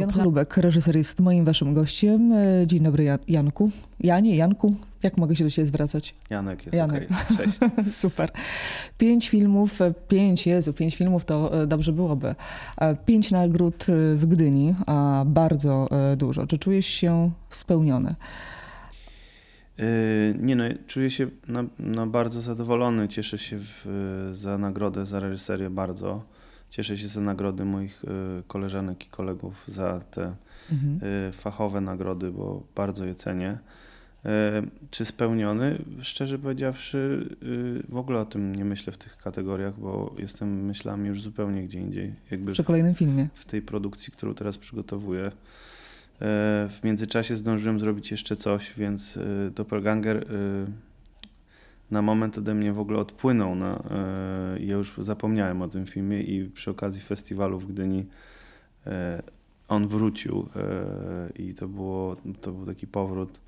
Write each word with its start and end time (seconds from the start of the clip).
Jan 0.00 0.10
Cholubek, 0.10 0.56
reżyser, 0.56 0.96
jest 0.96 1.20
moim 1.20 1.44
waszym 1.44 1.74
gościem. 1.74 2.32
E, 2.32 2.66
Dzień 2.66 2.80
dobry, 2.82 3.04
Jan- 3.04 3.18
Janku. 3.28 3.70
Janie, 4.00 4.36
Janku, 4.36 4.74
jak 5.02 5.16
mogę 5.18 5.36
się 5.36 5.44
do 5.44 5.50
ciebie 5.50 5.66
zwracać? 5.66 6.14
Janek 6.30 6.66
jest 6.66 6.76
Janek. 6.76 7.08
okej. 7.10 7.36
Cześć. 7.46 7.58
Super. 8.02 8.30
Pięć 8.98 9.28
filmów, 9.28 9.80
e, 9.80 9.94
pięć, 10.08 10.46
Jezu, 10.46 10.72
pięć 10.72 10.96
filmów 10.96 11.24
to 11.24 11.62
e, 11.62 11.66
dobrze 11.66 11.92
byłoby. 11.92 12.34
Pięć 13.06 13.30
nagród 13.30 13.84
w 14.14 14.26
Gdyni, 14.26 14.74
a 14.86 15.24
bardzo 15.26 15.88
dużo. 16.16 16.46
Czy 16.46 16.58
czujesz 16.58 16.86
się 16.86 17.30
spełniony? 17.50 18.14
Nie 20.38 20.56
no, 20.56 20.64
czuję 20.86 21.10
się 21.10 21.26
na, 21.48 21.64
na 21.78 22.06
bardzo 22.06 22.40
zadowolony. 22.40 23.08
Cieszę 23.08 23.38
się 23.38 23.58
w, 23.60 24.30
za 24.32 24.58
nagrodę 24.58 25.06
za 25.06 25.20
reżyserię 25.20 25.70
bardzo. 25.70 26.22
Cieszę 26.72 26.96
się 26.98 27.08
za 27.08 27.20
nagrody 27.20 27.64
moich 27.64 28.04
y, 28.04 28.08
koleżanek 28.46 29.06
i 29.06 29.08
kolegów 29.10 29.64
za 29.68 30.00
te 30.10 30.34
Mhm. 30.72 31.00
y, 31.28 31.32
fachowe 31.32 31.80
nagrody, 31.80 32.30
bo 32.30 32.62
bardzo 32.74 33.04
je 33.04 33.14
cenię. 33.14 33.58
Y, 34.26 34.28
Czy 34.90 35.04
spełniony? 35.04 35.78
Szczerze 36.02 36.38
powiedziawszy, 36.38 37.28
w 37.88 37.96
ogóle 37.96 38.18
o 38.20 38.24
tym 38.24 38.54
nie 38.54 38.64
myślę 38.64 38.92
w 38.92 38.98
tych 38.98 39.16
kategoriach, 39.16 39.80
bo 39.80 40.14
jestem 40.18 40.64
myślami 40.64 41.08
już 41.08 41.22
zupełnie 41.22 41.62
gdzie 41.64 41.78
indziej. 41.80 42.14
Jakby 42.30 42.52
Przy 42.52 42.64
kolejnym 42.64 42.94
filmie. 42.94 43.28
w 43.34 43.44
tej 43.44 43.62
produkcji, 43.62 44.12
którą 44.12 44.34
teraz 44.34 44.58
przygotowuję. 44.58 45.32
W 46.68 46.78
międzyczasie 46.84 47.36
zdążyłem 47.36 47.80
zrobić 47.80 48.10
jeszcze 48.10 48.36
coś, 48.36 48.74
więc 48.76 49.18
Doppelganger 49.54 50.26
na 51.92 52.02
moment 52.02 52.38
ode 52.38 52.54
mnie 52.54 52.72
w 52.72 52.78
ogóle 52.78 52.98
odpłynął. 52.98 53.54
Na, 53.54 53.82
e, 53.90 54.60
ja 54.60 54.74
już 54.74 54.94
zapomniałem 54.98 55.62
o 55.62 55.68
tym 55.68 55.86
filmie 55.86 56.20
i 56.20 56.50
przy 56.50 56.70
okazji 56.70 57.00
festiwalu 57.00 57.58
w 57.58 57.66
Gdyni 57.66 58.06
e, 58.86 59.22
on 59.68 59.88
wrócił 59.88 60.48
e, 60.56 61.42
i 61.42 61.54
to, 61.54 61.68
było, 61.68 62.16
to 62.40 62.52
był 62.52 62.66
taki 62.66 62.86
powrót 62.86 63.40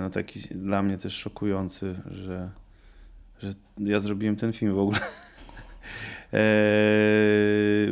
no 0.00 0.10
taki 0.10 0.40
dla 0.40 0.82
mnie 0.82 0.98
też 0.98 1.14
szokujący, 1.14 1.94
że, 2.10 2.50
że 3.38 3.52
ja 3.78 4.00
zrobiłem 4.00 4.36
ten 4.36 4.52
film 4.52 4.74
w 4.74 4.78
ogóle. 4.78 4.98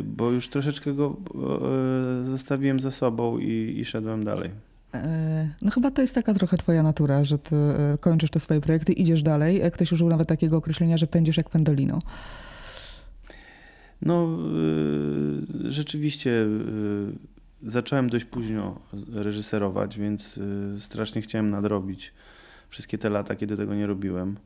Bo 0.03 0.31
już 0.31 0.49
troszeczkę 0.49 0.93
go 0.93 1.15
zostawiłem 2.23 2.79
za 2.79 2.91
sobą 2.91 3.37
i, 3.37 3.75
i 3.79 3.85
szedłem 3.85 4.23
dalej. 4.23 4.51
E, 4.93 5.49
No 5.61 5.71
chyba 5.71 5.91
to 5.91 6.01
jest 6.01 6.15
taka 6.15 6.33
trochę 6.33 6.57
twoja 6.57 6.83
natura, 6.83 7.23
że 7.23 7.37
ty 7.37 7.55
e, 7.55 7.97
kończysz 7.99 8.29
te 8.29 8.39
swoje 8.39 8.61
projekty, 8.61 8.93
idziesz 8.93 9.23
dalej. 9.23 9.61
Ktoś 9.73 9.91
użył 9.91 10.09
nawet 10.09 10.27
takiego 10.27 10.57
określenia, 10.57 10.97
że 10.97 11.07
pędzisz 11.07 11.37
jak 11.37 11.49
pendolino. 11.49 11.99
No, 14.01 14.27
e, 15.65 15.71
rzeczywiście 15.71 16.45
zacząłem 17.63 18.09
dość 18.09 18.25
późno 18.25 18.79
reżyserować, 19.13 19.99
więc 19.99 20.39
strasznie 20.79 21.21
chciałem 21.21 21.49
nadrobić 21.49 22.13
wszystkie 22.69 22.97
te 22.97 23.09
lata, 23.09 23.35
kiedy 23.35 23.57
tego 23.57 23.75
nie 23.75 23.87
robiłem. 23.87 24.37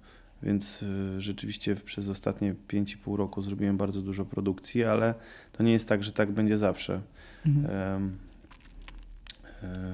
Więc 0.44 0.86
rzeczywiście 1.18 1.76
przez 1.76 2.10
ostatnie 2.10 2.56
5,5 2.68 3.16
roku 3.16 3.42
zrobiłem 3.42 3.78
bardzo 3.78 4.02
dużo 4.02 4.26
produkcji, 4.26 4.84
ale 4.84 5.14
to 5.52 5.64
nie 5.64 5.72
jest 5.72 5.88
tak, 5.88 6.04
że 6.04 6.12
tak 6.12 6.32
będzie 6.32 6.58
zawsze. 6.58 7.02
Mhm. 7.46 8.18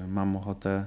Mam 0.08 0.36
ochotę 0.36 0.86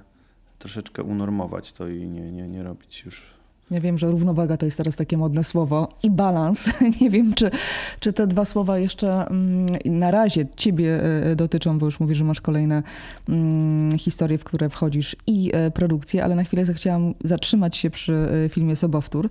troszeczkę 0.60 1.04
unormować 1.04 1.74
to 1.74 1.88
i 1.88 2.08
nie, 2.08 2.32
nie, 2.32 2.48
nie 2.48 2.64
robić 2.64 3.04
już. 3.06 3.36
Ja 3.72 3.80
wiem, 3.80 3.98
że 3.98 4.12
równowaga 4.12 4.58
to 4.58 4.66
jest 4.66 4.78
teraz 4.78 4.96
takie 4.96 5.18
modne 5.18 5.44
słowo 5.44 5.90
i 6.04 6.12
balans. 6.12 6.70
Nie 7.02 7.10
wiem, 7.10 7.34
czy, 7.34 7.52
czy 8.00 8.14
te 8.14 8.28
dwa 8.28 8.46
słowa 8.46 8.80
jeszcze 8.80 9.28
mm, 9.28 9.66
na 9.86 10.12
razie 10.12 10.46
ciebie 10.56 11.04
e, 11.04 11.36
dotyczą, 11.36 11.80
bo 11.80 11.86
już 11.86 12.00
mówisz, 12.00 12.18
że 12.18 12.24
masz 12.24 12.42
kolejne 12.42 12.84
mm, 13.30 13.98
historie, 13.98 14.38
w 14.38 14.44
które 14.44 14.70
wchodzisz 14.70 15.16
i 15.28 15.52
e, 15.54 15.72
produkcje, 15.72 16.24
ale 16.24 16.36
na 16.36 16.44
chwilę 16.44 16.66
zechciałam 16.66 17.14
zatrzymać 17.24 17.78
się 17.78 17.90
przy 17.90 18.14
e, 18.46 18.50
filmie 18.50 18.76
Sobowtór 18.76 19.30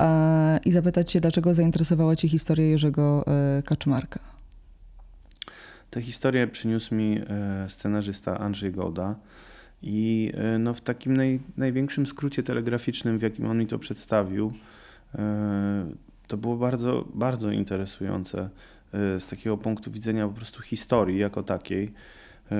e, 0.00 0.60
i 0.64 0.72
zapytać 0.72 1.12
cię, 1.12 1.20
dlaczego 1.20 1.54
zainteresowała 1.54 2.16
cię 2.16 2.28
historia 2.28 2.66
Jerzego 2.66 3.24
e, 3.26 3.62
Kaczmarka? 3.62 4.39
Tę 5.90 6.02
historię 6.02 6.46
przyniósł 6.46 6.94
mi 6.94 7.18
e, 7.18 7.66
scenarzysta 7.68 8.38
Andrzej 8.38 8.72
Goda 8.72 9.14
i 9.82 10.32
e, 10.34 10.58
no, 10.58 10.74
w 10.74 10.80
takim 10.80 11.16
naj, 11.16 11.40
największym 11.56 12.06
skrócie 12.06 12.42
telegraficznym, 12.42 13.18
w 13.18 13.22
jakim 13.22 13.46
on 13.46 13.58
mi 13.58 13.66
to 13.66 13.78
przedstawił, 13.78 14.52
e, 15.14 15.90
to 16.26 16.36
było 16.36 16.56
bardzo, 16.56 17.04
bardzo 17.14 17.50
interesujące 17.50 18.48
z 18.92 19.26
takiego 19.26 19.56
punktu 19.56 19.90
widzenia 19.90 20.28
po 20.28 20.34
prostu 20.34 20.62
historii 20.62 21.18
jako 21.18 21.42
takiej, 21.42 21.92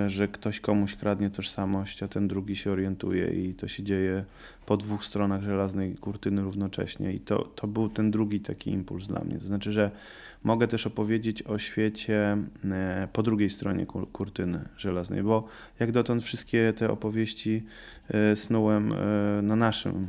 że 0.07 0.29
ktoś 0.29 0.61
komuś 0.61 0.97
kradnie 0.97 1.31
tożsamość, 1.31 2.03
a 2.03 2.09
ten 2.09 2.29
drugi 2.29 2.57
się 2.57 2.71
orientuje 2.71 3.27
i 3.27 3.55
to 3.55 3.69
się 3.69 3.83
dzieje 3.83 4.25
po 4.67 4.77
dwóch 4.77 5.05
stronach 5.05 5.43
żelaznej 5.43 5.95
kurtyny 5.95 6.43
równocześnie 6.43 7.13
i 7.13 7.21
to, 7.21 7.39
to 7.45 7.67
był 7.67 7.89
ten 7.89 8.11
drugi 8.11 8.41
taki 8.41 8.71
impuls 8.71 9.07
dla 9.07 9.21
mnie. 9.21 9.39
To 9.39 9.45
znaczy, 9.45 9.73
że 9.73 9.91
mogę 10.45 10.69
też 10.69 10.87
opowiedzieć 10.87 11.43
o 11.43 11.59
świecie 11.59 12.37
e, 12.65 13.09
po 13.13 13.23
drugiej 13.23 13.51
stronie 13.51 13.87
kur- 13.87 14.13
kurtyny 14.13 14.69
żelaznej, 14.77 15.23
bo 15.23 15.47
jak 15.81 15.93
dotąd 15.93 16.25
wszystkie 16.25 16.73
te 16.73 16.91
opowieści 16.91 17.63
e, 18.09 18.37
snułem 18.37 18.93
e, 18.93 19.43
na 19.43 19.57
naszym, 19.57 20.07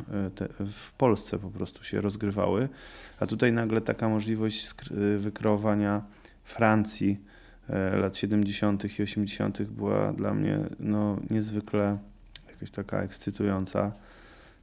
w 0.59 0.91
Polsce 0.91 1.39
po 1.39 1.49
prostu 1.49 1.83
się 1.83 2.01
rozgrywały, 2.01 2.69
a 3.19 3.25
tutaj 3.27 3.53
nagle 3.53 3.81
taka 3.81 4.09
możliwość 4.09 4.73
wykreowania 5.17 6.01
Francji 6.43 7.17
lat 7.93 8.17
70. 8.17 8.99
i 8.99 9.03
80. 9.03 9.63
była 9.63 10.13
dla 10.13 10.33
mnie 10.33 10.59
no, 10.79 11.17
niezwykle 11.29 11.97
jakaś 12.47 12.71
taka 12.71 13.01
ekscytująca. 13.01 13.91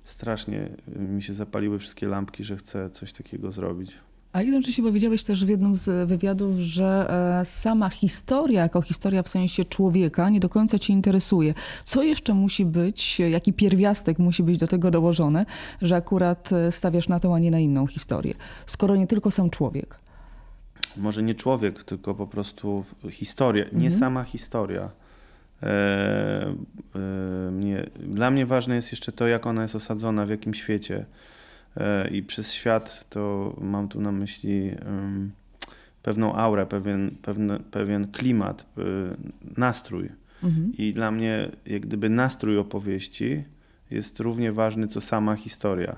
Strasznie 0.05 0.69
mi 0.97 1.23
się 1.23 1.35
zapaliły 1.35 1.79
wszystkie 1.79 2.07
lampki, 2.07 2.45
że 2.45 2.57
chcę 2.57 2.91
coś 2.91 3.13
takiego 3.13 3.53
zrobić. 3.53 4.08
A 4.33 4.43
jednocześnie 4.43 4.85
powiedziałeś 4.85 5.25
też 5.25 5.45
w 5.45 5.49
jednym 5.49 5.77
z 5.77 6.09
wywiadów, 6.09 6.57
że 6.59 7.07
e, 7.41 7.45
sama 7.45 7.89
historia, 7.89 8.63
jako 8.63 8.83
historia 8.83 9.23
w 9.23 9.29
sensie 9.29 9.65
człowieka, 9.65 10.31
nie 10.31 10.41
do 10.41 10.49
końca 10.49 10.79
cię 10.79 10.93
interesuje. 10.93 11.55
Co 11.85 12.03
jeszcze 12.03 12.35
musi 12.35 12.65
być, 12.65 13.19
jaki 13.19 13.53
pierwiastek 13.53 14.19
musi 14.19 14.43
być 14.43 14.59
do 14.59 14.67
tego 14.67 14.91
dołożony, 14.91 15.47
że 15.83 15.97
akurat 15.97 16.53
e, 16.53 16.73
stawiasz 16.73 17.09
na 17.09 17.21
tą, 17.21 17.35
a 17.35 17.39
nie 17.39 17.51
na 17.51 17.59
inną 17.59 17.87
historię, 17.87 18.35
skoro 18.67 18.97
nie 18.97 19.07
tylko 19.07 19.31
sam 19.31 19.51
człowiek? 19.51 19.99
może 20.97 21.23
nie 21.23 21.35
człowiek, 21.35 21.85
tylko 21.85 22.15
po 22.15 22.27
prostu 22.27 22.85
historia, 23.11 23.65
nie 23.65 23.87
Mhm. 23.87 24.01
sama 24.01 24.25
historia. 24.25 24.91
E, 25.63 25.67
e, 25.67 27.51
mnie, 27.51 27.87
dla 28.01 28.31
mnie 28.31 28.47
ważne 28.47 28.75
jest 28.75 28.93
jeszcze 28.93 29.13
to, 29.13 29.27
jak 29.27 29.47
ona 29.47 29.63
jest 29.63 29.75
osadzona, 29.75 30.27
w 30.27 30.31
jakim 30.31 30.55
świecie. 30.55 31.07
E, 31.79 32.09
I 32.09 32.23
przez 32.23 32.53
świat 32.53 33.07
to 33.11 33.55
mam 33.61 33.89
tu 33.89 34.01
na 34.01 34.13
myśli 34.13 34.71
pewną 36.03 36.35
aurę, 36.35 36.67
pewien, 36.67 37.11
pewne, 37.23 37.61
pewien 37.61 38.09
klimat, 38.13 38.67
e, 38.79 38.83
nastrój. 39.57 40.09
Mhm. 40.43 40.73
I 40.79 40.93
dla 40.93 41.11
mnie, 41.11 41.51
jak 41.67 41.83
gdyby 41.83 42.09
nastrój 42.09 42.59
opowieści 42.59 43.45
jest 43.91 44.21
równie 44.21 44.53
ważny, 44.53 44.89
co 44.89 45.01
sama 45.01 45.37
historia. 45.37 45.97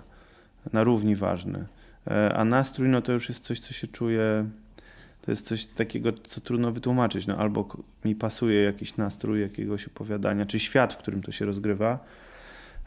Na 0.72 0.84
równi 0.84 1.16
ważny. 1.16 1.64
E, 2.06 2.34
A 2.34 2.44
nastrój, 2.44 2.88
no 2.88 3.02
to 3.02 3.12
już 3.12 3.28
jest 3.28 3.44
coś, 3.44 3.60
co 3.60 3.72
się 3.72 3.86
czuje. 3.86 4.48
To 5.22 5.30
jest 5.30 5.46
coś 5.46 5.66
takiego, 5.66 6.12
co 6.12 6.40
trudno 6.40 6.72
wytłumaczyć. 6.72 7.26
No, 7.26 7.36
albo 7.36 7.68
mi 8.04 8.14
pasuje 8.14 8.62
jakiś 8.62 8.96
nastrój 8.96 9.40
jakiegoś 9.40 9.86
opowiadania, 9.86 10.46
czy 10.46 10.58
świat, 10.58 10.92
w 10.92 10.96
którym 10.96 11.22
to 11.22 11.32
się 11.32 11.44
rozgrywa. 11.44 11.98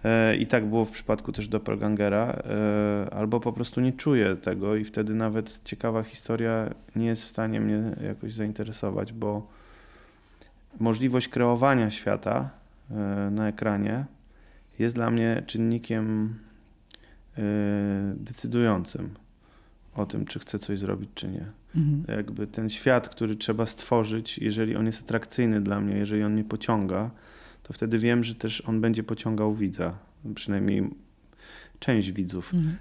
E, 0.03 0.36
I 0.36 0.47
tak 0.47 0.66
było 0.66 0.86
w 0.86 0.91
przypadku 0.91 1.31
też 1.31 1.47
Doppelgangera. 1.47 2.28
e, 2.28 3.14
Albo 3.14 3.40
po 3.40 3.53
prostu 3.53 3.81
nie 3.81 3.94
czuję 3.94 4.36
tego 4.36 4.75
i 4.75 4.84
wtedy 4.84 5.14
nawet 5.14 5.59
ciekawa 5.64 6.03
historia 6.03 6.69
nie 6.96 7.06
jest 7.06 7.24
w 7.24 7.27
stanie 7.27 7.60
mnie 7.60 7.95
jakoś 8.07 8.33
zainteresować, 8.33 9.13
bo 9.13 9.48
możliwość 10.80 11.27
kreowania 11.27 11.92
świata 11.92 12.50
e, 12.92 12.95
na 13.31 13.48
ekranie 13.48 14.06
jest 14.80 14.95
dla 14.95 15.12
mnie 15.12 15.44
czynnikiem 15.48 16.39
decydującym 18.16 19.10
o 19.95 20.06
tym, 20.06 20.25
czy 20.25 20.39
chcę 20.39 20.60
coś 20.60 20.80
zrobić, 20.80 21.10
czy 21.16 21.27
nie. 21.27 21.45
Mhm. 21.75 22.18
Jakby 22.18 22.48
ten 22.48 22.69
świat, 22.69 23.10
który 23.10 23.36
trzeba 23.36 23.66
stworzyć, 23.66 24.38
jeżeli 24.38 24.75
on 24.75 24.86
jest 24.86 25.01
atrakcyjny 25.01 25.62
dla 25.62 25.81
mnie, 25.81 25.98
jeżeli 25.98 26.24
on 26.24 26.33
mnie 26.33 26.44
pociąga, 26.44 27.10
to 27.63 27.74
wtedy 27.74 27.98
wiem, 27.98 28.24
że 28.24 28.36
też 28.36 28.62
on 28.62 28.81
będzie 28.81 29.04
pociągał 29.04 29.56
widza. 29.56 29.98
Przynajmniej 30.36 30.89
część 31.83 32.12
widzów. 32.12 32.53
Mhm. 32.53 32.75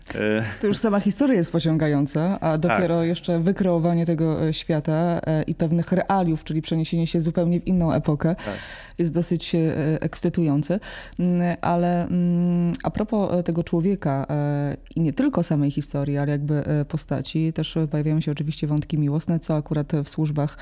To 0.60 0.66
już 0.66 0.76
sama 0.76 1.00
historia 1.00 1.36
jest 1.36 1.52
pociągająca, 1.52 2.40
a 2.40 2.58
dopiero 2.58 2.98
tak. 2.98 3.08
jeszcze 3.08 3.38
wykreowanie 3.38 4.06
tego 4.06 4.52
świata 4.52 5.20
i 5.46 5.54
pewnych 5.54 5.92
realiów, 5.92 6.44
czyli 6.44 6.62
przeniesienie 6.62 7.06
się 7.06 7.20
zupełnie 7.20 7.60
w 7.60 7.66
inną 7.66 7.92
epokę. 7.92 8.34
Tak 8.44 8.54
jest 8.98 9.14
dosyć 9.14 9.54
e, 9.54 9.58
ekscytujący. 10.02 10.80
Mm, 11.18 11.56
ale 11.60 12.06
mm, 12.06 12.72
a 12.82 12.90
propos 12.90 13.32
e, 13.32 13.42
tego 13.42 13.64
człowieka 13.64 14.26
e, 14.30 14.76
i 14.96 15.00
nie 15.00 15.12
tylko 15.12 15.42
samej 15.42 15.70
historii, 15.70 16.18
ale 16.18 16.32
jakby 16.32 16.64
postaci, 16.88 17.52
też 17.52 17.78
pojawiają 17.90 18.20
się 18.20 18.32
oczywiście 18.32 18.66
wątki 18.66 18.98
miłosne, 18.98 19.38
co 19.38 19.56
akurat 19.56 19.92
w 20.04 20.08
służbach 20.08 20.58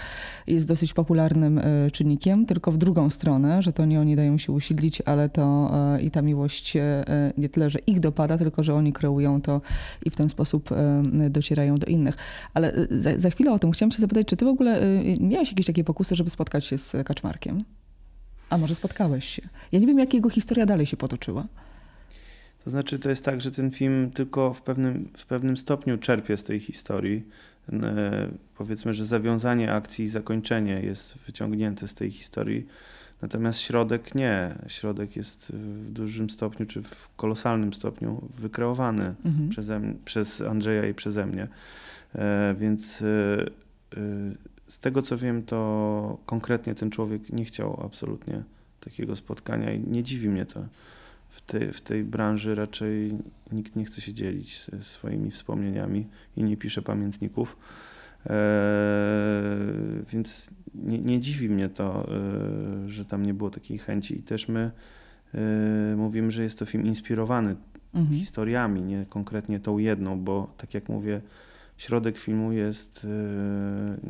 jest 0.47 0.69
dosyć 0.69 0.93
popularnym 0.93 1.61
czynnikiem, 1.93 2.47
tylko 2.47 2.73
w 2.73 2.79
drugą 2.79 3.11
stronę, 3.11 3.63
że 3.63 3.73
to 3.73 3.85
nie 3.85 4.01
oni 4.01 4.17
dają 4.17 4.39
się 4.39 4.53
usiedlić, 4.53 5.03
ale 5.07 5.29
to 5.29 5.71
i 6.03 6.11
ta 6.11 6.23
miłość 6.23 6.77
nie 7.39 7.49
tyle, 7.49 7.71
że 7.71 7.79
ich 7.87 8.01
dopada, 8.01 8.30
tylko 8.39 8.63
że 8.63 8.75
oni 8.75 8.93
kreują 8.93 9.43
to 9.43 9.61
i 10.05 10.11
w 10.11 10.17
ten 10.17 10.29
sposób 10.29 10.71
docierają 11.31 11.77
do 11.77 11.87
innych. 11.87 12.17
Ale 12.55 12.87
za, 12.91 13.19
za 13.19 13.31
chwilę 13.31 13.53
o 13.53 13.59
tym 13.59 13.71
chciałam 13.71 13.93
się 13.93 14.01
zapytać, 14.01 14.27
czy 14.27 14.37
ty 14.37 14.45
w 14.45 14.49
ogóle 14.49 14.81
miałeś 15.21 15.49
jakieś 15.49 15.67
takie 15.67 15.85
pokusy, 15.85 16.17
żeby 16.17 16.31
spotkać 16.31 16.65
się 16.65 16.79
z 16.79 16.97
Kaczmarkiem? 17.05 17.65
A 18.51 18.59
może 18.59 18.75
spotkałeś 18.75 19.25
się? 19.25 19.43
Ja 19.73 19.79
nie 19.79 19.87
wiem, 19.87 19.99
jak 19.99 20.15
jego 20.15 20.31
historia 20.31 20.67
dalej 20.67 20.87
się 20.87 20.97
potoczyła. 20.97 21.47
To 22.65 22.71
znaczy, 22.71 22.99
to 22.99 23.09
jest 23.09 23.25
tak, 23.25 23.41
że 23.41 23.51
ten 23.51 23.71
film 23.71 24.11
tylko 24.11 24.53
w 24.53 24.63
pewnym, 24.63 25.09
w 25.17 25.27
pewnym 25.27 25.57
stopniu 25.57 25.99
czerpie 25.99 26.37
z 26.37 26.45
tej 26.45 26.61
historii. 26.61 27.25
E, 27.73 28.29
powiedzmy, 28.57 28.95
że 28.95 29.07
zawiązanie 29.07 29.73
akcji 29.73 30.05
i 30.05 30.09
zakończenie 30.09 30.81
jest 30.81 31.15
wyciągnięte 31.27 31.89
z 31.89 31.95
tej 31.95 32.11
historii. 32.11 32.67
Natomiast 33.23 33.61
środek 33.61 34.15
nie. 34.15 34.55
Środek 34.67 35.17
jest 35.17 35.53
w 35.53 35.93
dużym 35.93 36.31
stopniu, 36.31 36.67
czy 36.67 36.83
w 36.83 37.09
kolosalnym 37.17 37.73
stopniu 37.73 38.29
wykreowany 38.39 39.15
mhm. 39.25 39.49
przeze, 39.49 39.81
przez 40.05 40.41
Andrzeja 40.41 40.89
i 40.89 40.95
przeze 40.95 41.27
mnie. 41.27 41.49
E, 42.15 42.55
więc 42.59 43.03
e, 43.03 43.07
z 44.69 44.79
tego 44.81 45.03
co 45.03 45.17
wiem, 45.17 45.43
to 45.43 46.19
konkretnie 46.27 46.75
ten 46.75 46.91
człowiek 46.91 47.33
nie 47.33 47.45
chciał 47.45 47.83
absolutnie 47.85 48.43
takiego 48.81 49.17
spotkania 49.17 49.73
i 49.73 49.81
nie 49.81 50.03
dziwi 50.03 50.29
mnie 50.29 50.47
to. 50.47 50.65
W 51.31 51.41
tej, 51.41 51.73
w 51.73 51.81
tej 51.81 52.05
branży 52.05 52.55
raczej 52.55 53.19
nikt 53.53 53.77
nie 53.77 53.85
chce 53.85 54.01
się 54.01 54.15
dzielić 54.15 54.67
swoimi 54.81 55.31
wspomnieniami 55.31 56.07
i 56.37 56.43
nie 56.43 56.57
pisze 56.57 56.83
pamiętników. 56.83 57.57
Eee, 58.27 58.35
więc 60.13 60.51
nie, 60.75 60.99
nie, 60.99 61.21
dziwi 61.21 61.49
mnie 61.49 61.69
to, 61.69 62.09
e, 62.09 62.89
że 62.89 63.05
tam 63.05 63.27
nie 63.27 63.35
było 63.35 63.51
takiej 63.51 63.79
chęci. 63.79 64.19
I 64.19 64.23
też 64.23 64.49
my 64.49 64.71
e, 65.35 65.97
mówimy, 65.97 66.31
że 66.31 66.43
jest 66.43 66.59
to 66.59 66.67
film 66.67 66.87
inspirowany 66.87 67.57
mhm. 67.95 68.19
historiami, 68.19 68.83
nie 68.83 69.07
konkretnie 69.09 69.61
tą 69.61 69.79
jedną, 69.79 70.21
bo 70.21 70.55
tak 70.57 70.75
jak 70.75 70.89
mówię, 70.89 71.21
środek 71.77 72.19
filmu 72.19 72.53
jest, 72.53 73.07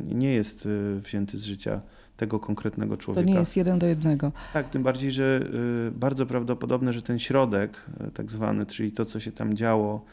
e, 0.09 0.15
nie 0.15 0.33
jest 0.33 0.67
wzięty 1.03 1.37
z 1.37 1.43
życia 1.43 1.81
tego 2.17 2.39
konkretnego 2.39 2.97
człowieka. 2.97 3.27
To 3.27 3.33
nie 3.33 3.39
jest 3.39 3.57
jeden 3.57 3.79
do 3.79 3.87
jednego. 3.87 4.31
Tak, 4.53 4.69
tym 4.69 4.83
bardziej, 4.83 5.11
że 5.11 5.49
bardzo 5.91 6.25
prawdopodobne, 6.25 6.93
że 6.93 7.01
ten 7.01 7.19
środek, 7.19 7.81
tak 8.13 8.31
zwany, 8.31 8.65
czyli 8.65 8.91
to, 8.91 9.05
co 9.05 9.19
się 9.19 9.31
tam 9.31 9.53
działo, 9.55 10.05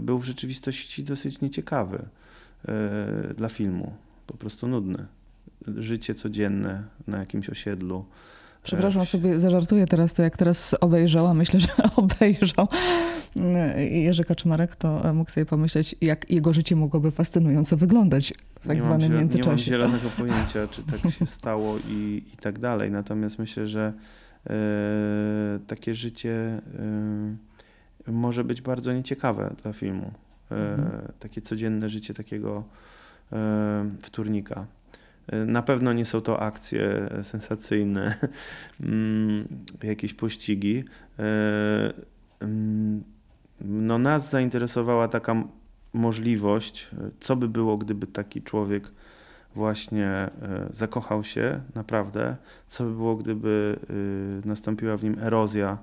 był 0.00 0.18
w 0.18 0.24
rzeczywistości 0.24 1.04
dosyć 1.04 1.40
nieciekawy 1.40 2.04
dla 3.36 3.48
filmu. 3.48 3.92
Po 4.26 4.34
prostu 4.34 4.68
nudny. 4.68 5.06
Życie 5.76 6.14
codzienne 6.14 6.82
na 7.06 7.18
jakimś 7.18 7.50
osiedlu 7.50 8.04
Przepraszam, 8.62 9.06
sobie 9.06 9.40
zażartuję 9.40 9.86
teraz 9.86 10.14
to, 10.14 10.22
jak 10.22 10.36
teraz 10.36 10.74
obejrzała, 10.80 11.34
myślę, 11.34 11.60
że 11.60 11.68
obejrzał 11.96 12.68
Jerzy 13.90 14.24
Kaczmarek, 14.24 14.76
to 14.76 15.14
mógł 15.14 15.30
sobie 15.30 15.46
pomyśleć, 15.46 15.94
jak 16.00 16.30
jego 16.30 16.52
życie 16.52 16.76
mogłoby 16.76 17.10
fascynująco 17.10 17.76
wyglądać 17.76 18.32
w 18.60 18.66
tak 18.66 18.76
nie 18.76 18.82
zwanym 18.82 19.10
mam, 19.10 19.18
międzyczasie. 19.18 19.48
Nie 19.50 19.56
mam 19.56 19.58
zielonego 19.58 20.08
pojęcia, 20.18 20.68
czy 20.70 20.82
tak 20.82 21.12
się 21.12 21.26
stało 21.26 21.78
i, 21.88 22.22
i 22.34 22.36
tak 22.36 22.58
dalej. 22.58 22.90
Natomiast 22.90 23.38
myślę, 23.38 23.66
że 23.66 23.92
e, 24.46 24.54
takie 25.66 25.94
życie 25.94 26.60
e, 28.08 28.12
może 28.12 28.44
być 28.44 28.62
bardzo 28.62 28.92
nieciekawe 28.92 29.54
dla 29.62 29.72
filmu. 29.72 30.10
E, 30.50 30.54
mhm. 30.54 31.12
Takie 31.18 31.42
codzienne 31.42 31.88
życie 31.88 32.14
takiego 32.14 32.64
e, 33.32 33.90
wtórnika. 34.02 34.66
Na 35.46 35.62
pewno 35.62 35.92
nie 35.92 36.04
są 36.04 36.20
to 36.20 36.40
akcje 36.40 37.08
sensacyjne, 37.22 38.14
mm, 38.80 39.48
jakieś 39.82 40.14
pościgi. 40.14 40.84
E, 41.18 41.22
mm, 42.40 43.04
no 43.60 43.98
nas 43.98 44.30
zainteresowała 44.30 45.08
taka 45.08 45.44
możliwość, 45.92 46.90
co 47.20 47.36
by 47.36 47.48
było, 47.48 47.76
gdyby 47.76 48.06
taki 48.06 48.42
człowiek 48.42 48.92
właśnie 49.54 50.08
e, 50.08 50.30
zakochał 50.70 51.24
się 51.24 51.60
naprawdę, 51.74 52.36
co 52.66 52.84
by 52.84 52.90
było, 52.90 53.16
gdyby 53.16 53.78
e, 54.44 54.48
nastąpiła 54.48 54.96
w 54.96 55.04
nim 55.04 55.18
erozja 55.18 55.78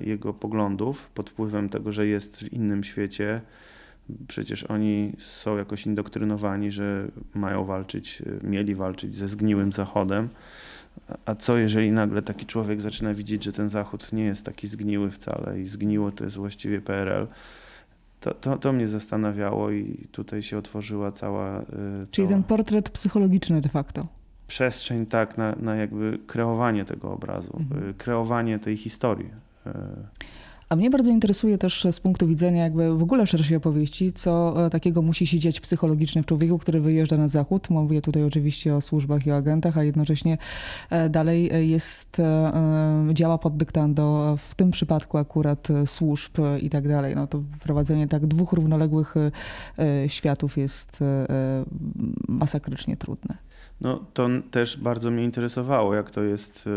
jego 0.00 0.34
poglądów 0.34 1.10
pod 1.14 1.30
wpływem 1.30 1.68
tego, 1.68 1.92
że 1.92 2.06
jest 2.06 2.36
w 2.36 2.52
innym 2.52 2.84
świecie, 2.84 3.40
Przecież 4.28 4.64
oni 4.64 5.12
są 5.18 5.56
jakoś 5.56 5.86
indoktrynowani, 5.86 6.70
że 6.70 7.08
mają 7.34 7.64
walczyć, 7.64 8.22
mieli 8.42 8.74
walczyć 8.74 9.14
ze 9.14 9.28
zgniłym 9.28 9.72
Zachodem. 9.72 10.28
A 11.26 11.34
co 11.34 11.58
jeżeli 11.58 11.92
nagle 11.92 12.22
taki 12.22 12.46
człowiek 12.46 12.80
zaczyna 12.80 13.14
widzieć, 13.14 13.44
że 13.44 13.52
ten 13.52 13.68
Zachód 13.68 14.12
nie 14.12 14.24
jest 14.24 14.44
taki 14.44 14.68
zgniły 14.68 15.10
wcale 15.10 15.60
i 15.60 15.66
zgniło 15.66 16.12
to 16.12 16.24
jest 16.24 16.36
właściwie 16.36 16.80
PRL? 16.80 17.26
To, 18.20 18.34
to, 18.34 18.56
to 18.56 18.72
mnie 18.72 18.88
zastanawiało 18.88 19.70
i 19.70 20.08
tutaj 20.12 20.42
się 20.42 20.58
otworzyła 20.58 21.12
cała. 21.12 21.60
Y, 21.60 21.64
Czyli 22.10 22.28
cała... 22.28 22.38
ten 22.38 22.42
portret 22.42 22.90
psychologiczny 22.90 23.60
de 23.60 23.68
facto. 23.68 24.06
Przestrzeń, 24.46 25.06
tak, 25.06 25.38
na, 25.38 25.54
na 25.60 25.76
jakby 25.76 26.18
kreowanie 26.26 26.84
tego 26.84 27.12
obrazu, 27.12 27.56
mhm. 27.60 27.90
Y, 27.90 27.94
kreowanie 27.94 28.58
tej 28.58 28.76
historii. 28.76 29.30
Y, 29.66 29.70
a 30.68 30.76
mnie 30.76 30.90
bardzo 30.90 31.10
interesuje 31.10 31.58
też 31.58 31.86
z 31.90 32.00
punktu 32.00 32.26
widzenia 32.26 32.62
jakby 32.62 32.96
w 32.96 33.02
ogóle 33.02 33.26
szerszej 33.26 33.56
opowieści, 33.56 34.12
co 34.12 34.66
e, 34.66 34.70
takiego 34.70 35.02
musi 35.02 35.26
się 35.26 35.38
dziać 35.38 35.60
psychologicznie 35.60 36.22
w 36.22 36.26
człowieku, 36.26 36.58
który 36.58 36.80
wyjeżdża 36.80 37.16
na 37.16 37.28
zachód. 37.28 37.70
Mówię 37.70 38.02
tutaj 38.02 38.24
oczywiście 38.24 38.74
o 38.74 38.80
służbach 38.80 39.26
i 39.26 39.32
o 39.32 39.36
agentach, 39.36 39.78
a 39.78 39.84
jednocześnie 39.84 40.38
e, 40.90 41.08
dalej 41.08 41.50
e, 41.52 41.64
jest, 41.64 42.22
działa 43.12 43.38
pod 43.38 43.56
dyktando 43.56 44.36
w 44.48 44.54
tym 44.54 44.70
przypadku 44.70 45.18
akurat 45.18 45.68
służb 45.86 46.38
i 46.62 46.70
tak 46.70 46.88
dalej. 46.88 47.14
No 47.14 47.26
to 47.26 47.42
prowadzenie 47.60 48.08
tak 48.08 48.26
dwóch 48.26 48.52
równoległych 48.52 49.14
światów 50.06 50.56
jest 50.56 51.00
masakrycznie 52.28 52.96
trudne. 52.96 53.34
No 53.80 54.04
to 54.14 54.28
też 54.50 54.76
bardzo 54.76 55.10
mnie 55.10 55.24
interesowało, 55.24 55.94
jak 55.94 56.10
to 56.10 56.22
jest 56.22 56.68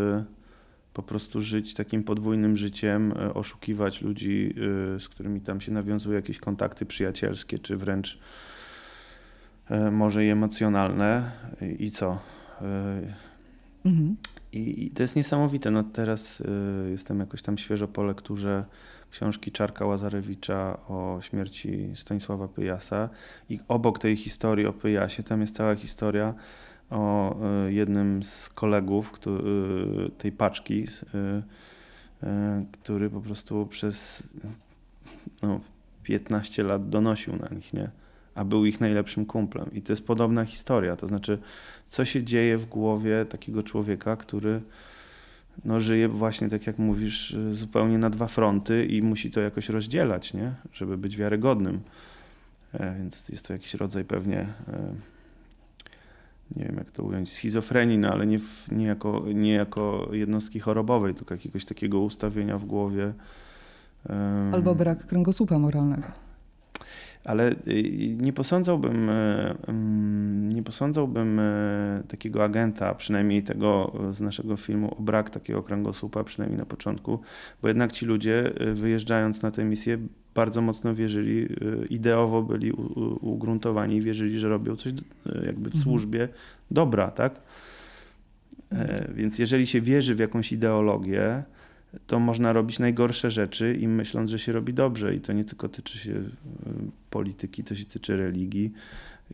po 0.98 1.02
prostu 1.02 1.40
żyć 1.40 1.74
takim 1.74 2.04
podwójnym 2.04 2.56
życiem, 2.56 3.12
e, 3.12 3.34
oszukiwać 3.34 4.02
ludzi, 4.02 4.54
e, 4.96 5.00
z 5.00 5.08
którymi 5.08 5.40
tam 5.40 5.60
się 5.60 5.72
nawiązuje 5.72 6.16
jakieś 6.16 6.38
kontakty 6.38 6.86
przyjacielskie, 6.86 7.58
czy 7.58 7.76
wręcz 7.76 8.18
może 9.92 10.24
i 10.24 10.28
emocjonalne. 10.28 11.32
I 11.78 11.90
co? 11.90 12.18
Mhm. 13.84 14.16
I, 14.52 14.84
I, 14.86 14.90
to 14.90 15.02
jest 15.02 15.16
niesamowite. 15.16 15.70
No 15.70 15.84
teraz 15.84 16.42
jestem 16.90 17.20
jakoś 17.20 17.42
tam 17.42 17.58
świeżo 17.58 17.88
po 17.88 18.02
lekturze 18.02 18.64
książki 19.10 19.52
Czarka 19.52 19.86
Łazarewicza 19.86 20.78
o 20.88 21.18
śmierci 21.22 21.90
Stanisława 21.94 22.48
Pyjasa. 22.48 23.08
I 23.50 23.60
obok 23.68 23.98
tej 23.98 24.16
historii 24.16 24.66
o 24.66 24.72
Pyjasie 24.72 25.22
tam 25.22 25.40
jest 25.40 25.56
cała 25.56 25.74
historia 25.74 26.34
o 26.90 27.36
e, 27.66 27.72
jednym 27.72 28.22
z 28.22 28.48
kolegów 28.48 29.12
który, 29.12 29.42
tej 30.18 30.32
paczki, 30.32 30.84
e, 31.14 31.42
e, 32.22 32.64
który 32.72 33.10
po 33.10 33.20
prostu 33.20 33.66
przez 33.66 34.28
no, 35.42 35.60
15 36.02 36.62
lat 36.62 36.88
donosił 36.88 37.36
na 37.36 37.48
nich, 37.48 37.72
nie? 37.72 37.90
a 38.34 38.44
był 38.44 38.66
ich 38.66 38.80
najlepszym 38.80 39.26
kumplem. 39.26 39.70
I 39.72 39.82
to 39.82 39.92
jest 39.92 40.06
podobna 40.06 40.44
historia. 40.44 40.96
To 40.96 41.08
znaczy, 41.08 41.38
co 41.88 42.04
się 42.04 42.24
dzieje 42.24 42.58
w 42.58 42.66
głowie 42.66 43.24
takiego 43.24 43.62
człowieka, 43.62 44.16
który 44.16 44.60
no, 45.64 45.80
żyje 45.80 46.08
właśnie, 46.08 46.48
tak 46.48 46.66
jak 46.66 46.78
mówisz, 46.78 47.36
zupełnie 47.50 47.98
na 47.98 48.10
dwa 48.10 48.26
fronty 48.26 48.86
i 48.86 49.02
musi 49.02 49.30
to 49.30 49.40
jakoś 49.40 49.68
rozdzielać, 49.68 50.34
nie? 50.34 50.54
żeby 50.72 50.98
być 50.98 51.16
wiarygodnym. 51.16 51.80
Więc 52.98 53.28
jest 53.28 53.46
to 53.46 53.52
jakiś 53.52 53.74
rodzaj 53.74 54.04
pewnie 54.04 54.46
nie 56.56 56.64
wiem 56.64 56.76
jak 56.76 56.90
to 56.90 57.02
ująć, 57.02 57.32
schizofrenii, 57.32 57.98
no 57.98 58.10
ale 58.10 58.26
nie, 58.26 58.38
w, 58.38 58.68
nie, 58.72 58.86
jako, 58.86 59.24
nie 59.34 59.52
jako 59.52 60.08
jednostki 60.12 60.60
chorobowej, 60.60 61.14
tylko 61.14 61.34
jakiegoś 61.34 61.64
takiego 61.64 62.00
ustawienia 62.00 62.58
w 62.58 62.64
głowie. 62.64 63.12
Um, 64.08 64.54
Albo 64.54 64.74
brak 64.74 65.06
kręgosłupa 65.06 65.58
moralnego. 65.58 66.08
Ale 67.24 67.52
y, 67.52 68.16
nie 68.20 68.32
posądzałbym 68.32 69.10
nie 70.48 70.62
posądzałbym 70.62 71.40
e, 71.40 72.02
takiego 72.08 72.44
agenta, 72.44 72.94
przynajmniej 72.94 73.42
tego 73.42 73.92
z 74.10 74.20
naszego 74.20 74.56
filmu, 74.56 74.94
o 74.98 75.02
brak 75.02 75.30
takiego 75.30 75.62
kręgosłupa, 75.62 76.24
przynajmniej 76.24 76.58
na 76.58 76.66
początku, 76.66 77.20
bo 77.62 77.68
jednak 77.68 77.92
ci 77.92 78.06
ludzie 78.06 78.52
wyjeżdżając 78.72 79.42
na 79.42 79.50
tę 79.50 79.64
misję 79.64 79.98
bardzo 80.38 80.60
mocno 80.62 80.94
wierzyli, 80.94 81.48
ideowo 81.90 82.42
byli 82.42 82.72
ugruntowani 83.20 83.96
i 83.96 84.02
wierzyli, 84.02 84.38
że 84.38 84.48
robią 84.48 84.76
coś 84.76 84.92
jakby 85.46 85.70
w 85.70 85.74
mhm. 85.74 85.82
służbie 85.82 86.28
dobra, 86.70 87.10
tak? 87.10 87.40
Więc 89.14 89.38
jeżeli 89.38 89.66
się 89.66 89.80
wierzy 89.80 90.14
w 90.14 90.18
jakąś 90.18 90.52
ideologię, 90.52 91.42
to 92.06 92.18
można 92.18 92.52
robić 92.52 92.78
najgorsze 92.78 93.30
rzeczy 93.30 93.74
i 93.74 93.88
myśląc, 93.88 94.30
że 94.30 94.38
się 94.38 94.52
robi 94.52 94.74
dobrze. 94.74 95.14
I 95.14 95.20
to 95.20 95.32
nie 95.32 95.44
tylko 95.44 95.68
tyczy 95.68 95.98
się 95.98 96.12
e, 96.12 96.22
polityki, 97.10 97.64
to 97.64 97.74
się 97.74 97.84
tyczy 97.84 98.16
religii 98.16 98.72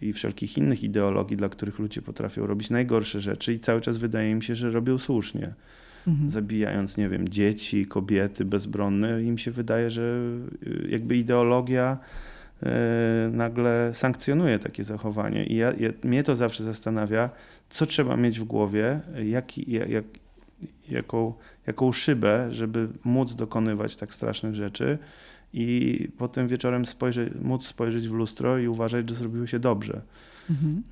i 0.00 0.12
wszelkich 0.12 0.58
innych 0.58 0.82
ideologii, 0.82 1.36
dla 1.36 1.48
których 1.48 1.78
ludzie 1.78 2.02
potrafią 2.02 2.46
robić 2.46 2.70
najgorsze 2.70 3.20
rzeczy 3.20 3.52
i 3.52 3.58
cały 3.58 3.80
czas 3.80 3.96
wydaje 3.96 4.34
mi 4.34 4.42
się, 4.42 4.54
że 4.54 4.70
robią 4.70 4.98
słusznie. 4.98 5.54
Mhm. 6.06 6.30
Zabijając, 6.30 6.96
nie 6.96 7.08
wiem, 7.08 7.28
dzieci, 7.28 7.86
kobiety 7.86 8.44
bezbronne, 8.44 9.22
im 9.22 9.38
się 9.38 9.50
wydaje, 9.50 9.90
że 9.90 10.20
e, 10.66 10.88
jakby 10.88 11.16
ideologia 11.16 11.98
e, 12.62 13.30
nagle 13.32 13.90
sankcjonuje 13.94 14.58
takie 14.58 14.84
zachowanie. 14.84 15.46
I 15.46 15.56
ja, 15.56 15.72
ja, 15.78 15.88
mnie 16.04 16.22
to 16.22 16.36
zawsze 16.36 16.64
zastanawia, 16.64 17.30
co 17.70 17.86
trzeba 17.86 18.16
mieć 18.16 18.40
w 18.40 18.44
głowie, 18.44 19.00
jak, 19.24 19.58
jak, 19.68 20.04
jaką, 20.88 21.32
jaką 21.66 21.92
szybę, 21.92 22.48
żeby 22.50 22.88
móc 23.04 23.34
dokonywać 23.34 23.96
tak 23.96 24.14
strasznych 24.14 24.54
rzeczy 24.54 24.98
i 25.52 26.08
potem 26.18 26.48
wieczorem 26.48 26.86
spojrzeć, 26.86 27.32
móc 27.42 27.66
spojrzeć 27.66 28.08
w 28.08 28.12
lustro 28.12 28.58
i 28.58 28.68
uważać, 28.68 29.08
że 29.08 29.14
zrobiło 29.14 29.46
się 29.46 29.58
dobrze. 29.58 30.00
Mhm. 30.50 30.82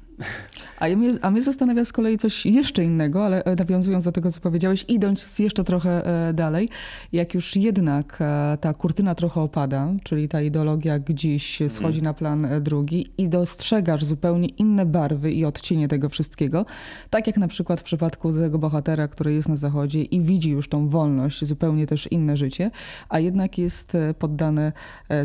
A 0.83 0.89
mnie, 0.97 1.13
a 1.23 1.31
mnie 1.31 1.43
zastanawia 1.43 1.85
z 1.85 1.93
kolei 1.93 2.19
coś 2.19 2.47
jeszcze 2.47 2.85
innego, 2.85 3.25
ale 3.25 3.45
e, 3.45 3.55
nawiązując 3.55 4.05
do 4.05 4.13
tego, 4.13 4.33
co 4.33 4.41
powiedziałeś, 4.41 4.85
idąc 4.89 5.39
jeszcze 5.39 5.65
trochę 5.65 6.07
e, 6.29 6.33
dalej, 6.35 6.69
jak 7.13 7.35
już 7.35 7.57
jednak 7.57 8.19
e, 8.21 8.59
ta 8.61 8.75
kurtyna 8.75 9.15
trochę 9.15 9.41
opada, 9.41 9.89
czyli 10.03 10.29
ta 10.29 10.43
ideologia 10.43 10.99
gdzieś 10.99 11.63
schodzi 11.69 11.99
mm. 11.99 12.05
na 12.05 12.15
plan 12.15 12.49
drugi 12.61 13.07
i 13.19 13.29
dostrzegasz 13.29 14.05
zupełnie 14.05 14.49
inne 14.49 14.87
barwy 14.87 15.33
i 15.33 15.45
odcienie 15.45 15.89
tego 15.89 16.09
wszystkiego, 16.09 16.67
tak 17.11 17.27
jak 17.27 17.37
na 17.37 17.49
przykład 17.49 17.81
w 17.81 17.83
przypadku 17.83 18.33
tego 18.33 18.59
bohatera, 18.59 19.09
który 19.09 19.35
jest 19.35 19.49
na 19.49 19.57
zachodzie 19.57 20.03
i 20.03 20.21
widzi 20.21 20.51
już 20.51 20.69
tą 20.69 20.89
wolność, 20.89 21.45
zupełnie 21.45 21.87
też 21.87 22.07
inne 22.13 22.37
życie, 22.37 22.71
a 23.09 23.19
jednak 23.19 23.59
jest 23.59 23.97
poddany 24.19 24.73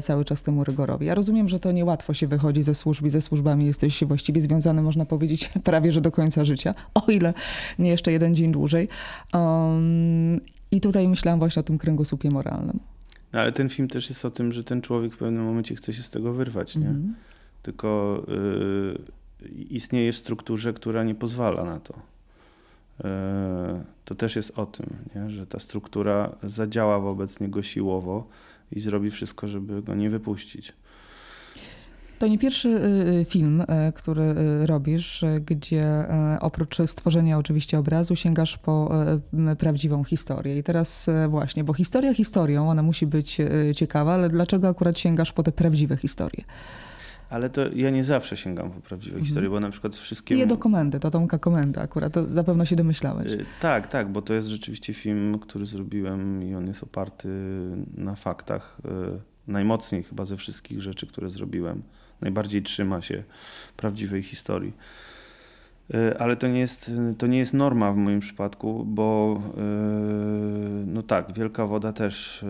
cały 0.01 0.25
czas 0.25 0.43
temu 0.43 0.63
rygorowi. 0.63 1.05
Ja 1.05 1.15
rozumiem, 1.15 1.49
że 1.49 1.59
to 1.59 1.71
niełatwo 1.71 2.13
się 2.13 2.27
wychodzi 2.27 2.63
ze 2.63 2.75
służb 2.75 3.05
i 3.05 3.09
ze 3.09 3.21
służbami 3.21 3.65
jesteś 3.65 4.03
właściwie 4.03 4.41
związany 4.41 4.76
można 4.81 5.05
powiedzieć, 5.05 5.49
prawie 5.63 5.91
że 5.91 6.01
do 6.01 6.11
końca 6.11 6.45
życia, 6.45 6.73
o 6.93 7.11
ile 7.11 7.33
nie 7.79 7.89
jeszcze 7.89 8.11
jeden 8.11 8.35
dzień 8.35 8.51
dłużej. 8.51 8.87
Um, 9.33 10.41
I 10.71 10.81
tutaj 10.81 11.07
myślałam 11.07 11.39
właśnie 11.39 11.59
o 11.59 11.63
tym 11.63 11.77
kręgosłupie 11.77 12.29
moralnym. 12.29 12.79
No, 13.33 13.39
ale 13.39 13.51
ten 13.51 13.69
film 13.69 13.87
też 13.87 14.09
jest 14.09 14.25
o 14.25 14.31
tym, 14.31 14.51
że 14.51 14.63
ten 14.63 14.81
człowiek 14.81 15.13
w 15.13 15.17
pewnym 15.17 15.43
momencie 15.43 15.75
chce 15.75 15.93
się 15.93 16.03
z 16.03 16.09
tego 16.09 16.33
wyrwać, 16.33 16.75
nie? 16.75 16.87
Mm. 16.87 17.15
Tylko 17.63 18.23
y, 19.41 19.55
istnieje 19.69 20.11
w 20.11 20.17
strukturze, 20.17 20.73
która 20.73 21.03
nie 21.03 21.15
pozwala 21.15 21.63
na 21.63 21.79
to. 21.79 21.93
Y, 21.93 23.03
to 24.05 24.15
też 24.15 24.35
jest 24.35 24.59
o 24.59 24.65
tym, 24.65 24.85
nie? 25.15 25.29
że 25.29 25.47
ta 25.47 25.59
struktura 25.59 26.35
zadziała 26.43 26.99
wobec 26.99 27.39
niego 27.39 27.63
siłowo 27.63 28.27
i 28.71 28.79
zrobi 28.79 29.11
wszystko, 29.11 29.47
żeby 29.47 29.81
go 29.81 29.95
nie 29.95 30.09
wypuścić. 30.09 30.73
To 32.19 32.27
nie 32.27 32.37
pierwszy 32.37 32.69
y, 32.69 33.19
y, 33.21 33.25
film, 33.25 33.61
y, 33.61 33.65
który 33.93 34.33
robisz, 34.65 35.25
gdzie 35.41 36.05
oprócz 36.39 36.77
stworzenia 36.85 37.37
oczywiście 37.37 37.79
obrazu 37.79 38.15
sięgasz 38.15 38.57
po 38.57 38.91
prawdziwą 39.57 40.03
historię. 40.03 40.57
I 40.57 40.63
teraz 40.63 41.09
właśnie, 41.29 41.63
bo 41.63 41.73
historia 41.73 42.13
historią, 42.13 42.69
ona 42.69 42.83
musi 42.83 43.07
być 43.07 43.37
ciekawa, 43.75 44.13
ale 44.13 44.29
dlaczego 44.29 44.67
akurat 44.67 44.99
sięgasz 44.99 45.31
po 45.31 45.43
te 45.43 45.51
prawdziwe 45.51 45.97
historie? 45.97 46.43
Ale 47.29 47.49
to 47.49 47.61
ja 47.73 47.89
nie 47.89 48.03
zawsze 48.03 48.37
sięgam 48.37 48.71
po 48.71 48.81
prawdziwe 48.81 49.13
mhm. 49.13 49.25
historie, 49.25 49.49
bo 49.49 49.59
na 49.59 49.69
przykład 49.69 49.95
wszystkie... 49.95 50.35
Nie 50.35 50.47
do 50.47 50.57
komendy, 50.57 50.99
to 50.99 51.11
Tomka 51.11 51.37
Komenda 51.37 51.81
akurat, 51.81 52.13
to 52.13 52.21
na 52.21 52.43
pewno 52.43 52.65
się 52.65 52.75
domyślałeś. 52.75 53.31
Tak, 53.61 53.87
tak, 53.87 54.11
bo 54.11 54.21
to 54.21 54.33
jest 54.33 54.47
rzeczywiście 54.47 54.93
film, 54.93 55.39
który 55.39 55.65
zrobiłem 55.65 56.43
i 56.43 56.55
on 56.55 56.67
jest 56.67 56.83
oparty 56.83 57.29
na 57.97 58.15
faktach. 58.15 58.77
Najmocniej 59.47 60.03
chyba 60.03 60.25
ze 60.25 60.37
wszystkich 60.37 60.81
rzeczy, 60.81 61.07
które 61.07 61.29
zrobiłem 61.29 61.83
najbardziej 62.21 62.63
trzyma 62.63 63.01
się 63.01 63.23
prawdziwej 63.77 64.23
historii. 64.23 64.73
E, 65.93 66.21
ale 66.21 66.35
to 66.35 66.47
nie, 66.47 66.59
jest, 66.59 66.91
to 67.17 67.27
nie 67.27 67.37
jest 67.37 67.53
norma 67.53 67.91
w 67.91 67.97
moim 67.97 68.19
przypadku, 68.19 68.85
bo 68.85 69.39
e, 69.57 69.61
no 70.85 71.03
tak, 71.03 71.33
Wielka 71.33 71.65
Woda 71.65 71.93
też 71.93 72.43
e, 72.43 72.47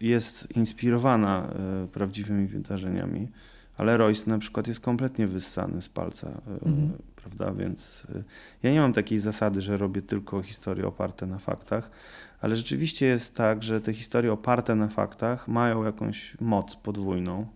jest 0.00 0.56
inspirowana 0.56 1.48
prawdziwymi 1.92 2.46
wydarzeniami, 2.46 3.28
ale 3.76 3.96
Royce 3.96 4.30
na 4.30 4.38
przykład 4.38 4.68
jest 4.68 4.80
kompletnie 4.80 5.26
wyssany 5.26 5.82
z 5.82 5.88
palca, 5.88 6.28
mhm. 6.66 6.90
prawda? 7.16 7.52
Więc 7.52 8.06
ja 8.62 8.72
nie 8.72 8.80
mam 8.80 8.92
takiej 8.92 9.18
zasady, 9.18 9.60
że 9.60 9.76
robię 9.76 10.02
tylko 10.02 10.42
historie 10.42 10.86
oparte 10.86 11.26
na 11.26 11.38
faktach, 11.38 11.90
ale 12.40 12.56
rzeczywiście 12.56 13.06
jest 13.06 13.34
tak, 13.34 13.62
że 13.62 13.80
te 13.80 13.92
historie 13.92 14.32
oparte 14.32 14.74
na 14.74 14.88
faktach 14.88 15.48
mają 15.48 15.84
jakąś 15.84 16.36
moc 16.40 16.76
podwójną 16.76 17.46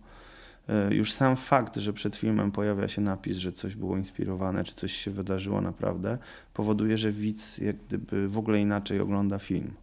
już 0.89 1.13
sam 1.13 1.35
fakt, 1.35 1.75
że 1.75 1.93
przed 1.93 2.15
filmem 2.15 2.51
pojawia 2.51 2.87
się 2.87 3.01
napis, 3.01 3.37
że 3.37 3.51
coś 3.51 3.75
było 3.75 3.97
inspirowane, 3.97 4.63
czy 4.63 4.75
coś 4.75 4.93
się 4.93 5.11
wydarzyło 5.11 5.61
naprawdę, 5.61 6.17
powoduje, 6.53 6.97
że 6.97 7.11
widz 7.11 7.57
jak 7.57 7.75
gdyby 7.87 8.27
w 8.27 8.37
ogóle 8.37 8.59
inaczej 8.59 8.99
ogląda 8.99 9.39
film. 9.39 9.73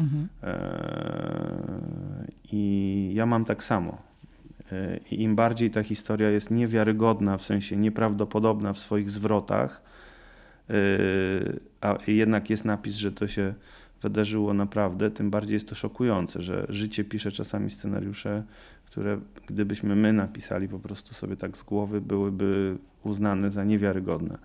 Mhm. 0.00 0.28
E, 0.42 2.26
I 2.52 3.10
ja 3.14 3.26
mam 3.26 3.44
tak 3.44 3.64
samo. 3.64 3.98
E, 4.72 4.96
I 5.10 5.22
im 5.22 5.36
bardziej 5.36 5.70
ta 5.70 5.82
historia 5.82 6.30
jest 6.30 6.50
niewiarygodna, 6.50 7.38
w 7.38 7.44
sensie 7.44 7.76
nieprawdopodobna 7.76 8.72
w 8.72 8.78
swoich 8.78 9.10
zwrotach, 9.10 9.84
a 11.80 11.98
jednak 12.06 12.50
jest 12.50 12.64
napis, 12.64 12.96
że 12.96 13.12
to 13.12 13.28
się 13.28 13.54
wydarzyło 14.04 14.54
naprawdę, 14.54 15.10
tym 15.10 15.30
bardziej 15.30 15.54
jest 15.54 15.68
to 15.68 15.74
szokujące, 15.74 16.42
że 16.42 16.66
życie 16.68 17.04
pisze 17.04 17.32
czasami 17.32 17.70
scenariusze, 17.70 18.42
które 18.86 19.20
gdybyśmy 19.46 19.96
my 19.96 20.12
napisali 20.12 20.68
po 20.68 20.78
prostu 20.78 21.14
sobie 21.14 21.36
tak 21.36 21.56
z 21.56 21.62
głowy, 21.62 22.00
byłyby 22.00 22.76
uznane 23.04 23.50
za 23.50 23.64
niewiarygodne. 23.64 24.38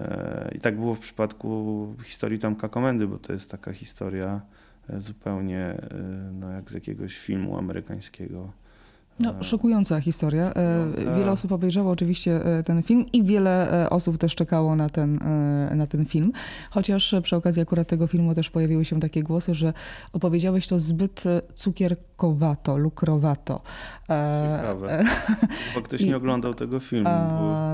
E, 0.00 0.50
I 0.54 0.60
tak 0.60 0.76
było 0.76 0.94
w 0.94 0.98
przypadku 0.98 1.94
historii 2.04 2.38
Tomka 2.38 2.68
Komendy, 2.68 3.06
bo 3.06 3.18
to 3.18 3.32
jest 3.32 3.50
taka 3.50 3.72
historia 3.72 4.40
e, 4.90 5.00
zupełnie 5.00 5.60
e, 5.60 5.80
no, 6.40 6.50
jak 6.50 6.70
z 6.70 6.74
jakiegoś 6.74 7.18
filmu 7.18 7.58
amerykańskiego. 7.58 8.52
No, 9.20 9.34
szokująca 9.44 10.00
historia. 10.00 10.48
Szokująca. 10.48 11.18
Wiele 11.18 11.32
osób 11.32 11.52
obejrzało 11.52 11.90
oczywiście 11.90 12.40
ten 12.64 12.82
film 12.82 13.06
i 13.12 13.22
wiele 13.22 13.86
osób 13.90 14.18
też 14.18 14.34
czekało 14.34 14.76
na 14.76 14.88
ten, 14.88 15.18
na 15.74 15.86
ten 15.86 16.04
film. 16.04 16.32
Chociaż 16.70 17.14
przy 17.22 17.36
okazji 17.36 17.62
akurat 17.62 17.88
tego 17.88 18.06
filmu 18.06 18.34
też 18.34 18.50
pojawiły 18.50 18.84
się 18.84 19.00
takie 19.00 19.22
głosy, 19.22 19.54
że 19.54 19.72
opowiedziałeś 20.12 20.66
to 20.66 20.78
zbyt 20.78 21.24
cukierkowato, 21.54 22.76
lukrowato. 22.76 23.60
Ciekawe. 24.02 25.04
Bo 25.74 25.82
ktoś 25.82 26.00
nie 26.00 26.16
oglądał 26.16 26.54
tego 26.54 26.80
filmu. 26.80 27.10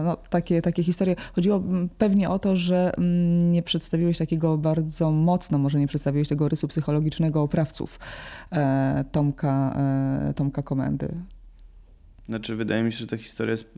No, 0.04 0.16
takie, 0.30 0.62
takie 0.62 0.82
historie. 0.82 1.16
Chodziło 1.34 1.62
pewnie 1.98 2.30
o 2.30 2.38
to, 2.38 2.56
że 2.56 2.92
nie 3.42 3.62
przedstawiłeś 3.62 4.18
takiego 4.18 4.58
bardzo 4.58 5.10
mocno, 5.10 5.58
może 5.58 5.78
nie 5.78 5.86
przedstawiłeś 5.86 6.28
tego 6.28 6.48
rysu 6.48 6.68
psychologicznego 6.68 7.42
oprawców 7.42 7.98
Tomka, 9.12 9.76
Tomka 10.34 10.62
Komendy. 10.62 11.08
Znaczy, 12.32 12.56
wydaje 12.56 12.82
mi 12.82 12.92
się, 12.92 12.98
że 12.98 13.06
ta 13.06 13.16
historia 13.16 13.50
jest 13.50 13.68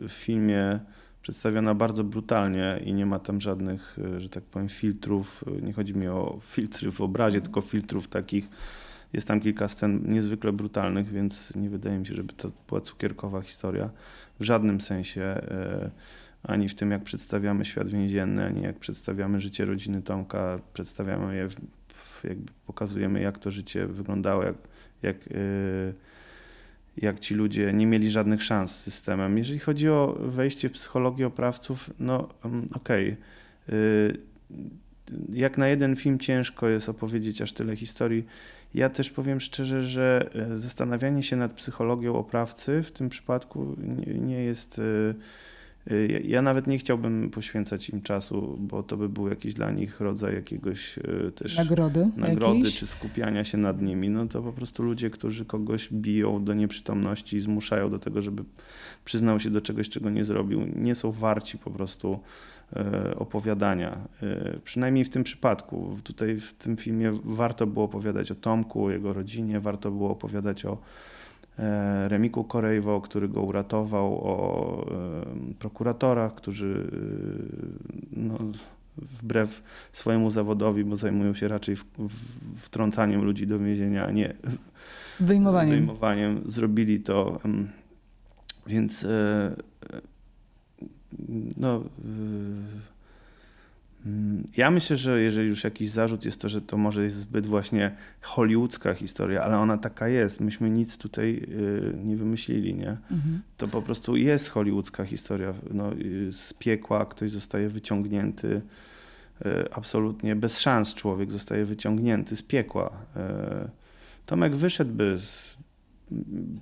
w 0.00 0.08
filmie 0.08 0.80
przedstawiona 1.22 1.74
bardzo 1.74 2.04
brutalnie 2.04 2.80
i 2.84 2.94
nie 2.94 3.06
ma 3.06 3.18
tam 3.18 3.40
żadnych, 3.40 3.96
e, 4.16 4.20
że 4.20 4.28
tak 4.28 4.44
powiem, 4.44 4.68
filtrów. 4.68 5.44
Nie 5.62 5.72
chodzi 5.72 5.94
mi 5.94 6.08
o 6.08 6.38
filtry 6.42 6.92
w 6.92 7.00
obrazie, 7.00 7.40
tylko 7.40 7.60
filtrów 7.60 8.08
takich. 8.08 8.48
Jest 9.12 9.28
tam 9.28 9.40
kilka 9.40 9.68
scen 9.68 10.12
niezwykle 10.12 10.52
brutalnych, 10.52 11.08
więc 11.08 11.56
nie 11.56 11.70
wydaje 11.70 11.98
mi 11.98 12.06
się, 12.06 12.14
żeby 12.14 12.32
to 12.32 12.50
była 12.68 12.80
cukierkowa 12.80 13.42
historia. 13.42 13.90
W 14.40 14.44
żadnym 14.44 14.80
sensie, 14.80 15.22
e, 15.22 15.90
ani 16.42 16.68
w 16.68 16.74
tym, 16.74 16.90
jak 16.90 17.02
przedstawiamy 17.02 17.64
świat 17.64 17.88
więzienny, 17.88 18.44
ani 18.46 18.62
jak 18.62 18.78
przedstawiamy 18.78 19.40
życie 19.40 19.64
rodziny 19.64 20.02
Tomka, 20.02 20.58
przedstawiamy 20.72 21.36
je, 21.36 21.48
jakby 22.24 22.52
pokazujemy, 22.66 23.20
jak 23.20 23.38
to 23.38 23.50
życie 23.50 23.86
wyglądało, 23.86 24.42
jak, 24.42 24.56
jak 25.02 25.16
jak 26.96 27.20
ci 27.20 27.34
ludzie 27.34 27.72
nie 27.72 27.86
mieli 27.86 28.10
żadnych 28.10 28.42
szans 28.42 28.76
z 28.76 28.82
systemem. 28.82 29.38
Jeżeli 29.38 29.58
chodzi 29.58 29.88
o 29.88 30.18
wejście 30.20 30.68
w 30.68 30.72
psychologię 30.72 31.26
oprawców, 31.26 31.90
no 31.98 32.28
mm, 32.44 32.68
okej. 32.74 33.16
Okay. 33.68 34.18
Jak 35.32 35.58
na 35.58 35.68
jeden 35.68 35.96
film 35.96 36.18
ciężko 36.18 36.68
jest 36.68 36.88
opowiedzieć 36.88 37.42
aż 37.42 37.52
tyle 37.52 37.76
historii. 37.76 38.26
Ja 38.74 38.88
też 38.88 39.10
powiem 39.10 39.40
szczerze, 39.40 39.82
że 39.84 40.30
e, 40.34 40.58
zastanawianie 40.58 41.22
się 41.22 41.36
nad 41.36 41.52
psychologią 41.52 42.14
oprawcy 42.14 42.82
w 42.82 42.92
tym 42.92 43.08
przypadku 43.08 43.76
nie 44.06 44.44
jest, 44.44 44.78
Y, 44.78 45.14
ja 46.24 46.42
nawet 46.42 46.66
nie 46.66 46.78
chciałbym 46.78 47.30
poświęcać 47.30 47.88
im 47.88 48.02
czasu, 48.02 48.56
bo 48.60 48.82
to 48.82 48.96
by 48.96 49.08
był 49.08 49.28
jakiś 49.28 49.54
dla 49.54 49.70
nich 49.70 50.00
rodzaj 50.00 50.34
jakiegoś 50.34 50.98
y, 50.98 51.32
też 51.34 51.56
nagrody, 51.56 52.10
nagrody 52.16 52.56
jakiejś? 52.56 52.78
czy 52.78 52.86
skupiania 52.86 53.44
się 53.44 53.58
nad 53.58 53.82
nimi. 53.82 54.10
No 54.10 54.26
to 54.26 54.42
po 54.42 54.52
prostu 54.52 54.82
ludzie, 54.82 55.10
którzy 55.10 55.44
kogoś 55.44 55.88
biją 55.92 56.44
do 56.44 56.54
nieprzytomności 56.54 57.36
i 57.36 57.40
zmuszają 57.40 57.90
do 57.90 57.98
tego, 57.98 58.22
żeby 58.22 58.44
przyznał 59.04 59.40
się 59.40 59.50
do 59.50 59.60
czegoś, 59.60 59.88
czego 59.88 60.10
nie 60.10 60.24
zrobił, 60.24 60.60
nie 60.76 60.94
są 60.94 61.12
warci 61.12 61.58
po 61.58 61.70
prostu 61.70 62.20
y, 62.72 63.16
opowiadania. 63.16 63.98
Przynajmniej 64.64 65.04
w 65.04 65.10
tym 65.10 65.24
przypadku. 65.24 65.98
Tutaj 66.04 66.36
w 66.36 66.54
tym 66.54 66.76
filmie 66.76 67.12
warto 67.24 67.66
było 67.66 67.84
opowiadać 67.84 68.30
o 68.30 68.34
Tomku, 68.34 68.84
o 68.84 68.90
jego 68.90 69.12
rodzinie, 69.12 69.60
warto 69.60 69.90
było 69.90 70.10
opowiadać 70.10 70.64
o 70.64 70.78
E, 70.78 70.78
Remiku 72.08 72.44
Korejwo, 72.44 73.00
który 73.00 73.28
go 73.28 73.42
uratował, 73.42 74.14
o 74.14 74.86
e, 74.90 75.54
prokuratorach, 75.58 76.34
którzy 76.34 76.90
e, 76.92 78.20
no, 78.20 78.38
wbrew 78.96 79.62
swojemu 79.92 80.30
zawodowi, 80.30 80.84
bo 80.84 80.96
zajmują 80.96 81.34
się 81.34 81.48
raczej 81.48 81.76
wtrącaniem 82.56 83.24
ludzi 83.24 83.46
do 83.46 83.58
więzienia, 83.58 84.06
a 84.06 84.10
nie 84.10 84.34
wyjmowaniem, 85.20 85.76
wyjmowaniem 85.76 86.42
zrobili 86.46 87.00
to. 87.00 87.40
Więc 88.66 89.06
no, 91.56 91.82
ja 94.56 94.70
myślę, 94.70 94.96
że 94.96 95.20
jeżeli 95.20 95.48
już 95.48 95.64
jakiś 95.64 95.90
zarzut 95.90 96.24
jest 96.24 96.40
to, 96.40 96.48
że 96.48 96.62
to 96.62 96.76
może 96.76 97.04
jest 97.04 97.16
zbyt 97.16 97.46
właśnie 97.46 97.96
hollywoodzka 98.20 98.94
historia, 98.94 99.42
ale 99.42 99.58
ona 99.58 99.78
taka 99.78 100.08
jest. 100.08 100.40
Myśmy 100.40 100.70
nic 100.70 100.98
tutaj 100.98 101.46
y, 101.48 101.94
nie 102.04 102.16
wymyślili, 102.16 102.74
nie? 102.74 102.90
Mhm. 102.90 103.42
To 103.56 103.68
po 103.68 103.82
prostu 103.82 104.16
jest 104.16 104.48
hollywoodzka 104.48 105.04
historia. 105.04 105.54
No, 105.70 105.92
y, 105.92 106.32
z 106.32 106.52
piekła 106.52 107.06
ktoś 107.06 107.30
zostaje 107.30 107.68
wyciągnięty, 107.68 108.62
y, 109.46 109.72
absolutnie 109.72 110.36
bez 110.36 110.60
szans 110.60 110.94
człowiek 110.94 111.32
zostaje 111.32 111.64
wyciągnięty 111.64 112.36
z 112.36 112.42
piekła. 112.42 112.90
Tomek 114.26 114.56
wyszedłby 114.56 115.18
z, 115.18 115.56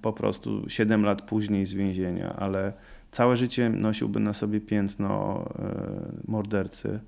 po 0.02 0.12
prostu 0.12 0.68
7 0.68 1.04
lat 1.04 1.22
później 1.22 1.66
z 1.66 1.72
więzienia, 1.72 2.36
ale 2.36 2.72
całe 3.10 3.36
życie 3.36 3.70
nosiłby 3.70 4.20
na 4.20 4.32
sobie 4.32 4.60
piętno 4.60 5.44
mordercy. 6.28 7.00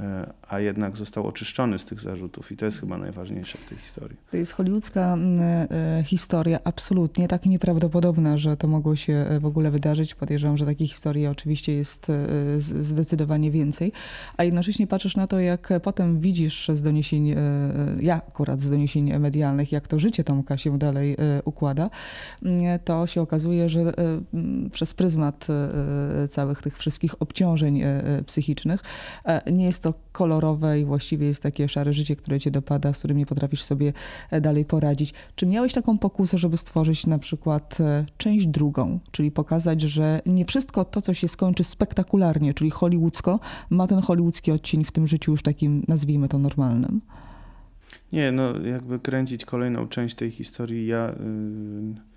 E, 0.00 0.32
a 0.48 0.60
jednak 0.60 0.96
został 0.96 1.26
oczyszczony 1.26 1.78
z 1.78 1.84
tych 1.84 2.00
zarzutów 2.00 2.52
i 2.52 2.56
to 2.56 2.64
jest 2.64 2.80
chyba 2.80 2.98
najważniejsze 2.98 3.58
w 3.58 3.68
tej 3.68 3.78
historii. 3.78 4.16
To 4.30 4.36
jest 4.36 4.52
hollywoodzka 4.52 5.16
e, 5.16 6.02
historia, 6.06 6.60
absolutnie 6.64 7.28
tak 7.28 7.46
nieprawdopodobna, 7.46 8.38
że 8.38 8.56
to 8.56 8.68
mogło 8.68 8.96
się 8.96 9.12
e, 9.12 9.40
w 9.40 9.46
ogóle 9.46 9.70
wydarzyć. 9.70 10.14
Podejrzewam, 10.14 10.56
że 10.56 10.66
takich 10.66 10.90
historii 10.90 11.26
oczywiście 11.26 11.74
jest 11.74 12.06
zdecydowanie 12.58 13.50
więcej, 13.50 13.92
a 14.36 14.44
jednocześnie 14.44 14.86
patrzysz 14.86 15.16
na 15.16 15.26
to, 15.26 15.40
jak 15.40 15.68
potem 15.82 16.20
widzisz 16.20 16.70
z 16.74 16.82
doniesień, 16.82 17.34
ja 18.00 18.14
akurat 18.14 18.60
z 18.60 18.70
doniesień 18.70 19.18
medialnych, 19.18 19.72
jak 19.72 19.88
to 19.88 19.98
życie 19.98 20.24
Tomka 20.24 20.58
się 20.58 20.78
dalej 20.78 21.16
układa, 21.44 21.90
to 22.84 23.06
się 23.06 23.20
okazuje, 23.20 23.68
że 23.68 23.92
przez 24.72 24.94
pryzmat 24.94 25.46
całych 26.28 26.62
tych 26.62 26.78
wszystkich 26.78 27.22
obciążeń 27.22 27.82
psychicznych 28.26 28.82
nie 29.52 29.66
jest 29.66 29.81
to 29.82 29.94
kolorowe 30.12 30.80
i 30.80 30.84
właściwie 30.84 31.26
jest 31.26 31.42
takie 31.42 31.68
szare 31.68 31.92
życie, 31.92 32.16
które 32.16 32.40
cię 32.40 32.50
dopada, 32.50 32.92
z 32.92 32.98
którym 32.98 33.18
nie 33.18 33.26
potrafisz 33.26 33.62
sobie 33.62 33.92
e, 34.30 34.40
dalej 34.40 34.64
poradzić. 34.64 35.14
Czy 35.36 35.46
miałeś 35.46 35.72
taką 35.72 35.98
pokusę, 35.98 36.38
żeby 36.38 36.56
stworzyć 36.56 37.06
na 37.06 37.18
przykład 37.18 37.80
e, 37.80 38.06
część 38.16 38.46
drugą, 38.46 38.98
czyli 39.10 39.30
pokazać, 39.30 39.80
że 39.80 40.22
nie 40.26 40.44
wszystko 40.44 40.84
to, 40.84 41.02
co 41.02 41.14
się 41.14 41.28
skończy 41.28 41.64
spektakularnie, 41.64 42.54
czyli 42.54 42.70
hollywoodzko, 42.70 43.40
ma 43.70 43.86
ten 43.86 44.00
hollywoodzki 44.00 44.52
odcień 44.52 44.84
w 44.84 44.92
tym 44.92 45.06
życiu 45.06 45.30
już 45.30 45.42
takim, 45.42 45.84
nazwijmy 45.88 46.28
to, 46.28 46.38
normalnym? 46.38 47.00
Nie, 48.12 48.32
no 48.32 48.58
jakby 48.58 48.98
kręcić 48.98 49.44
kolejną 49.44 49.88
część 49.88 50.14
tej 50.14 50.30
historii, 50.30 50.86
ja... 50.86 51.08
Yy, 51.08 52.12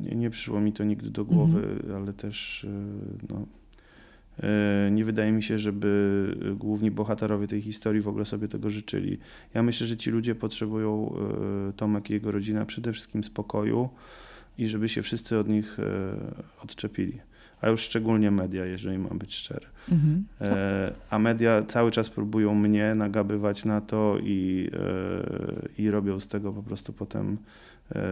nie, 0.00 0.16
nie 0.16 0.30
przyszło 0.30 0.60
mi 0.60 0.72
to 0.72 0.84
nigdy 0.84 1.10
do 1.10 1.24
głowy, 1.24 1.62
mhm. 1.62 1.96
ale 2.02 2.12
też 2.12 2.66
yy, 2.68 3.28
no, 3.30 3.46
nie 4.90 5.04
wydaje 5.04 5.32
mi 5.32 5.42
się, 5.42 5.58
żeby 5.58 6.36
główni 6.56 6.90
bohaterowie 6.90 7.46
tej 7.46 7.62
historii 7.62 8.02
w 8.02 8.08
ogóle 8.08 8.24
sobie 8.24 8.48
tego 8.48 8.70
życzyli. 8.70 9.18
Ja 9.54 9.62
myślę, 9.62 9.86
że 9.86 9.96
ci 9.96 10.10
ludzie 10.10 10.34
potrzebują, 10.34 11.14
e, 11.68 11.72
Tomek 11.72 12.10
i 12.10 12.12
jego 12.12 12.32
rodzina, 12.32 12.64
przede 12.66 12.92
wszystkim 12.92 13.24
spokoju 13.24 13.88
i 14.58 14.66
żeby 14.66 14.88
się 14.88 15.02
wszyscy 15.02 15.38
od 15.38 15.48
nich 15.48 15.78
e, 15.78 15.84
odczepili. 16.64 17.20
A 17.60 17.68
już 17.68 17.80
szczególnie 17.80 18.30
media, 18.30 18.64
jeżeli 18.64 18.98
mam 18.98 19.18
być 19.18 19.34
szczery. 19.34 19.66
Mhm. 19.90 20.24
A 21.10 21.18
media 21.18 21.62
cały 21.62 21.90
czas 21.90 22.10
próbują 22.10 22.54
mnie 22.54 22.94
nagabywać 22.94 23.64
na 23.64 23.80
to 23.80 24.18
i, 24.22 24.70
i 25.78 25.90
robią 25.90 26.20
z 26.20 26.28
tego 26.28 26.52
po 26.52 26.62
prostu 26.62 26.92
potem 26.92 27.36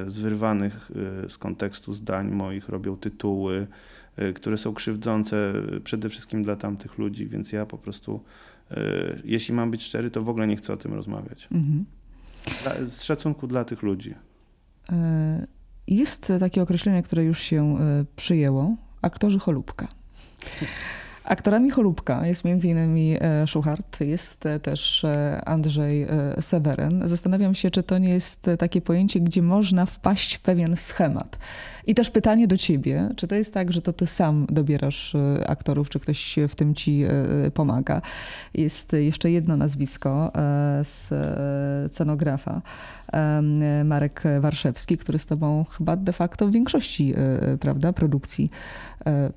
z 0.07 0.18
wyrwanych 0.18 0.90
z 1.29 1.38
kontekstu 1.38 1.94
zdań 1.94 2.31
moich, 2.31 2.68
robią 2.68 2.97
tytuły 2.97 3.66
które 4.35 4.59
są 4.59 4.75
krzywdzące 4.75 5.53
przede 5.85 6.09
wszystkim 6.09 6.42
dla 6.42 6.57
tamtych 6.57 6.99
ludzi, 6.99 7.27
więc 7.27 7.53
ja 7.53 7.66
po 7.66 7.79
prostu, 7.79 8.20
y, 8.70 8.77
jeśli 9.25 9.55
mam 9.55 9.70
być 9.70 9.83
szczery, 9.83 10.11
to 10.11 10.23
w 10.23 10.29
ogóle 10.29 10.46
nie 10.46 10.57
chcę 10.57 10.73
o 10.73 10.77
tym 10.77 10.94
rozmawiać. 10.94 11.49
Mhm. 11.53 11.85
Z 12.85 13.03
szacunku 13.03 13.46
dla 13.46 13.64
tych 13.64 13.83
ludzi. 13.83 14.14
Jest 15.87 16.33
takie 16.40 16.62
określenie, 16.62 17.03
które 17.03 17.25
już 17.25 17.40
się 17.40 17.79
przyjęło, 18.16 18.77
aktorzy 19.03 19.38
cholubka. 19.38 19.88
Aktorami 21.31 21.71
Cholubka 21.71 22.27
jest 22.27 22.47
m.in. 22.47 22.79
E, 23.23 23.47
Szuchart, 23.47 24.01
jest 24.01 24.45
też 24.62 25.07
Andrzej 25.47 26.07
Seweryn. 26.40 27.09
Zastanawiam 27.09 27.55
się, 27.55 27.71
czy 27.71 27.83
to 27.83 27.99
nie 27.99 28.09
jest 28.09 28.47
takie 28.59 28.81
pojęcie, 28.81 29.21
gdzie 29.21 29.43
można 29.43 29.87
wpaść 29.87 30.35
w 30.35 30.40
pewien 30.40 30.77
schemat. 30.77 31.38
I 31.87 31.95
też 31.95 32.11
pytanie 32.11 32.49
do 32.49 32.57
ciebie, 32.57 33.09
czy 33.16 33.27
to 33.27 33.35
jest 33.35 33.55
tak, 33.55 33.73
że 33.73 33.83
to 33.83 33.93
ty 33.93 34.07
sam 34.07 34.47
dobierasz 34.51 35.14
e, 35.14 35.51
aktorów, 35.51 35.90
czy 35.90 36.01
ktoś 36.01 36.37
w 36.49 36.55
tym 36.55 36.75
ci 36.75 37.05
e, 37.05 37.51
pomaga? 37.51 38.03
Jest 38.55 38.93
jeszcze 38.93 39.31
jedno 39.31 39.57
nazwisko 39.57 40.33
e, 40.35 40.85
z 40.85 41.09
scenografa, 41.93 42.62
Marek 43.85 44.23
Warszewski, 44.40 44.97
który 44.97 45.19
z 45.19 45.27
tobą 45.27 45.64
chyba 45.79 45.97
de 45.97 46.12
facto 46.12 46.47
w 46.47 46.53
większości 46.53 47.14
prawda, 47.61 47.93
produkcji 47.93 48.51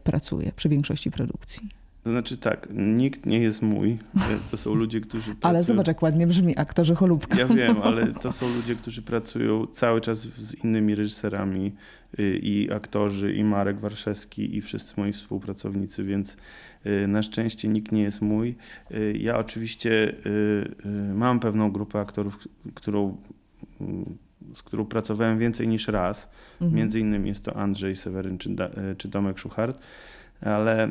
pracuje, 0.03 0.51
przy 0.55 0.69
większości 0.69 1.11
produkcji. 1.11 1.82
To 2.03 2.11
znaczy 2.11 2.37
tak, 2.37 2.67
nikt 2.73 3.25
nie 3.25 3.39
jest 3.39 3.61
mój. 3.61 3.97
To 4.51 4.57
są 4.57 4.73
ludzie, 4.73 5.01
którzy 5.01 5.23
pracują... 5.35 5.49
Ale 5.49 5.63
zobacz, 5.63 5.87
jak 5.87 6.01
ładnie 6.01 6.27
brzmi 6.27 6.57
aktorzy 6.57 6.95
Cholubka. 6.95 7.37
Ja 7.37 7.47
wiem, 7.47 7.81
ale 7.83 8.07
to 8.07 8.31
są 8.31 8.55
ludzie, 8.55 8.75
którzy 8.75 9.01
pracują 9.01 9.67
cały 9.67 10.01
czas 10.01 10.19
z 10.19 10.63
innymi 10.63 10.95
reżyserami 10.95 11.71
y, 12.19 12.39
i 12.43 12.71
aktorzy, 12.71 13.33
i 13.33 13.43
Marek 13.43 13.79
Warszewski, 13.79 14.57
i 14.57 14.61
wszyscy 14.61 14.93
moi 14.97 15.11
współpracownicy, 15.11 16.03
więc 16.03 16.37
y, 16.85 17.07
na 17.07 17.21
szczęście 17.21 17.67
nikt 17.67 17.91
nie 17.91 18.03
jest 18.03 18.21
mój. 18.21 18.55
Y, 18.91 19.17
ja 19.19 19.37
oczywiście 19.37 20.15
mam 21.13 21.39
pewną 21.39 21.71
grupę 21.71 21.99
aktorów, 21.99 22.47
którą 22.73 23.17
z 24.53 24.63
którą 24.63 24.85
pracowałem 24.85 25.39
więcej 25.39 25.67
niż 25.67 25.87
raz. 25.87 26.29
Mhm. 26.61 26.73
Między 26.77 26.99
innymi 26.99 27.29
jest 27.29 27.45
to 27.45 27.55
Andrzej 27.55 27.95
Seweryn 27.95 28.37
czy, 28.37 28.55
czy 28.97 29.09
Tomek 29.09 29.39
Szuchart, 29.39 29.79
ale 30.41 30.89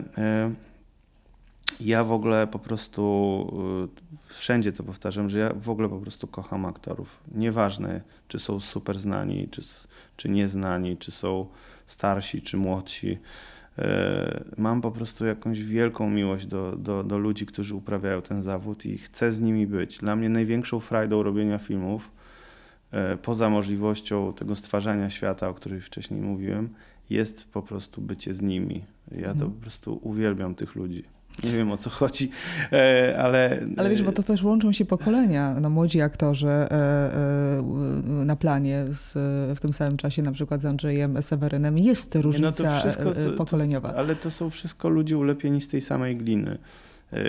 ja 1.80 2.04
w 2.04 2.12
ogóle 2.12 2.46
po 2.46 2.58
prostu 2.58 3.02
y, 4.28 4.32
wszędzie 4.32 4.72
to 4.72 4.82
powtarzam, 4.82 5.28
że 5.28 5.38
ja 5.38 5.52
w 5.54 5.70
ogóle 5.70 5.88
po 5.88 5.98
prostu 5.98 6.26
kocham 6.26 6.64
aktorów. 6.64 7.08
Nieważne, 7.34 8.00
czy 8.28 8.38
są 8.38 8.60
super 8.60 8.98
znani, 8.98 9.48
czy, 9.48 9.62
czy 10.16 10.28
nieznani, 10.28 10.96
czy 10.96 11.10
są 11.10 11.46
starsi, 11.86 12.42
czy 12.42 12.56
młodsi. 12.56 13.18
Y, 13.78 13.82
mam 14.56 14.80
po 14.80 14.90
prostu 14.90 15.26
jakąś 15.26 15.62
wielką 15.64 16.10
miłość 16.10 16.46
do, 16.46 16.76
do, 16.76 17.04
do 17.04 17.18
ludzi, 17.18 17.46
którzy 17.46 17.74
uprawiają 17.74 18.22
ten 18.22 18.42
zawód 18.42 18.86
i 18.86 18.98
chcę 18.98 19.32
z 19.32 19.40
nimi 19.40 19.66
być. 19.66 19.98
Dla 19.98 20.16
mnie 20.16 20.28
największą 20.28 20.80
frajdą 20.80 21.22
robienia 21.22 21.58
filmów, 21.58 22.10
y, 23.14 23.16
poza 23.16 23.50
możliwością 23.50 24.32
tego 24.32 24.56
stwarzania 24.56 25.10
świata, 25.10 25.48
o 25.48 25.54
której 25.54 25.80
wcześniej 25.80 26.20
mówiłem, 26.20 26.68
jest 27.10 27.52
po 27.52 27.62
prostu 27.62 28.00
bycie 28.00 28.34
z 28.34 28.42
nimi. 28.42 28.84
Ja 29.12 29.26
to 29.26 29.30
mhm. 29.30 29.50
po 29.50 29.60
prostu 29.60 30.00
uwielbiam 30.02 30.54
tych 30.54 30.74
ludzi. 30.74 31.04
Nie 31.44 31.52
wiem 31.52 31.72
o 31.72 31.76
co 31.76 31.90
chodzi, 31.90 32.30
e, 32.72 33.18
ale. 33.18 33.66
Ale 33.76 33.90
wiesz, 33.90 34.02
bo 34.02 34.12
to 34.12 34.22
też 34.22 34.42
łączą 34.42 34.72
się 34.72 34.84
pokolenia. 34.84 35.60
No, 35.60 35.70
młodzi 35.70 36.00
aktorzy 36.00 36.48
e, 36.48 36.70
e, 36.70 37.62
na 38.02 38.36
planie 38.36 38.84
z, 38.90 39.12
w 39.58 39.60
tym 39.60 39.72
samym 39.72 39.96
czasie, 39.96 40.22
na 40.22 40.32
przykład 40.32 40.60
z 40.60 40.64
Andrzejem 40.64 41.22
Sewerynem. 41.22 41.78
Jest 41.78 42.14
różnica 42.14 42.64
no 42.64 42.80
wszystko, 42.80 43.14
to, 43.14 43.32
pokoleniowa. 43.36 43.88
To, 43.88 43.98
ale 43.98 44.16
to 44.16 44.30
są 44.30 44.50
wszystko 44.50 44.88
ludzie 44.88 45.18
ulepieni 45.18 45.60
z 45.60 45.68
tej 45.68 45.80
samej 45.80 46.16
gliny. 46.16 46.58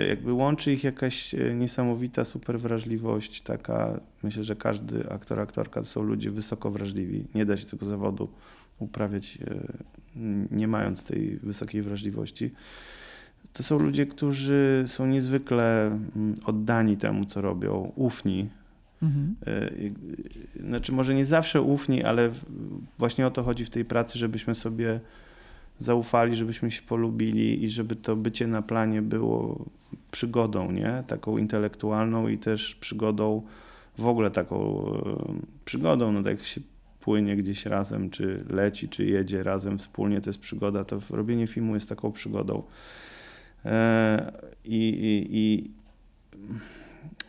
Jakby 0.08 0.32
łączy 0.32 0.72
ich 0.72 0.84
jakaś 0.84 1.34
niesamowita 1.54 2.24
super 2.24 2.60
wrażliwość, 2.60 3.42
taka, 3.42 4.00
myślę, 4.22 4.44
że 4.44 4.56
każdy 4.56 5.10
aktor, 5.10 5.40
aktorka 5.40 5.80
to 5.80 5.86
są 5.86 6.02
ludzie 6.02 6.30
wysoko 6.30 6.70
wrażliwi. 6.70 7.24
Nie 7.34 7.46
da 7.46 7.56
się 7.56 7.66
tego 7.66 7.86
zawodu 7.86 8.28
uprawiać 8.78 9.38
nie 10.50 10.68
mając 10.68 11.04
tej 11.04 11.36
wysokiej 11.36 11.82
wrażliwości. 11.82 12.50
To 13.52 13.62
są 13.62 13.78
ludzie, 13.78 14.06
którzy 14.06 14.84
są 14.86 15.06
niezwykle 15.06 15.86
mm, 15.86 16.34
oddani 16.44 16.96
temu, 16.96 17.24
co 17.24 17.40
robią, 17.40 17.92
ufni. 17.96 18.48
Mhm. 19.02 19.34
Znaczy, 20.68 20.92
może 20.92 21.14
nie 21.14 21.24
zawsze 21.24 21.62
ufni, 21.62 22.04
ale 22.04 22.30
właśnie 22.98 23.26
o 23.26 23.30
to 23.30 23.42
chodzi 23.42 23.64
w 23.64 23.70
tej 23.70 23.84
pracy, 23.84 24.18
żebyśmy 24.18 24.54
sobie 24.54 25.00
zaufali, 25.78 26.36
żebyśmy 26.36 26.70
się 26.70 26.82
polubili 26.82 27.64
i 27.64 27.70
żeby 27.70 27.96
to 27.96 28.16
bycie 28.16 28.46
na 28.46 28.62
planie 28.62 29.02
było 29.02 29.64
przygodą, 30.10 30.72
nie? 30.72 31.02
Taką 31.06 31.38
intelektualną 31.38 32.28
i 32.28 32.38
też 32.38 32.74
przygodą, 32.74 33.42
w 33.98 34.06
ogóle 34.06 34.30
taką 34.30 34.84
przygodą, 35.64 36.12
no 36.12 36.22
tak 36.22 36.38
jak 36.38 36.46
się 36.46 36.60
płynie 37.00 37.36
gdzieś 37.36 37.66
razem, 37.66 38.10
czy 38.10 38.44
leci, 38.50 38.88
czy 38.88 39.04
jedzie 39.04 39.42
razem 39.42 39.78
wspólnie, 39.78 40.20
to 40.20 40.30
jest 40.30 40.40
przygoda, 40.40 40.84
to 40.84 40.98
robienie 41.10 41.46
filmu 41.46 41.74
jest 41.74 41.88
taką 41.88 42.12
przygodą. 42.12 42.62
E, 43.64 44.32
I, 44.64 44.88
i, 44.88 45.28
i 45.38 45.70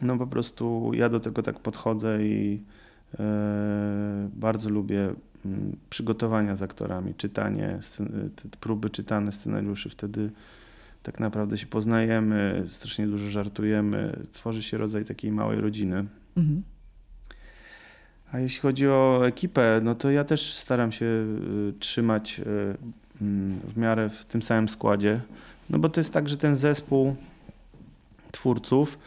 no 0.02 0.18
po 0.18 0.28
prostu 0.28 0.92
ja 0.94 1.10
do 1.10 1.20
tego 1.20 1.44
tak 1.44 1.60
podchodzę 1.60 2.26
i 2.26 2.62
e, 3.20 4.30
bardzo 4.34 4.70
lubię 4.70 5.14
mm, 5.46 5.76
przygotowania 5.90 6.56
z 6.56 6.62
aktorami, 6.62 7.14
czytanie, 7.16 7.80
próby 8.60 8.90
czytane 8.90 9.32
scenariuszy, 9.32 9.90
wtedy 9.90 10.32
tak 11.04 11.20
naprawdę 11.20 11.58
się 11.58 11.68
poznajemy, 11.68 12.64
strasznie 12.68 13.08
dużo 13.08 13.30
żartujemy, 13.30 14.20
tworzy 14.32 14.64
się 14.64 14.78
rodzaj 14.78 15.06
takiej 15.06 15.32
małej 15.32 15.62
rodziny. 15.62 16.06
Mhm. 16.38 16.64
A 18.32 18.40
jeśli 18.40 18.62
chodzi 18.62 18.88
o 18.88 19.28
ekipę, 19.28 19.82
no 19.84 19.96
to 19.96 20.12
ja 20.12 20.24
też 20.24 20.54
staram 20.54 20.92
się 20.92 21.06
y, 21.06 21.74
trzymać 21.80 22.40
y, 22.40 22.44
mm, 23.22 23.60
w 23.60 23.78
miarę 23.78 24.10
w 24.10 24.26
tym 24.26 24.42
samym 24.42 24.70
składzie. 24.70 25.22
No 25.70 25.80
bo 25.80 25.90
to 25.90 26.00
jest 26.00 26.14
tak, 26.14 26.30
że 26.30 26.38
ten 26.38 26.56
zespół 26.56 27.16
twórców 28.32 29.00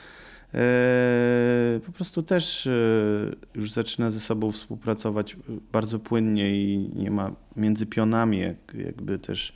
y, 0.55 1.81
po 1.87 1.93
prostu 1.93 2.23
też 2.23 2.69
już 3.55 3.73
zaczyna 3.73 4.11
ze 4.11 4.21
sobą 4.21 4.53
współpracować 4.53 5.37
bardzo 5.73 5.99
płynnie 5.99 6.65
i 6.65 6.91
nie 6.95 7.11
ma 7.11 7.31
między 7.57 7.87
pionami 7.87 8.41
jakby 8.75 9.19
też 9.19 9.53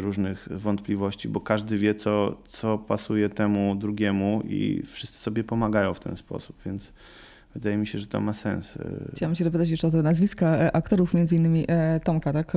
różnych 0.00 0.48
wątpliwości, 0.50 1.28
bo 1.28 1.40
każdy 1.40 1.78
wie, 1.78 1.94
co, 1.94 2.42
co 2.48 2.78
pasuje 2.78 3.28
temu 3.28 3.74
drugiemu 3.74 4.42
i 4.48 4.82
wszyscy 4.86 5.18
sobie 5.18 5.44
pomagają 5.44 5.94
w 5.94 6.00
ten 6.00 6.16
sposób, 6.16 6.56
więc 6.66 6.92
Wydaje 7.54 7.76
mi 7.76 7.86
się, 7.86 7.98
że 7.98 8.06
to 8.06 8.20
ma 8.20 8.32
sens. 8.32 8.78
Chciałam 9.14 9.34
się 9.34 9.44
dopytać 9.44 9.70
jeszcze 9.70 9.88
o 9.88 9.90
te 9.90 10.02
nazwiska 10.02 10.46
e, 10.46 10.76
aktorów, 10.76 11.14
między 11.14 11.36
innymi 11.36 11.64
e, 11.68 12.00
Tomka, 12.00 12.32
tak? 12.32 12.52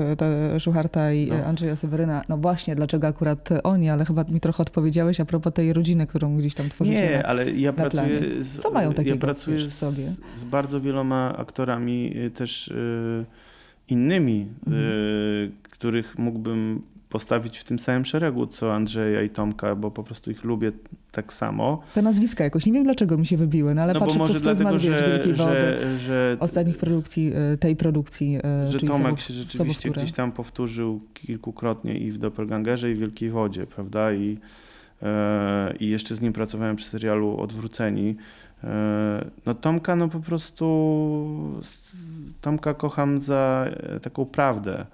Szucharta 0.60 1.14
i 1.14 1.28
no. 1.28 1.36
Andrzeja 1.36 1.76
Seweryna. 1.76 2.22
No 2.30 2.38
właśnie, 2.38 2.76
dlaczego 2.76 3.08
akurat 3.08 3.50
oni, 3.64 3.90
ale 3.90 4.06
chyba 4.06 4.24
mi 4.24 4.40
trochę 4.40 4.64
odpowiedziałeś 4.64 5.20
a 5.20 5.26
propos 5.26 5.54
tej 5.54 5.74
rodziny, 5.74 6.08
którą 6.08 6.38
gdzieś 6.38 6.54
tam 6.54 6.70
tworzycie 6.70 7.10
Nie, 7.10 7.18
na, 7.18 7.24
ale 7.24 7.52
ja 7.52 7.74
pracuję, 7.74 8.44
z, 8.44 8.58
Co 8.58 8.72
mają 8.72 8.94
takiego 8.94 9.16
ja 9.16 9.22
pracuję 9.22 9.70
sobie? 9.70 10.04
Z, 10.04 10.40
z 10.40 10.44
bardzo 10.44 10.82
wieloma 10.82 11.38
aktorami 11.38 12.14
też 12.36 12.68
y, 12.68 13.26
innymi, 13.90 14.48
mhm. 14.68 14.86
y, 14.86 15.52
których 15.64 16.18
mógłbym 16.18 16.82
postawić 17.10 17.60
w 17.60 17.64
tym 17.64 17.80
samym 17.80 18.06
szeregu, 18.06 18.48
co 18.48 18.74
Andrzeja 18.74 19.22
i 19.22 19.30
Tomka, 19.30 19.76
bo 19.76 19.92
po 19.92 20.04
prostu 20.04 20.32
ich 20.32 20.44
lubię 20.44 20.72
tak 21.12 21.34
samo. 21.34 21.82
Te 21.94 22.02
nazwiska 22.02 22.44
jakoś, 22.44 22.66
nie 22.66 22.74
wiem 22.74 22.84
dlaczego 22.84 23.18
mi 23.18 23.26
się 23.26 23.38
wybiły, 23.38 23.76
no 23.76 23.82
ale 23.82 23.94
no 23.94 24.00
patrzę 24.00 24.20
przez 24.20 24.42
dlatego, 24.42 24.80
że, 24.80 25.12
Wielkiej 25.12 25.36
że, 25.36 25.44
Wody, 25.44 25.98
że, 26.00 26.38
ostatnich 26.40 26.78
produkcji, 26.78 27.32
e, 27.54 27.58
tej 27.58 27.76
produkcji, 27.76 28.40
e, 28.44 28.72
Że 28.72 28.80
Tomek 28.80 29.20
się 29.20 29.34
rzeczywiście 29.34 29.92
gdzieś 29.92 30.12
tam 30.12 30.32
powtórzył 30.32 31.02
kilkukrotnie 31.14 31.98
i 31.98 32.12
w 32.12 32.18
Doppelgangerze 32.18 32.92
i 32.92 32.96
w 32.96 33.00
Wielkiej 33.00 33.30
Wodzie, 33.30 33.66
prawda? 33.68 34.14
I, 34.14 34.38
e, 35.02 35.74
i 35.80 35.90
jeszcze 35.90 36.16
z 36.16 36.22
nim 36.22 36.34
pracowałem 36.34 36.76
przy 36.76 36.86
serialu 36.86 37.40
Odwróceni. 37.40 38.16
No 39.46 39.54
Tomka, 39.54 39.96
no 39.96 40.10
po 40.10 40.20
prostu 40.20 40.66
Tomka 42.42 42.74
kocham 42.74 43.20
za 43.20 43.66
e, 43.70 44.00
taką 44.00 44.26
prawdę 44.26 44.86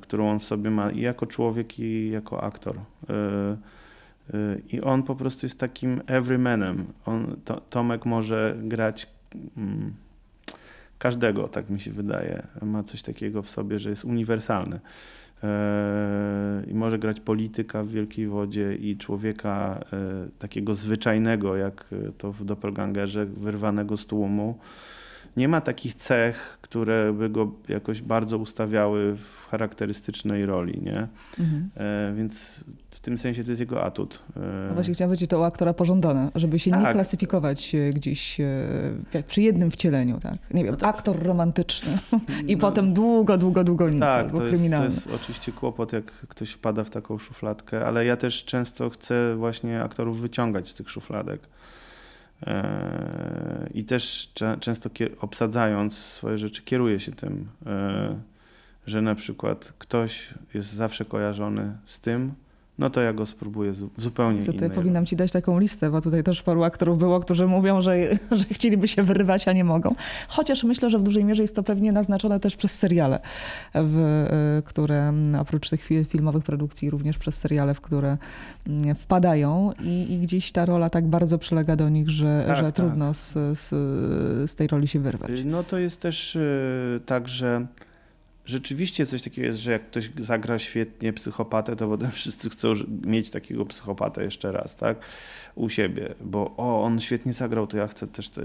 którą 0.00 0.30
on 0.30 0.38
sobie 0.38 0.70
ma 0.70 0.90
i 0.90 1.00
jako 1.00 1.26
człowiek, 1.26 1.78
i 1.78 2.10
jako 2.10 2.42
aktor. 2.42 2.76
E, 2.76 3.12
e, 3.12 3.56
I 4.72 4.80
on 4.80 5.02
po 5.02 5.16
prostu 5.16 5.46
jest 5.46 5.58
takim 5.58 6.00
everymanem. 6.06 6.84
On, 7.06 7.36
to, 7.44 7.60
Tomek 7.60 8.06
może 8.06 8.56
grać 8.62 9.06
mm, 9.56 9.94
każdego, 10.98 11.48
tak 11.48 11.70
mi 11.70 11.80
się 11.80 11.90
wydaje. 11.90 12.46
Ma 12.62 12.82
coś 12.82 13.02
takiego 13.02 13.42
w 13.42 13.50
sobie, 13.50 13.78
że 13.78 13.90
jest 13.90 14.04
uniwersalny. 14.04 14.80
I 16.66 16.74
może 16.74 16.98
grać 16.98 17.20
polityka 17.20 17.82
w 17.82 17.88
Wielkiej 17.88 18.28
Wodzie 18.28 18.74
i 18.74 18.96
człowieka 18.96 19.84
takiego 20.38 20.74
zwyczajnego, 20.74 21.56
jak 21.56 21.84
to 22.18 22.32
w 22.32 22.44
Doppelgangerze, 22.44 23.26
wyrwanego 23.26 23.96
z 23.96 24.06
tłumu 24.06 24.58
nie 25.36 25.48
ma 25.48 25.60
takich 25.60 25.94
cech, 25.94 26.58
które 26.60 27.12
by 27.12 27.30
go 27.30 27.52
jakoś 27.68 28.02
bardzo 28.02 28.38
ustawiały 28.38 29.16
w 29.16 29.46
charakterystycznej 29.50 30.46
roli, 30.46 30.80
nie? 30.82 31.08
Mhm. 31.38 31.70
E, 31.76 32.14
więc 32.16 32.64
w 32.90 33.00
tym 33.00 33.18
sensie 33.18 33.44
to 33.44 33.50
jest 33.50 33.60
jego 33.60 33.84
atut. 33.84 34.22
E, 34.36 34.40
no 34.68 34.74
właśnie 34.74 34.94
chciałam 34.94 35.08
powiedzieć, 35.08 35.30
to 35.30 35.38
u 35.38 35.42
aktora 35.42 35.74
pożądane, 35.74 36.30
żeby 36.34 36.58
się 36.58 36.70
tak. 36.70 36.80
nie 36.80 36.92
klasyfikować 36.92 37.74
e, 37.74 37.92
gdzieś 37.92 38.40
e, 38.40 39.22
przy 39.26 39.42
jednym 39.42 39.70
wcieleniu, 39.70 40.20
tak? 40.20 40.34
Nie 40.50 40.64
wiem, 40.64 40.72
no 40.72 40.78
tak. 40.78 40.94
aktor 40.94 41.22
romantyczny 41.22 41.98
i 42.48 42.52
no, 42.52 42.60
potem 42.60 42.94
długo, 42.94 43.38
długo, 43.38 43.64
długo 43.64 43.90
nic, 43.90 44.00
tak, 44.00 44.26
albo 44.26 44.38
to 44.38 44.44
kryminalny. 44.44 44.86
Jest, 44.86 45.04
to 45.04 45.10
jest 45.10 45.22
oczywiście 45.22 45.52
kłopot, 45.52 45.92
jak 45.92 46.04
ktoś 46.04 46.50
wpada 46.50 46.84
w 46.84 46.90
taką 46.90 47.18
szufladkę, 47.18 47.86
ale 47.86 48.04
ja 48.04 48.16
też 48.16 48.44
często 48.44 48.90
chcę 48.90 49.36
właśnie 49.36 49.82
aktorów 49.82 50.20
wyciągać 50.20 50.68
z 50.68 50.74
tych 50.74 50.90
szufladek. 50.90 51.40
I 53.74 53.84
też 53.84 54.32
często 54.60 54.90
obsadzając 55.20 55.98
swoje 55.98 56.38
rzeczy, 56.38 56.62
kieruję 56.62 57.00
się 57.00 57.12
tym, 57.12 57.48
e, 57.66 58.18
że 58.86 59.02
na 59.02 59.14
przykład 59.14 59.72
ktoś 59.78 60.34
jest 60.54 60.72
zawsze 60.72 61.04
kojarzony 61.04 61.76
z 61.84 62.00
tym, 62.00 62.34
no 62.78 62.90
to 62.90 63.00
ja 63.00 63.12
go 63.12 63.26
spróbuję 63.26 63.72
zupełnie 63.96 64.42
Co, 64.42 64.52
innej. 64.52 64.70
Powinnam 64.70 65.06
ci 65.06 65.16
dać 65.16 65.32
taką 65.32 65.58
listę, 65.58 65.90
bo 65.90 66.00
tutaj 66.00 66.22
też 66.22 66.42
paru 66.42 66.64
aktorów 66.64 66.98
było, 66.98 67.20
którzy 67.20 67.46
mówią, 67.46 67.80
że, 67.80 67.96
że 68.30 68.44
chcieliby 68.44 68.88
się 68.88 69.02
wyrywać, 69.02 69.48
a 69.48 69.52
nie 69.52 69.64
mogą. 69.64 69.94
Chociaż 70.28 70.64
myślę, 70.64 70.90
że 70.90 70.98
w 70.98 71.02
dużej 71.02 71.24
mierze 71.24 71.42
jest 71.42 71.56
to 71.56 71.62
pewnie 71.62 71.92
naznaczone 71.92 72.40
też 72.40 72.56
przez 72.56 72.78
seriale, 72.78 73.20
w, 73.74 73.98
y, 74.58 74.62
które 74.62 75.12
oprócz 75.40 75.70
tych 75.70 75.88
filmowych 76.08 76.44
produkcji 76.44 76.90
również 76.90 77.18
przez 77.18 77.36
seriale, 77.36 77.74
w 77.74 77.80
które 77.80 78.18
wpadają 78.96 79.72
i, 79.80 80.12
i 80.12 80.18
gdzieś 80.18 80.52
ta 80.52 80.66
rola 80.66 80.90
tak 80.90 81.06
bardzo 81.06 81.38
przylega 81.38 81.76
do 81.76 81.88
nich, 81.88 82.10
że, 82.10 82.44
tak, 82.46 82.56
że 82.56 82.62
tak. 82.62 82.74
trudno 82.74 83.14
z, 83.14 83.32
z, 83.58 83.70
z 84.50 84.54
tej 84.54 84.66
roli 84.66 84.88
się 84.88 85.00
wyrwać. 85.00 85.30
No 85.44 85.64
to 85.64 85.78
jest 85.78 86.00
też 86.00 86.36
y, 86.36 87.00
tak, 87.06 87.28
że 87.28 87.66
rzeczywiście 88.46 89.06
coś 89.06 89.22
takiego 89.22 89.46
jest, 89.46 89.58
że 89.58 89.72
jak 89.72 89.86
ktoś 89.86 90.10
zagra 90.18 90.58
świetnie 90.58 91.12
psychopatę, 91.12 91.76
to 91.76 91.88
potem 91.88 92.10
wszyscy 92.20 92.50
chcą 92.50 92.72
mieć 93.06 93.30
takiego 93.30 93.66
psychopatę 93.66 94.24
jeszcze 94.24 94.52
raz, 94.52 94.76
tak? 94.76 94.98
U 95.54 95.68
siebie, 95.68 96.14
bo 96.20 96.54
o, 96.56 96.82
on 96.82 97.00
świetnie 97.00 97.32
zagrał, 97.32 97.66
to 97.66 97.76
ja 97.76 97.86
chcę 97.86 98.06
też. 98.06 98.28
Te... 98.28 98.42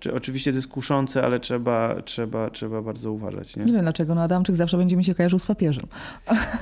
Czy, 0.00 0.14
oczywiście 0.14 0.52
to 0.52 0.56
jest 0.56 0.68
kuszące, 0.68 1.22
ale 1.22 1.40
trzeba, 1.40 2.02
trzeba, 2.02 2.50
trzeba 2.50 2.82
bardzo 2.82 3.12
uważać. 3.12 3.56
Nie? 3.56 3.64
nie 3.64 3.72
wiem 3.72 3.82
dlaczego, 3.82 4.14
no 4.14 4.22
Adamczyk 4.22 4.56
zawsze 4.56 4.76
będzie 4.76 4.96
mi 4.96 5.04
się 5.04 5.14
kojarzył 5.14 5.38
z 5.38 5.46
papieżem. 5.46 5.86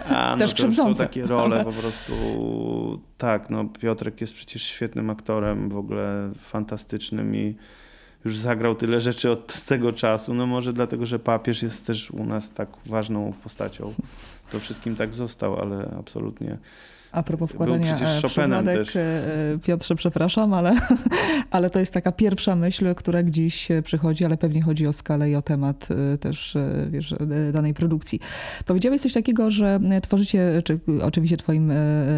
A, 0.08 0.30
no 0.30 0.36
też 0.46 0.54
to 0.54 0.72
są 0.72 0.94
takie 0.94 1.26
role 1.26 1.64
po 1.64 1.72
prostu. 1.72 2.12
Tak, 3.18 3.50
no 3.50 3.64
Piotrek 3.64 4.20
jest 4.20 4.34
przecież 4.34 4.62
świetnym 4.62 5.10
aktorem, 5.10 5.68
w 5.68 5.76
ogóle 5.76 6.30
fantastycznym 6.38 7.34
i 7.34 7.56
już 8.26 8.38
zagrał 8.38 8.74
tyle 8.74 9.00
rzeczy 9.00 9.30
od 9.30 9.62
tego 9.62 9.92
czasu. 9.92 10.34
No 10.34 10.46
może 10.46 10.72
dlatego, 10.72 11.06
że 11.06 11.18
papież 11.18 11.62
jest 11.62 11.86
też 11.86 12.10
u 12.10 12.24
nas 12.24 12.50
tak 12.50 12.68
ważną 12.86 13.32
postacią. 13.42 13.94
To 14.50 14.60
wszystkim 14.60 14.96
tak 14.96 15.14
został, 15.14 15.60
ale 15.60 15.94
absolutnie 15.98 16.58
a 17.12 17.22
propos 17.22 17.50
wkładania 17.50 17.94
e, 17.94 18.22
przykładek, 18.22 18.88
e, 18.96 19.58
Piotrze, 19.62 19.94
przepraszam, 19.94 20.54
ale, 20.54 20.76
ale 21.50 21.70
to 21.70 21.80
jest 21.80 21.92
taka 21.92 22.12
pierwsza 22.12 22.56
myśl, 22.56 22.94
która 22.94 23.22
gdzieś 23.22 23.68
przychodzi, 23.84 24.24
ale 24.24 24.36
pewnie 24.36 24.62
chodzi 24.62 24.86
o 24.86 24.92
skalę 24.92 25.30
i 25.30 25.34
o 25.34 25.42
temat 25.42 25.88
e, 26.14 26.18
też 26.18 26.56
wiesz, 26.88 27.14
danej 27.52 27.74
produkcji. 27.74 28.20
Powiedziałeś 28.66 29.00
coś 29.00 29.12
takiego, 29.12 29.50
że 29.50 29.80
tworzycie, 30.02 30.62
czy 30.64 30.80
oczywiście 31.02 31.36
twoim 31.36 31.72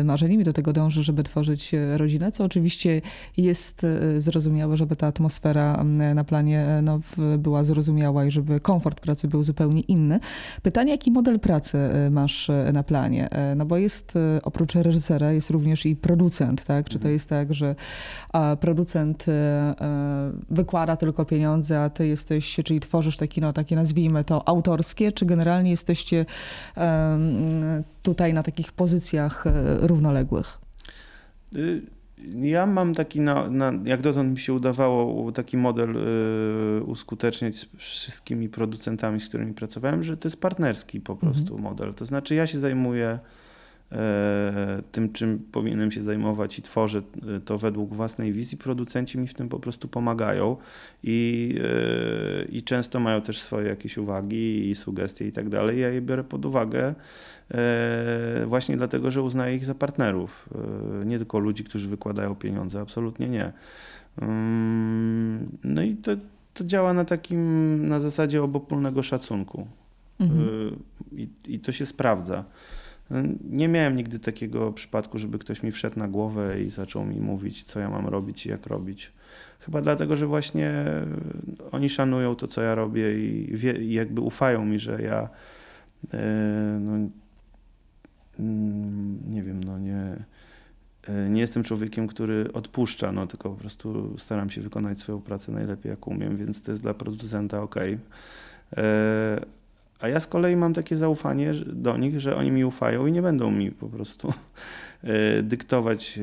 marzeniem 0.04 0.40
i 0.40 0.44
do 0.44 0.52
tego 0.52 0.72
dąży, 0.72 1.02
żeby 1.02 1.22
tworzyć 1.22 1.72
rodzinę, 1.96 2.32
co 2.32 2.44
oczywiście 2.44 3.00
jest 3.36 3.86
zrozumiałe, 4.18 4.76
żeby 4.76 4.96
ta 4.96 5.06
atmosfera 5.06 5.84
na 6.14 6.24
planie 6.24 6.66
no, 6.82 7.00
była 7.38 7.64
zrozumiała 7.64 8.24
i 8.24 8.30
żeby 8.30 8.60
komfort 8.60 9.00
pracy 9.00 9.28
był 9.28 9.42
zupełnie 9.42 9.80
inny. 9.80 10.20
Pytanie, 10.62 10.92
jaki 10.92 11.10
model 11.10 11.40
pracy 11.40 11.78
masz 12.10 12.50
na 12.72 12.82
planie? 12.82 13.28
No 13.56 13.66
bo 13.66 13.76
jest 13.76 14.14
oprócz 14.42 14.74
reżysera 14.88 15.32
jest 15.32 15.50
również 15.50 15.86
i 15.86 15.96
producent, 15.96 16.64
tak? 16.64 16.84
Czy 16.88 16.92
to 16.92 16.96
Mhm. 16.98 17.12
jest 17.12 17.28
tak, 17.28 17.54
że 17.54 17.74
producent 18.60 19.26
e, 19.28 19.32
e, 19.32 20.32
wykłada 20.50 20.96
tylko 20.96 21.24
pieniądze, 21.24 21.80
a 21.82 21.90
ty 21.90 22.06
jesteś, 22.06 22.56
czyli 22.64 22.80
tworzysz 22.80 23.16
te 23.16 23.28
kino, 23.28 23.52
takie 23.52 23.76
nazwijmy 23.76 24.24
to 24.24 24.48
autorskie, 24.48 25.12
czy 25.12 25.26
generalnie 25.26 25.70
jesteście 25.70 26.26
tutaj 28.02 28.34
na 28.34 28.42
takich 28.42 28.72
pozycjach 28.72 29.46
e, 29.46 29.52
równoległych? 29.86 30.58
Y, 31.56 31.82
Ja 32.42 32.66
mam 32.66 32.94
taki, 32.94 33.20
na, 33.20 33.50
na, 33.50 33.72
jak 33.84 34.00
dotąd 34.02 34.30
mi 34.30 34.38
się 34.38 34.52
udawało 34.52 35.32
taki 35.32 35.56
model 35.56 35.96
y, 35.96 36.84
uskuteczniać 36.84 37.56
z 37.56 37.64
wszystkimi 37.76 38.48
producentami, 38.48 39.20
z 39.20 39.28
którymi 39.28 39.54
pracowałem, 39.54 40.02
że 40.02 40.16
to 40.16 40.28
jest 40.28 40.40
partnerski 40.40 41.00
po 41.00 41.16
prostu 41.16 41.58
model. 41.58 41.94
To 41.94 42.06
znaczy 42.06 42.34
ja 42.34 42.46
się 42.46 42.58
zajmuję 42.58 43.18
tym, 44.92 45.12
czym 45.12 45.38
powinienem 45.52 45.92
się 45.92 46.02
zajmować 46.02 46.58
i 46.58 46.62
tworzę 46.62 46.98
e, 47.36 47.40
to 47.40 47.58
według 47.58 47.94
własnej 47.94 48.32
wizji. 48.32 48.58
Producenci 48.58 49.18
mi 49.18 49.26
w 49.26 49.34
tym 49.34 49.48
po 49.48 49.58
prostu 49.58 49.88
pomagają 49.88 50.56
i, 51.02 51.54
e, 51.64 52.44
i 52.44 52.62
często 52.62 53.00
mają 53.00 53.20
też 53.22 53.40
swoje 53.42 53.68
jakieś 53.68 53.98
uwagi 53.98 54.70
i 54.70 54.74
sugestie 54.74 55.26
i 55.26 55.32
tak 55.32 55.48
dalej. 55.48 55.80
Ja 55.80 55.88
je 55.88 56.00
biorę 56.00 56.24
pod 56.24 56.44
uwagę 56.44 56.94
e, 57.50 58.44
właśnie 58.46 58.76
dlatego, 58.76 59.10
że 59.10 59.22
uznaję 59.22 59.56
ich 59.56 59.64
za 59.64 59.74
partnerów. 59.74 60.48
E, 61.02 61.04
Nie 61.04 61.18
tylko 61.18 61.38
ludzi, 61.38 61.64
którzy 61.64 61.88
wykładają 61.88 62.34
pieniądze, 62.34 62.80
absolutnie 62.80 63.28
nie. 63.28 63.52
Mm, 64.22 65.48
No 65.64 65.82
i 65.82 65.94
to, 65.96 66.12
to 66.54 66.64
działa 66.64 66.92
na 66.92 67.04
takim, 67.04 67.88
na 67.88 68.00
zasadzie 68.00 68.42
obopólnego 68.42 69.02
szacunku. 69.02 69.66
Mhm. 70.20 70.76
I, 71.12 71.28
I 71.46 71.58
to 71.60 71.72
się 71.72 71.86
sprawdza. 71.86 72.44
Nie 73.50 73.68
miałem 73.68 73.96
nigdy 73.96 74.18
takiego 74.18 74.72
przypadku, 74.72 75.18
żeby 75.18 75.38
ktoś 75.38 75.62
mi 75.62 75.72
wszedł 75.72 75.98
na 75.98 76.08
głowę 76.08 76.62
i 76.62 76.70
zaczął 76.70 77.04
mi 77.04 77.20
mówić, 77.20 77.64
co 77.64 77.80
ja 77.80 77.90
mam 77.90 78.06
robić 78.06 78.46
i 78.46 78.48
jak 78.48 78.66
robić. 78.66 79.12
Chyba 79.60 79.80
dlatego, 79.80 80.16
że 80.16 80.26
właśnie 80.26 80.84
y, 81.60 81.70
oni 81.70 81.88
szanują 81.88 82.34
to, 82.34 82.48
co 82.48 82.62
ja 82.62 82.74
robię 82.74 83.24
i, 83.24 83.56
wie, 83.56 83.72
i 83.72 83.92
jakby 83.92 84.20
ufają 84.20 84.64
mi, 84.64 84.78
że 84.78 85.02
ja 85.02 85.28
y, 86.14 86.18
no, 86.80 87.08
mm, 88.40 89.18
nie 89.30 89.42
wiem, 89.42 89.64
no 89.64 89.78
nie, 89.78 90.16
y, 91.08 91.30
nie 91.30 91.40
jestem 91.40 91.64
człowiekiem, 91.64 92.06
który 92.06 92.52
odpuszcza, 92.52 93.12
no 93.12 93.26
tylko 93.26 93.50
po 93.50 93.56
prostu 93.56 94.14
staram 94.18 94.50
się 94.50 94.60
wykonać 94.60 94.98
swoją 94.98 95.20
pracę 95.20 95.52
najlepiej, 95.52 95.90
jak 95.90 96.06
umiem, 96.06 96.36
więc 96.36 96.62
to 96.62 96.70
jest 96.70 96.82
dla 96.82 96.94
producenta 96.94 97.62
ok. 97.62 97.74
A 100.00 100.08
ja 100.08 100.20
z 100.20 100.26
kolei 100.26 100.56
mam 100.56 100.74
takie 100.74 100.96
zaufanie 100.96 101.52
do 101.66 101.96
nich, 101.96 102.20
że 102.20 102.36
oni 102.36 102.50
mi 102.50 102.64
ufają 102.64 103.06
i 103.06 103.12
nie 103.12 103.22
będą 103.22 103.50
mi 103.50 103.70
po 103.70 103.86
prostu 103.86 104.32
e, 105.02 105.42
dyktować 105.42 106.18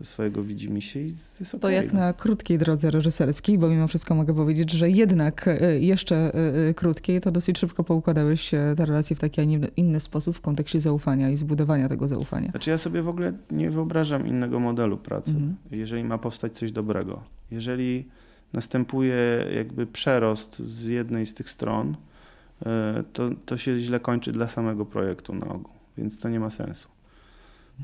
e, 0.00 0.04
swojego 0.04 0.42
widzimisię 0.42 1.02
i 1.06 1.12
to 1.12 1.18
jest 1.40 1.56
To 1.60 1.70
jak 1.70 1.92
no. 1.92 2.00
na 2.00 2.12
krótkiej 2.12 2.58
drodze 2.58 2.90
reżyserskiej, 2.90 3.58
bo 3.58 3.68
mimo 3.68 3.86
wszystko 3.88 4.14
mogę 4.14 4.34
powiedzieć, 4.34 4.70
że 4.72 4.90
jednak 4.90 5.48
e, 5.48 5.78
jeszcze 5.78 6.32
krótkiej, 6.76 7.20
to 7.20 7.30
dosyć 7.30 7.58
szybko 7.58 7.84
poukładałeś 7.84 8.50
te 8.76 8.84
relacje 8.86 9.16
w 9.16 9.20
taki, 9.20 9.40
a 9.40 9.44
nie 9.44 9.60
inny 9.76 10.00
sposób 10.00 10.36
w 10.36 10.40
kontekście 10.40 10.80
zaufania 10.80 11.30
i 11.30 11.36
zbudowania 11.36 11.88
tego 11.88 12.08
zaufania. 12.08 12.50
Znaczy 12.50 12.70
ja 12.70 12.78
sobie 12.78 13.02
w 13.02 13.08
ogóle 13.08 13.32
nie 13.50 13.70
wyobrażam 13.70 14.26
innego 14.26 14.60
modelu 14.60 14.96
pracy, 14.96 15.30
Mhm. 15.30 15.56
jeżeli 15.70 16.04
ma 16.04 16.18
powstać 16.18 16.52
coś 16.52 16.72
dobrego. 16.72 17.20
Jeżeli 17.50 18.08
następuje 18.52 19.46
jakby 19.54 19.86
przerost 19.86 20.58
z 20.58 20.84
jednej 20.84 21.26
z 21.26 21.34
tych 21.34 21.50
stron, 21.50 21.96
to, 23.12 23.30
to 23.46 23.56
się 23.56 23.78
źle 23.78 24.00
kończy 24.00 24.32
dla 24.32 24.48
samego 24.48 24.86
projektu 24.86 25.34
na 25.34 25.46
ogół, 25.46 25.72
więc 25.98 26.18
to 26.18 26.28
nie 26.28 26.40
ma 26.40 26.50
sensu. 26.50 26.88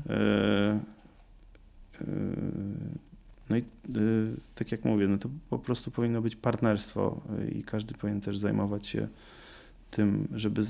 E, 0.09 0.79
e, 2.01 2.07
No 3.49 3.57
i 3.57 3.59
e, 3.59 3.63
tak 4.55 4.71
jak 4.71 4.85
mówię, 4.85 5.07
no 5.07 5.17
to 5.17 5.29
po 5.49 5.59
prostu 5.59 5.91
powinno 5.91 6.21
być 6.21 6.35
partnerstwo 6.35 7.21
e, 7.39 7.47
i 7.47 7.63
każdy 7.63 7.93
powinien 7.93 8.21
też 8.21 8.37
zajmować 8.37 8.87
się 8.87 9.07
tym, 9.91 10.27
żeby 10.33 10.61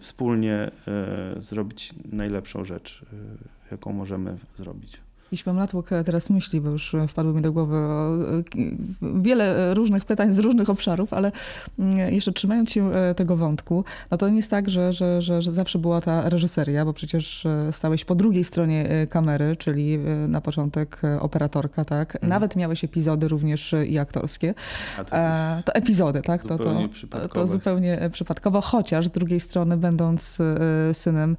wspólnie 0.00 0.70
e, 0.88 1.34
zrobić 1.38 1.94
najlepszą 2.12 2.64
rzecz, 2.64 3.02
e, 3.12 3.70
jaką 3.70 3.92
możemy 3.92 4.38
zrobić. 4.56 5.00
Jakiś 5.26 5.46
mam 5.46 5.56
natłok 5.56 5.92
e, 5.92 6.04
teraz 6.04 6.30
myśli, 6.30 6.60
bo 6.60 6.70
już 6.70 6.94
e, 6.94 7.08
wpadły 7.08 7.34
mi 7.34 7.42
do 7.42 7.52
głowy 7.52 7.76
e, 7.76 9.20
wiele 9.22 9.74
różnych 9.74 10.04
pytań 10.04 10.32
z 10.32 10.38
różnych 10.38 10.70
obszarów, 10.70 11.12
ale 11.12 11.32
mm, 11.78 12.14
jeszcze 12.14 12.32
trzymając 12.32 12.72
się 12.72 12.92
tego 13.16 13.36
wątku, 13.36 13.84
no 14.10 14.16
to 14.16 14.28
nie 14.28 14.36
jest 14.36 14.50
tak, 14.50 14.70
że, 14.70 14.92
że, 14.92 15.22
że, 15.22 15.42
że 15.42 15.52
zawsze 15.52 15.78
była 15.78 16.00
ta 16.00 16.28
reżyseria, 16.28 16.84
bo 16.84 16.92
przecież 16.92 17.46
stałeś 17.70 18.04
po 18.04 18.14
drugiej 18.14 18.44
stronie 18.44 19.06
kamery, 19.10 19.56
czyli 19.56 19.98
na 20.28 20.40
początek 20.40 21.02
operatorka, 21.20 21.84
tak? 21.84 22.14
Mhm. 22.14 22.30
Nawet 22.30 22.56
miałeś 22.56 22.84
epizody 22.84 23.28
również 23.28 23.74
i 23.86 23.98
aktorskie. 23.98 24.54
A 24.98 25.04
to 25.04 25.16
To 25.64 25.74
epizody, 25.74 26.22
tak? 26.22 26.42
To, 26.42 26.48
to, 26.48 26.56
zupełnie 26.56 26.88
to 27.32 27.46
zupełnie 27.46 28.10
przypadkowo, 28.12 28.60
chociaż 28.60 29.06
z 29.06 29.10
drugiej 29.10 29.40
strony, 29.40 29.76
będąc 29.76 30.38
synem 30.92 31.36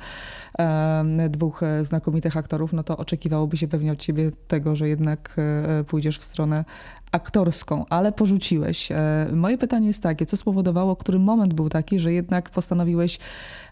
dwóch 1.30 1.62
znakomitych 1.82 2.38
aktorów, 2.38 2.74
no 2.74 2.84
to 2.84 2.98
oczekiwałoby 2.98 3.58
się 3.58 3.68
pewnie 3.68 3.77
od 3.92 4.00
ciebie 4.00 4.32
tego, 4.48 4.76
że 4.76 4.90
jednak 4.90 5.36
e, 5.38 5.84
pójdziesz 5.84 6.20
w 6.20 6.24
stronę 6.24 6.66
aktorską, 7.12 7.86
ale 7.90 8.12
porzuciłeś. 8.12 8.92
E, 8.92 9.28
Moje 9.34 9.58
pytanie 9.58 9.88
jest 9.88 10.04
takie, 10.04 10.26
co 10.26 10.38
spowodowało, 10.38 10.96
który 10.96 11.20
moment 11.20 11.54
był 11.54 11.70
taki, 11.70 12.00
że 12.00 12.14
jednak 12.14 12.50
postanowiłeś 12.50 13.20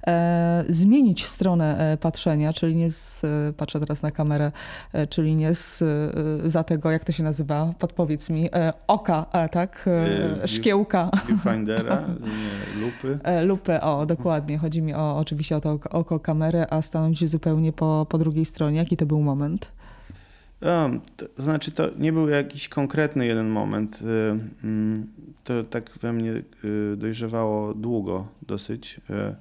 e, 0.07 0.65
zmienić 0.69 1.25
stronę 1.25 1.91
e, 1.93 1.97
patrzenia, 1.97 2.53
czyli 2.53 2.75
nie 2.75 2.91
z, 2.91 3.23
e, 3.23 3.53
patrzę 3.57 3.79
teraz 3.79 4.01
na 4.01 4.11
kamerę, 4.11 4.51
e, 4.93 5.07
czyli 5.07 5.35
nie 5.35 5.55
z, 5.55 5.81
e, 5.81 6.49
za 6.49 6.63
tego, 6.63 6.91
jak 6.91 7.03
to 7.03 7.11
się 7.11 7.23
nazywa, 7.23 7.73
podpowiedz 7.79 8.29
mi, 8.29 8.49
e, 8.53 8.73
oka, 8.87 9.25
e, 9.33 9.49
tak, 9.49 9.85
E, 9.87 10.43
e, 10.43 10.47
szkiełka. 10.47 11.09
Viewfindera, 11.27 12.03
lupy. 12.81 13.19
E, 13.23 13.43
Lupę, 13.43 13.81
o, 13.81 14.05
dokładnie. 14.05 14.57
Chodzi 14.57 14.81
mi 14.81 14.93
o, 14.93 15.17
oczywiście 15.17 15.55
o 15.55 15.61
to 15.61 15.71
oko, 15.71 15.89
oko 15.89 16.19
kamery, 16.19 16.65
a 16.69 16.81
stanąć 16.81 17.29
zupełnie 17.29 17.73
po, 17.73 18.05
po 18.09 18.17
drugiej 18.17 18.45
stronie. 18.45 18.77
Jaki 18.77 18.97
to 18.97 19.05
był 19.05 19.21
moment? 19.21 19.71
To 20.59 21.43
znaczy, 21.43 21.71
to 21.71 21.89
nie 21.97 22.13
był 22.13 22.29
jakiś 22.29 22.69
konkretny 22.69 23.25
jeden 23.25 23.49
moment. 23.49 23.99
y, 24.01 24.05
mm, 24.63 25.07
To 25.43 25.63
tak 25.63 25.89
we 26.01 26.13
mnie 26.13 26.31
y, 26.33 26.97
dojrzewało 26.97 27.73
długo 27.73 28.27
dosyć. 28.41 29.01
y, 29.09 29.35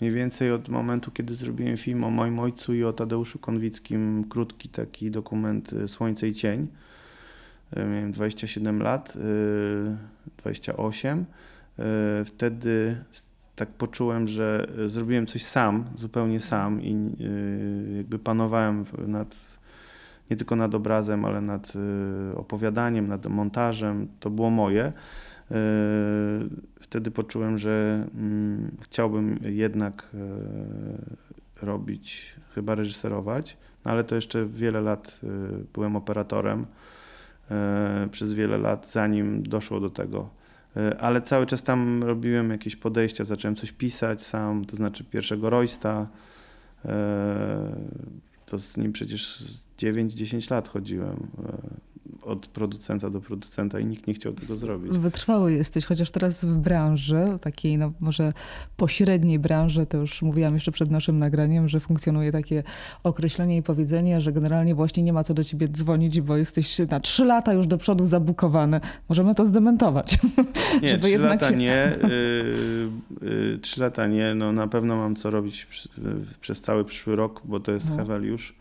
Mniej 0.00 0.12
więcej 0.12 0.52
od 0.52 0.68
momentu, 0.68 1.10
kiedy 1.10 1.34
zrobiłem 1.34 1.76
film 1.76 2.04
o 2.04 2.10
moim 2.10 2.38
ojcu 2.38 2.74
i 2.74 2.84
o 2.84 2.92
Tadeuszu 2.92 3.38
Konwickim, 3.38 4.24
krótki 4.28 4.68
taki 4.68 5.10
dokument 5.10 5.70
Słońce 5.86 6.28
i 6.28 6.32
Cień. 6.34 6.66
Miałem 7.76 8.12
27 8.12 8.82
lat, 8.82 9.16
y, 9.16 9.96
28. 10.36 11.24
Y, 11.78 12.24
Wtedy 12.24 12.96
tak 13.56 13.68
poczułem, 13.68 14.28
że 14.28 14.68
zrobiłem 14.86 15.26
coś 15.26 15.44
sam, 15.44 15.84
zupełnie 15.98 16.40
sam 16.40 16.82
i 16.82 16.96
jakby 17.96 18.18
panowałem 18.18 18.84
nad 19.06 19.36
nie 20.30 20.36
tylko 20.36 20.56
nad 20.56 20.74
obrazem, 20.74 21.24
ale 21.24 21.40
nad 21.40 21.72
y, 22.32 22.36
opowiadaniem, 22.36 23.08
nad 23.08 23.26
montażem. 23.26 24.08
To 24.20 24.30
było 24.30 24.50
moje. 24.50 24.92
Y, 25.50 25.54
Wtedy 26.80 27.10
poczułem, 27.10 27.58
że 27.58 28.06
mm, 28.14 28.70
chciałbym 28.80 29.38
jednak 29.42 30.08
y, 30.14 31.66
robić, 31.66 32.36
chyba 32.54 32.74
reżyserować, 32.74 33.56
no 33.84 33.90
ale 33.90 34.04
to 34.04 34.14
jeszcze 34.14 34.46
wiele 34.46 34.80
lat 34.80 35.20
byłem 35.74 35.96
operatorem 35.96 36.66
przez 38.10 38.34
wiele 38.34 38.58
lat, 38.58 38.90
zanim 38.90 39.42
doszło 39.42 39.80
do 39.80 39.90
tego. 39.90 40.28
Ale 41.00 41.22
cały 41.22 41.46
czas 41.46 41.62
tam 41.62 42.02
robiłem 42.04 42.50
jakieś 42.50 42.76
podejścia, 42.76 43.24
zacząłem 43.24 43.56
coś 43.56 43.72
pisać 43.72 44.22
sam, 44.22 44.64
to 44.64 44.76
znaczy 44.76 45.04
pierwszego 45.04 45.50
Roysta. 45.50 46.06
To 48.50 48.58
z 48.58 48.76
nim 48.76 48.92
przecież 48.92 49.36
z 49.36 49.64
9-10 49.78 50.50
lat 50.50 50.68
chodziłem 50.68 51.30
e, 51.44 51.80
od 52.22 52.46
producenta 52.46 53.10
do 53.10 53.20
producenta 53.20 53.80
i 53.80 53.84
nikt 53.86 54.06
nie 54.06 54.14
chciał 54.14 54.32
tego 54.32 54.54
zrobić. 54.54 54.98
Wytrwały 54.98 55.52
jesteś, 55.52 55.84
chociaż 55.84 56.10
teraz 56.10 56.44
w 56.44 56.58
branży, 56.58 57.24
takiej 57.40 57.78
no 57.78 57.92
może 58.00 58.32
pośredniej 58.76 59.38
branży, 59.38 59.86
to 59.86 59.96
już 59.98 60.22
mówiłam 60.22 60.54
jeszcze 60.54 60.72
przed 60.72 60.90
naszym 60.90 61.18
nagraniem, 61.18 61.68
że 61.68 61.80
funkcjonuje 61.80 62.32
takie 62.32 62.62
określenie 63.02 63.56
i 63.56 63.62
powiedzenie, 63.62 64.20
że 64.20 64.32
generalnie 64.32 64.74
właśnie 64.74 65.02
nie 65.02 65.12
ma 65.12 65.24
co 65.24 65.34
do 65.34 65.44
ciebie 65.44 65.68
dzwonić, 65.68 66.20
bo 66.20 66.36
jesteś 66.36 66.78
na 66.90 67.00
trzy 67.00 67.24
lata 67.24 67.52
już 67.52 67.66
do 67.66 67.78
przodu 67.78 68.06
zabukowany. 68.06 68.80
Możemy 69.08 69.34
to 69.34 69.44
zdementować. 69.44 70.18
Nie, 70.82 70.98
trzy 70.98 71.18
lata 71.18 71.48
się- 71.48 71.56
nie, 71.56 71.96
y, 72.04 72.88
y, 73.54 73.58
trzy 73.62 73.80
lata 73.80 74.06
nie, 74.06 74.34
no 74.34 74.52
na 74.52 74.68
pewno 74.68 74.96
mam 74.96 75.16
co 75.16 75.30
robić 75.30 75.64
przy- 75.64 75.88
y, 75.88 76.38
przez 76.40 76.60
cały 76.60 76.84
przyszły 76.84 77.16
rok, 77.16 77.42
bo 77.44 77.60
to 77.60 77.72
jest 77.72 77.86
Mhm. 77.90 78.06
Heweliusz 78.06 78.50
y, 78.50 78.54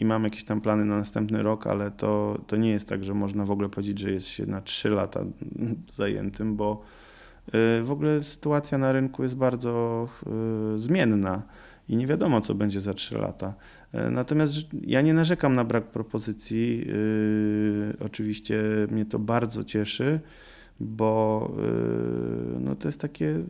i 0.00 0.04
mam 0.04 0.24
jakieś 0.24 0.44
tam 0.44 0.60
plany 0.60 0.84
na 0.84 0.98
następny 0.98 1.42
rok, 1.42 1.66
ale 1.66 1.90
to, 1.90 2.38
to 2.46 2.56
nie 2.56 2.70
jest 2.70 2.88
tak, 2.88 3.04
że 3.04 3.14
można 3.14 3.44
w 3.44 3.50
ogóle 3.50 3.68
powiedzieć, 3.68 3.98
że 3.98 4.10
jest 4.10 4.26
się 4.26 4.46
na 4.46 4.60
trzy 4.60 4.90
lata 4.90 5.20
zajętym, 5.96 6.56
bo 6.56 6.82
y, 7.48 7.82
w 7.82 7.90
ogóle 7.90 8.22
sytuacja 8.22 8.78
na 8.78 8.92
rynku 8.92 9.22
jest 9.22 9.36
bardzo 9.36 10.08
y, 10.74 10.78
zmienna 10.78 11.42
i 11.88 11.96
nie 11.96 12.06
wiadomo, 12.06 12.40
co 12.40 12.54
będzie 12.54 12.80
za 12.80 12.94
3 12.94 13.18
lata. 13.18 13.54
Natomiast 14.10 14.54
ja 14.82 15.00
nie 15.02 15.14
narzekam 15.14 15.54
na 15.54 15.64
brak 15.64 15.84
propozycji. 15.84 16.86
Oczywiście 18.00 18.62
mnie 18.90 19.06
to 19.06 19.18
bardzo 19.18 19.64
cieszy, 19.64 20.20
bo 20.80 21.50
no, 22.60 22.76
to 22.76 22.88
jest 22.88 23.00
takie 23.00 23.40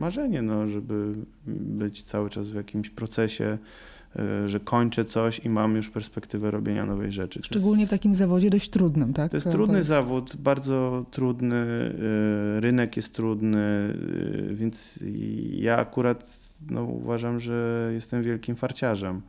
marzenie, 0.00 0.42
no, 0.42 0.68
żeby 0.68 1.14
być 1.46 2.02
cały 2.02 2.30
czas 2.30 2.50
w 2.50 2.54
jakimś 2.54 2.90
procesie 2.90 3.58
że 4.46 4.60
kończę 4.60 5.04
coś 5.04 5.38
i 5.38 5.48
mam 5.48 5.76
już 5.76 5.90
perspektywę 5.90 6.50
robienia 6.50 6.86
nowej 6.86 7.12
rzeczy. 7.12 7.40
Szczególnie 7.44 7.86
w 7.86 7.90
takim 7.90 8.14
zawodzie 8.14 8.50
dość 8.50 8.70
trudnym, 8.70 9.12
tak? 9.12 9.30
To 9.30 9.36
jest 9.36 9.50
trudny 9.50 9.78
jest... 9.78 9.88
zawód, 9.88 10.36
bardzo 10.36 11.04
trudny, 11.10 11.56
e, 11.56 12.60
rynek 12.60 12.96
jest 12.96 13.14
trudny, 13.14 13.94
e, 14.50 14.54
więc 14.54 14.98
ja 15.50 15.76
akurat 15.76 16.38
no, 16.70 16.84
uważam, 16.84 17.40
że 17.40 17.90
jestem 17.94 18.22
wielkim 18.22 18.56
farciarzem, 18.56 19.20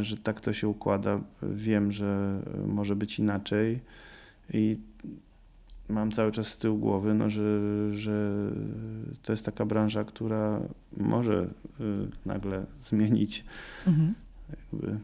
że 0.00 0.16
tak 0.16 0.40
to 0.40 0.52
się 0.52 0.68
układa. 0.68 1.20
Wiem, 1.42 1.92
że 1.92 2.40
może 2.66 2.96
być 2.96 3.18
inaczej 3.18 3.80
i 4.52 4.76
mam 5.92 6.12
cały 6.12 6.32
czas 6.32 6.46
z 6.46 6.58
tyłu 6.58 6.78
głowy, 6.78 7.14
no, 7.14 7.30
że, 7.30 7.60
że 7.92 8.32
to 9.22 9.32
jest 9.32 9.44
taka 9.44 9.64
branża, 9.64 10.04
która 10.04 10.60
może 10.96 11.46
y, 11.80 12.08
nagle 12.26 12.64
zmienić. 12.80 13.44
Mhm. 13.86 14.14
Jakby, 14.50 14.86
y, 14.90 14.98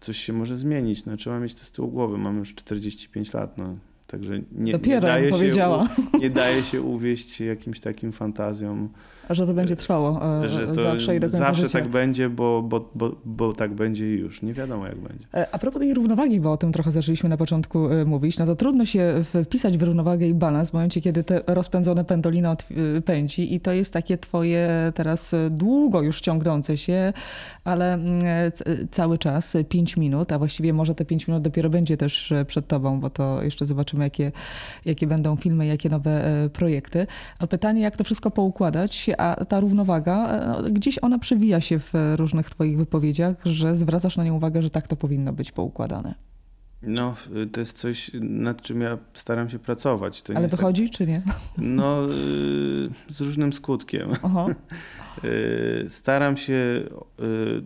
coś 0.00 0.16
się 0.16 0.32
może 0.32 0.56
zmienić. 0.56 1.04
No, 1.06 1.16
trzeba 1.16 1.40
mieć 1.40 1.54
to 1.54 1.64
z 1.64 1.70
tyłu 1.70 1.88
głowy. 1.88 2.18
Mam 2.18 2.38
już 2.38 2.54
45 2.54 3.32
lat. 3.32 3.58
No. 3.58 3.76
Także 4.06 4.40
nie, 4.52 4.72
Dopiero 4.72 5.08
nie, 5.08 5.14
daje 5.14 5.30
powiedziała. 5.30 5.86
Się, 5.86 6.18
nie 6.18 6.30
daje 6.30 6.62
się 6.62 6.82
uwieść 6.82 7.40
jakimś 7.40 7.80
takim 7.80 8.12
fantazjom. 8.12 8.88
A 9.28 9.34
że 9.34 9.46
to 9.46 9.54
będzie 9.54 9.76
trwało 9.76 10.20
e, 10.44 10.48
że 10.48 10.66
to 10.66 10.74
zawsze 10.74 11.16
i 11.16 11.20
do 11.20 11.26
końca 11.26 11.38
Zawsze 11.38 11.62
życia. 11.62 11.78
tak 11.78 11.88
będzie, 11.88 12.28
bo, 12.28 12.62
bo, 12.62 12.90
bo, 12.94 13.16
bo 13.24 13.52
tak 13.52 13.74
będzie 13.74 14.14
i 14.14 14.18
już. 14.18 14.42
Nie 14.42 14.54
wiadomo 14.54 14.86
jak 14.86 14.96
będzie. 14.96 15.26
E, 15.34 15.46
a 15.52 15.58
propos 15.58 15.80
tej 15.80 15.94
równowagi, 15.94 16.40
bo 16.40 16.52
o 16.52 16.56
tym 16.56 16.72
trochę 16.72 16.92
zaczęliśmy 16.92 17.28
na 17.28 17.36
początku 17.36 17.88
e, 17.88 18.04
mówić, 18.04 18.38
no 18.38 18.46
to 18.46 18.56
trudno 18.56 18.84
się 18.84 19.22
wpisać 19.44 19.78
w 19.78 19.82
równowagę 19.82 20.26
i 20.26 20.34
balans 20.34 20.70
w 20.70 20.72
momencie, 20.72 21.00
kiedy 21.00 21.24
te 21.24 21.42
rozpędzone 21.46 22.04
pendolino 22.04 22.56
pędzi 23.04 23.54
i 23.54 23.60
to 23.60 23.72
jest 23.72 23.92
takie 23.92 24.18
twoje 24.18 24.92
teraz 24.94 25.34
długo 25.50 26.02
już 26.02 26.20
ciągnące 26.20 26.76
się, 26.76 27.12
ale 27.64 27.94
mm, 27.94 28.22
cały 28.90 29.18
czas 29.18 29.56
5 29.68 29.96
minut, 29.96 30.32
a 30.32 30.38
właściwie 30.38 30.72
może 30.72 30.94
te 30.94 31.04
5 31.04 31.28
minut 31.28 31.42
dopiero 31.42 31.70
będzie 31.70 31.96
też 31.96 32.32
przed 32.46 32.66
tobą, 32.66 33.00
bo 33.00 33.10
to 33.10 33.42
jeszcze 33.42 33.66
zobaczymy, 33.66 34.04
jakie, 34.04 34.32
jakie 34.84 35.06
będą 35.06 35.36
filmy, 35.36 35.66
jakie 35.66 35.88
nowe 35.88 36.22
projekty. 36.52 37.06
A 37.38 37.46
pytanie, 37.46 37.82
jak 37.82 37.96
to 37.96 38.04
wszystko 38.04 38.30
poukładać, 38.30 39.10
a 39.18 39.44
ta 39.44 39.60
równowaga, 39.60 40.28
e, 40.28 40.70
gdzieś 40.70 40.98
ona 40.98 41.18
przewija 41.18 41.60
się 41.60 41.78
w 41.78 41.92
różnych 42.16 42.50
twoich 42.50 42.76
wypowiedziach, 42.76 43.36
że 43.44 43.76
zwracasz 43.76 44.16
na 44.16 44.24
nią 44.24 44.36
uwagę, 44.36 44.62
że 44.62 44.70
tak 44.70 44.88
to 44.88 44.96
powinno 44.96 45.32
być 45.32 45.52
poukładane. 45.52 46.14
No, 46.86 47.16
to 47.52 47.60
jest 47.60 47.78
coś, 47.78 48.10
nad 48.20 48.62
czym 48.62 48.80
ja 48.80 48.98
staram 49.14 49.50
się 49.50 49.58
pracować. 49.58 50.22
To 50.22 50.32
Ale 50.36 50.48
wychodzi, 50.48 50.82
tak... 50.82 50.92
czy 50.92 51.06
nie? 51.06 51.22
No, 51.58 52.04
y, 52.04 52.10
z 53.08 53.20
różnym 53.20 53.52
skutkiem. 53.52 54.10
Y, 55.24 55.86
staram 55.88 56.36
się 56.36 56.52
y, 56.52 56.84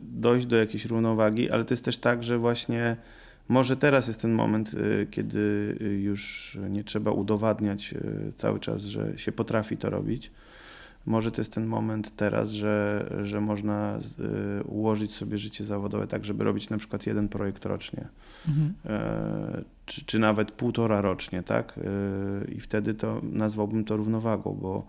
dojść 0.02 0.46
do 0.46 0.56
jakiejś 0.56 0.84
równowagi, 0.84 1.50
ale 1.50 1.64
to 1.64 1.74
jest 1.74 1.84
też 1.84 1.98
tak, 1.98 2.22
że 2.22 2.38
właśnie 2.38 2.96
może 3.48 3.76
teraz 3.76 4.08
jest 4.08 4.22
ten 4.22 4.32
moment, 4.32 4.72
kiedy 5.10 5.76
już 6.02 6.58
nie 6.70 6.84
trzeba 6.84 7.10
udowadniać 7.10 7.94
cały 8.36 8.60
czas, 8.60 8.82
że 8.82 9.18
się 9.18 9.32
potrafi 9.32 9.76
to 9.76 9.90
robić 9.90 10.30
może 11.08 11.32
to 11.32 11.40
jest 11.40 11.52
ten 11.52 11.66
moment 11.66 12.16
teraz, 12.16 12.50
że, 12.50 13.06
że 13.22 13.40
można 13.40 13.98
y, 14.60 14.64
ułożyć 14.64 15.14
sobie 15.14 15.38
życie 15.38 15.64
zawodowe 15.64 16.06
tak, 16.06 16.24
żeby 16.24 16.44
robić 16.44 16.70
na 16.70 16.78
przykład 16.78 17.06
jeden 17.06 17.28
projekt 17.28 17.64
rocznie, 17.64 18.08
mhm. 18.48 18.74
E, 18.86 19.64
czy, 19.86 20.04
czy 20.04 20.18
nawet 20.18 20.50
półtora 20.50 21.00
rocznie, 21.00 21.42
tak? 21.42 21.78
E, 21.78 22.52
I 22.52 22.60
wtedy 22.60 22.94
to 22.94 23.20
nazwałbym 23.22 23.84
to 23.84 23.96
równowagą, 23.96 24.58
bo 24.62 24.86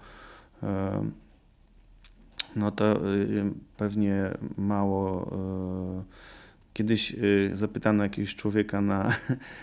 e, 0.63 1.05
no 2.55 2.71
to 2.71 2.99
pewnie 3.77 4.32
mało. 4.58 5.32
Kiedyś 6.73 7.15
zapytano 7.53 8.03
jakiegoś 8.03 8.36
człowieka 8.36 8.82
na, 8.82 9.12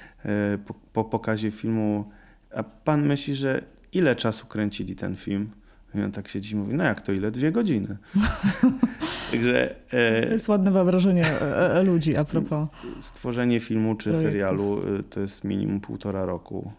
po, 0.67 0.75
po 0.93 1.05
pokazie 1.05 1.51
filmu, 1.51 2.11
a 2.55 2.63
pan 2.63 3.07
myśli, 3.07 3.35
że 3.35 3.63
ile 3.93 4.17
czasu 4.17 4.47
kręcili 4.47 4.97
ten 4.97 5.17
film? 5.17 5.51
I 5.97 6.03
on 6.03 6.13
tak 6.13 6.29
siedzi 6.29 6.53
i 6.53 6.57
mówi, 6.57 6.75
no 6.75 6.85
jak 6.85 7.01
to 7.01 7.13
ile? 7.13 7.31
Dwie 7.31 7.53
godziny. 7.53 7.97
Także... 9.31 9.75
E, 9.91 10.27
to 10.27 10.33
jest 10.33 10.49
ładne 10.49 10.71
wyobrażenie 10.71 11.27
e, 11.27 11.75
e, 11.75 11.83
ludzi 11.83 12.17
a 12.17 12.25
propos. 12.25 12.69
Stworzenie 13.01 13.61
filmu 13.61 13.95
czy 13.95 14.15
serialu 14.15 14.81
to 15.11 15.21
jest 15.21 15.45
minimum 15.45 15.81
półtora 15.81 16.27
roku 16.27 16.73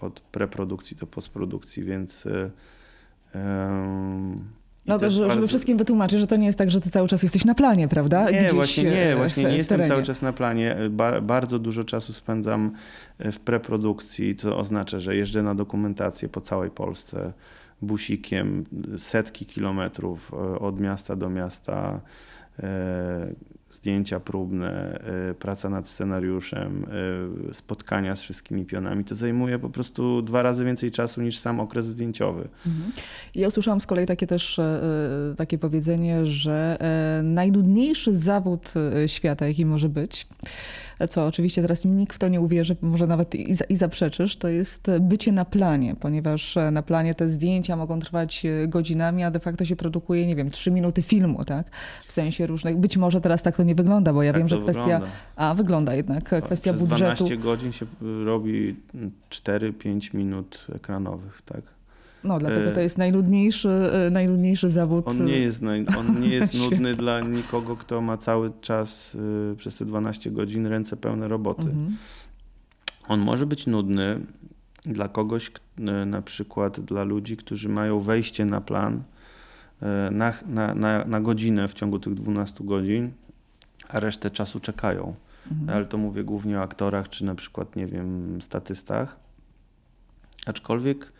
od 0.00 0.20
preprodukcji 0.20 0.96
do 0.96 1.06
postprodukcji, 1.06 1.82
więc... 1.82 2.28
no 4.86 4.98
to, 4.98 5.10
żeby 5.10 5.28
bardzo... 5.28 5.46
wszystkim 5.46 5.78
wytłumaczyć, 5.78 6.20
że 6.20 6.26
to 6.26 6.36
nie 6.36 6.46
jest 6.46 6.58
tak, 6.58 6.70
że 6.70 6.80
ty 6.80 6.90
cały 6.90 7.08
czas 7.08 7.22
jesteś 7.22 7.44
na 7.44 7.54
planie, 7.54 7.88
prawda? 7.88 8.30
Nie, 8.30 8.38
Gdzieś 8.38 8.52
właśnie 8.52 8.84
nie, 8.90 9.16
właśnie 9.16 9.44
nie 9.44 9.56
jestem 9.56 9.86
cały 9.86 10.02
czas 10.02 10.22
na 10.22 10.32
planie. 10.32 10.76
Ba 10.90 11.20
bardzo 11.20 11.58
dużo 11.58 11.84
czasu 11.84 12.12
spędzam 12.12 12.72
w 13.18 13.38
preprodukcji, 13.38 14.36
co 14.36 14.58
oznacza, 14.58 14.98
że 14.98 15.16
jeżdżę 15.16 15.42
na 15.42 15.54
dokumentację 15.54 16.28
po 16.28 16.40
całej 16.40 16.70
Polsce 16.70 17.32
busikiem 17.82 18.64
setki 18.96 19.46
kilometrów 19.46 20.32
e, 20.32 20.58
od 20.58 20.80
miasta 20.80 21.16
do 21.16 21.30
miasta, 21.30 22.00
e, 22.58 23.34
zdjęcia 23.68 24.20
próbne, 24.20 25.00
e, 25.30 25.34
praca 25.34 25.68
nad 25.70 25.88
scenariuszem, 25.88 26.86
spotkania 27.52 28.16
z 28.16 28.22
wszystkimi 28.22 28.64
pionami. 28.64 29.04
To 29.04 29.14
zajmuje 29.14 29.58
po 29.58 29.70
prostu 29.70 30.22
dwa 30.22 30.42
razy 30.42 30.64
więcej 30.64 30.90
czasu 30.90 31.22
niż 31.22 31.38
sam 31.38 31.60
okres 31.60 31.86
zdjęciowy. 31.86 32.48
Mhm. 32.66 32.92
Ja 33.34 33.48
usłyszałam 33.48 33.80
z 33.80 33.86
kolei 33.86 34.06
takie 34.06 34.26
też 34.26 34.60
takie 35.36 35.58
powiedzenie, 35.58 36.26
że 36.26 36.78
najnudniejszy 37.22 38.14
zawód 38.14 38.74
świata, 39.06 39.48
jaki 39.48 39.66
może 39.66 39.88
być, 39.88 40.26
co 41.08 41.26
oczywiście 41.26 41.62
teraz 41.62 41.84
nikt 41.84 42.16
w 42.16 42.18
to 42.18 42.28
nie 42.28 42.40
uwierzy, 42.40 42.76
może 42.82 43.06
nawet 43.06 43.34
i, 43.34 43.54
i 43.68 43.76
zaprzeczysz, 43.76 44.36
to 44.36 44.48
jest 44.48 44.90
bycie 45.00 45.32
na 45.32 45.44
planie, 45.44 45.96
ponieważ 46.00 46.58
na 46.72 46.82
planie 46.82 47.14
te 47.14 47.28
zdjęcia 47.28 47.76
mogą 47.76 48.00
trwać 48.00 48.46
e, 48.46 48.68
godzinami, 48.68 49.24
a 49.24 49.30
de 49.30 49.40
facto 49.40 49.64
się 49.64 49.76
produkuje, 49.76 50.26
nie 50.26 50.36
wiem, 50.36 50.50
trzy 50.50 50.70
minuty 50.70 51.02
filmu, 51.02 51.44
tak? 51.44 51.70
W 52.06 52.12
sensie 52.12 52.46
różnych. 52.46 52.76
Być 52.76 52.96
może 52.96 53.20
teraz 53.20 53.42
tak 53.42 53.56
to 53.56 53.62
nie 53.62 53.74
wygląda, 53.74 54.12
bo 54.12 54.22
ja 54.22 54.32
wiem, 54.32 54.48
że 54.48 54.58
kwestia. 54.58 54.82
Wygląda. 54.82 55.08
A 55.36 55.54
wygląda 55.54 55.94
jednak 55.94 56.24
kwestia 56.24 56.72
Przez 56.72 56.88
budżetu. 56.88 57.24
12 57.24 57.36
godzin 57.36 57.72
się 57.72 57.86
robi 58.24 58.76
4-5 59.30 60.14
minut 60.14 60.66
ekranowych, 60.74 61.42
tak? 61.42 61.79
No, 62.24 62.38
dlatego 62.38 62.72
to 62.72 62.80
jest 62.80 62.98
najnudniejszy, 62.98 63.68
e, 63.68 64.10
najnudniejszy 64.10 64.70
zawód. 64.70 65.08
On 65.08 65.24
nie 65.24 65.38
jest, 65.38 65.62
on 65.98 66.20
nie 66.20 66.28
jest 66.38 66.54
nudny 66.54 66.94
dla 66.94 67.20
nikogo, 67.20 67.76
kto 67.76 68.00
ma 68.00 68.16
cały 68.16 68.52
czas 68.60 69.16
e, 69.52 69.56
przez 69.56 69.76
te 69.76 69.84
12 69.84 70.30
godzin 70.30 70.66
ręce 70.66 70.96
pełne 70.96 71.28
roboty. 71.28 71.62
Mhm. 71.62 71.96
On 73.08 73.20
może 73.20 73.46
być 73.46 73.66
nudny 73.66 74.20
dla 74.82 75.08
kogoś, 75.08 75.50
e, 75.78 75.82
na 76.06 76.22
przykład 76.22 76.80
dla 76.80 77.04
ludzi, 77.04 77.36
którzy 77.36 77.68
mają 77.68 78.00
wejście 78.00 78.44
na 78.44 78.60
plan 78.60 79.02
na, 80.10 80.34
na, 80.46 80.74
na, 80.74 81.04
na 81.04 81.20
godzinę 81.20 81.68
w 81.68 81.74
ciągu 81.74 81.98
tych 81.98 82.14
12 82.14 82.64
godzin, 82.64 83.10
a 83.88 84.00
resztę 84.00 84.30
czasu 84.30 84.60
czekają. 84.60 85.14
Mhm. 85.50 85.76
Ale 85.76 85.86
to 85.86 85.98
mówię 85.98 86.24
głównie 86.24 86.58
o 86.58 86.62
aktorach, 86.62 87.08
czy 87.08 87.24
na 87.24 87.34
przykład, 87.34 87.76
nie 87.76 87.86
wiem, 87.86 88.38
statystach. 88.42 89.16
Aczkolwiek 90.46 91.12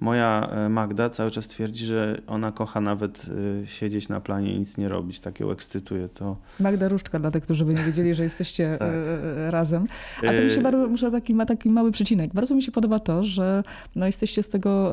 Moja 0.00 0.48
e, 0.50 0.68
Magda 0.68 1.10
cały 1.10 1.30
czas 1.30 1.48
twierdzi, 1.48 1.86
że 1.86 2.20
ona 2.26 2.52
kocha 2.52 2.80
nawet 2.80 3.26
e, 3.62 3.66
siedzieć 3.66 4.08
na 4.08 4.20
planie 4.20 4.52
i 4.54 4.58
nic 4.58 4.78
nie 4.78 4.88
robić. 4.88 5.20
Tak 5.20 5.40
ją 5.40 5.50
ekscytuje 5.50 6.08
to. 6.08 6.36
Magda 6.60 6.88
Różczka, 6.88 7.18
dla 7.18 7.30
tych, 7.30 7.42
którzy 7.42 7.64
by 7.64 7.74
nie 7.74 7.82
wiedzieli, 7.82 8.14
że 8.14 8.22
jesteście 8.22 8.76
tak. 8.78 8.88
E, 8.88 9.50
razem. 9.50 9.86
A 10.18 10.32
to 10.32 10.42
mi 10.42 10.50
się 10.50 10.60
bardzo, 10.60 10.88
muszę 10.88 11.10
taki, 11.10 11.34
ma 11.34 11.46
taki 11.46 11.70
mały 11.70 11.92
przycinek. 11.92 12.34
Bardzo 12.34 12.54
mi 12.54 12.62
się 12.62 12.72
podoba 12.72 12.98
to, 12.98 13.22
że 13.22 13.62
no, 13.96 14.06
jesteście 14.06 14.42
z 14.42 14.48
tego 14.48 14.92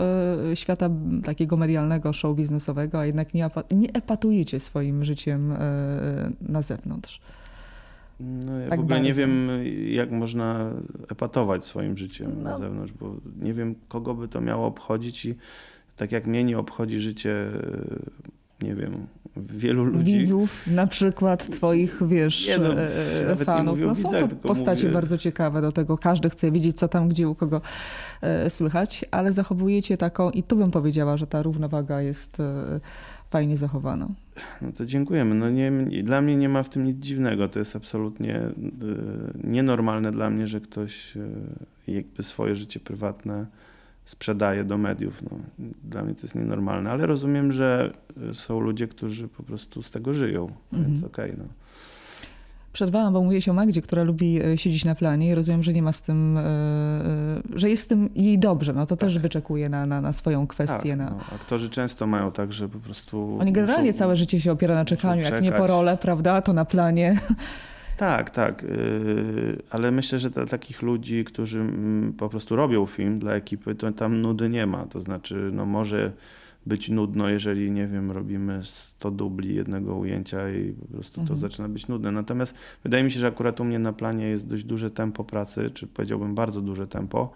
świata 0.56 0.90
takiego 1.24 1.58
medialnego, 1.58 2.14
show 2.14 2.36
biznesowego, 2.36 3.00
a 3.00 3.06
jednak 3.06 3.34
nie, 3.34 3.50
nie 3.72 3.94
epatujecie 3.94 4.60
swoim 4.60 5.04
życiem 5.04 5.54
na 6.42 6.62
zewnątrz. 6.62 7.22
No, 8.20 8.60
ja 8.60 8.70
tak 8.70 8.80
w 8.80 8.82
ogóle 8.82 8.96
bardzo. 8.96 9.08
nie 9.08 9.14
wiem, 9.14 9.50
jak 9.92 10.12
można 10.12 10.72
epatować 11.12 11.66
swoim 11.66 11.98
życiem 11.98 12.32
no. 12.38 12.50
na 12.50 12.58
zewnątrz, 12.58 12.94
bo 13.00 13.16
nie 13.42 13.54
wiem, 13.54 13.76
kogo 13.88 14.14
by 14.14 14.28
to 14.28 14.42
miało 14.42 14.68
obchodzić 14.68 15.26
i 15.26 15.36
tak 15.98 16.12
jak 16.12 16.28
mnie 16.28 16.44
nie 16.44 16.60
obchodzi 16.60 17.00
życie, 17.00 17.52
nie 18.62 18.76
wiem, 18.76 19.08
wielu 19.38 19.86
ludzi. 19.86 20.18
Widzów, 20.18 20.68
na 20.68 20.88
przykład 20.88 21.50
twoich, 21.50 22.08
wiesz, 22.08 22.48
nie, 22.48 22.58
no, 22.58 22.82
e, 22.82 23.36
fanów. 23.36 23.80
No, 23.80 23.96
są 23.96 24.12
to 24.12 24.28
postacie 24.28 24.84
mówię... 24.84 24.94
bardzo 24.94 25.18
ciekawe 25.18 25.62
do 25.62 25.72
tego. 25.72 25.98
Każdy 25.98 26.30
chce 26.30 26.52
wiedzieć, 26.52 26.78
co 26.78 26.88
tam, 26.88 27.10
gdzie, 27.10 27.30
u 27.30 27.36
kogo 27.36 27.62
e, 28.22 28.50
słychać, 28.50 29.06
ale 29.12 29.34
zachowujecie 29.34 29.98
taką, 29.98 30.32
i 30.32 30.44
tu 30.44 30.56
bym 30.56 30.72
powiedziała, 30.72 31.18
że 31.18 31.28
ta 31.28 31.42
równowaga 31.42 32.02
jest 32.02 32.40
e, 32.40 32.80
fajnie 33.30 33.58
zachowana. 33.58 34.08
No 34.62 34.72
to 34.72 34.86
dziękujemy. 34.86 35.36
No 35.36 35.50
nie, 35.50 35.72
dla 36.04 36.22
mnie 36.22 36.36
nie 36.36 36.50
ma 36.50 36.64
w 36.64 36.70
tym 36.70 36.84
nic 36.84 36.98
dziwnego. 36.98 37.48
To 37.48 37.60
jest 37.60 37.76
absolutnie 37.76 38.42
nienormalne 39.44 40.12
dla 40.12 40.30
mnie, 40.30 40.48
że 40.48 40.62
ktoś 40.62 41.14
jakby 41.88 42.24
swoje 42.24 42.56
życie 42.56 42.80
prywatne 42.80 43.46
sprzedaje 44.06 44.64
do 44.64 44.78
mediów. 44.78 45.24
No, 45.24 45.30
dla 45.84 46.04
mnie 46.04 46.16
to 46.16 46.22
jest 46.22 46.36
nienormalne, 46.36 46.92
ale 46.92 47.06
rozumiem, 47.06 47.52
że 47.52 47.94
są 48.34 48.60
ludzie, 48.60 48.88
którzy 48.88 49.28
po 49.28 49.44
prostu 49.44 49.84
z 49.84 49.92
tego 49.92 50.14
żyją, 50.14 50.52
mhm. 50.74 50.92
więc 50.92 51.04
okej. 51.04 51.32
Okay, 51.32 51.44
no. 51.44 51.67
Przerwałam, 52.78 53.14
bo 53.14 53.22
mówiłeś 53.22 53.50
o 53.50 53.54
Magdzie, 53.54 53.82
która 53.82 54.04
lubi 54.04 54.42
e, 54.42 54.58
siedzieć 54.58 54.86
na 54.86 54.96
planie 54.96 55.30
i 55.30 55.36
rozumiem, 55.36 55.64
że 55.64 55.74
nie 55.74 55.82
ma 55.82 55.92
z 55.92 56.02
tym, 56.02 56.38
e, 56.38 56.42
e, 56.42 57.42
że 57.56 57.70
jest 57.70 57.84
z 57.84 57.88
tym 57.88 58.10
jej 58.16 58.40
dobrze. 58.40 58.74
No 58.74 58.86
to 58.86 58.98
tak. 58.98 59.00
też 59.00 59.20
wyczekuje 59.20 59.70
na, 59.70 59.86
na, 59.86 60.02
na 60.02 60.14
swoją 60.14 60.48
kwestię. 60.48 60.90
Tak, 60.90 60.98
na... 60.98 61.10
No, 61.10 61.20
aktorzy 61.36 61.70
często 61.70 62.08
mają 62.08 62.32
tak, 62.32 62.54
że 62.54 62.70
po 62.70 62.80
prostu... 62.80 63.38
Oni 63.42 63.52
generalnie 63.52 63.88
muszą, 63.88 64.00
całe 64.00 64.16
życie 64.16 64.42
się 64.42 64.52
opiera 64.52 64.76
na 64.76 64.86
czekaniu, 64.86 65.22
jak 65.22 65.42
nie 65.42 65.52
po 65.52 65.68
rolę, 65.68 65.98
prawda, 66.02 66.42
to 66.42 66.54
na 66.54 66.66
planie. 66.66 67.20
Tak, 67.98 68.30
tak, 68.30 68.64
y, 68.64 69.62
ale 69.70 69.92
myślę, 69.92 70.20
że 70.20 70.30
dla 70.30 70.46
takich 70.46 70.82
ludzi, 70.82 71.26
którzy 71.26 71.60
mm, 71.60 72.14
po 72.14 72.30
prostu 72.30 72.56
robią 72.56 72.86
film 72.86 73.20
dla 73.20 73.34
ekipy, 73.34 73.76
to 73.76 73.92
tam 73.92 74.22
nudy 74.22 74.50
nie 74.50 74.66
ma. 74.66 74.86
To 74.86 75.02
znaczy, 75.02 75.50
no 75.54 75.66
może 75.66 76.12
być 76.68 76.90
nudno, 76.90 77.30
jeżeli, 77.30 77.72
nie 77.72 77.88
wiem, 77.88 78.12
robimy 78.12 78.60
100 78.64 79.12
dubli 79.12 79.56
jednego 79.56 79.96
ujęcia 79.96 80.50
i 80.50 80.74
po 80.74 80.88
prostu 80.88 81.22
mhm. 81.22 81.40
to 81.40 81.42
zaczyna 81.42 81.70
być 81.70 81.88
nudne. 81.88 82.12
Natomiast 82.12 82.56
wydaje 82.84 83.04
mi 83.04 83.12
się, 83.12 83.20
że 83.20 83.28
akurat 83.28 83.60
u 83.60 83.64
mnie 83.64 83.80
na 83.80 83.94
planie 83.94 84.28
jest 84.28 84.48
dość 84.48 84.64
duże 84.64 84.92
tempo 84.92 85.24
pracy, 85.24 85.72
czy 85.74 85.88
powiedziałbym 85.88 86.36
bardzo 86.36 86.62
duże 86.62 86.88
tempo, 86.88 87.32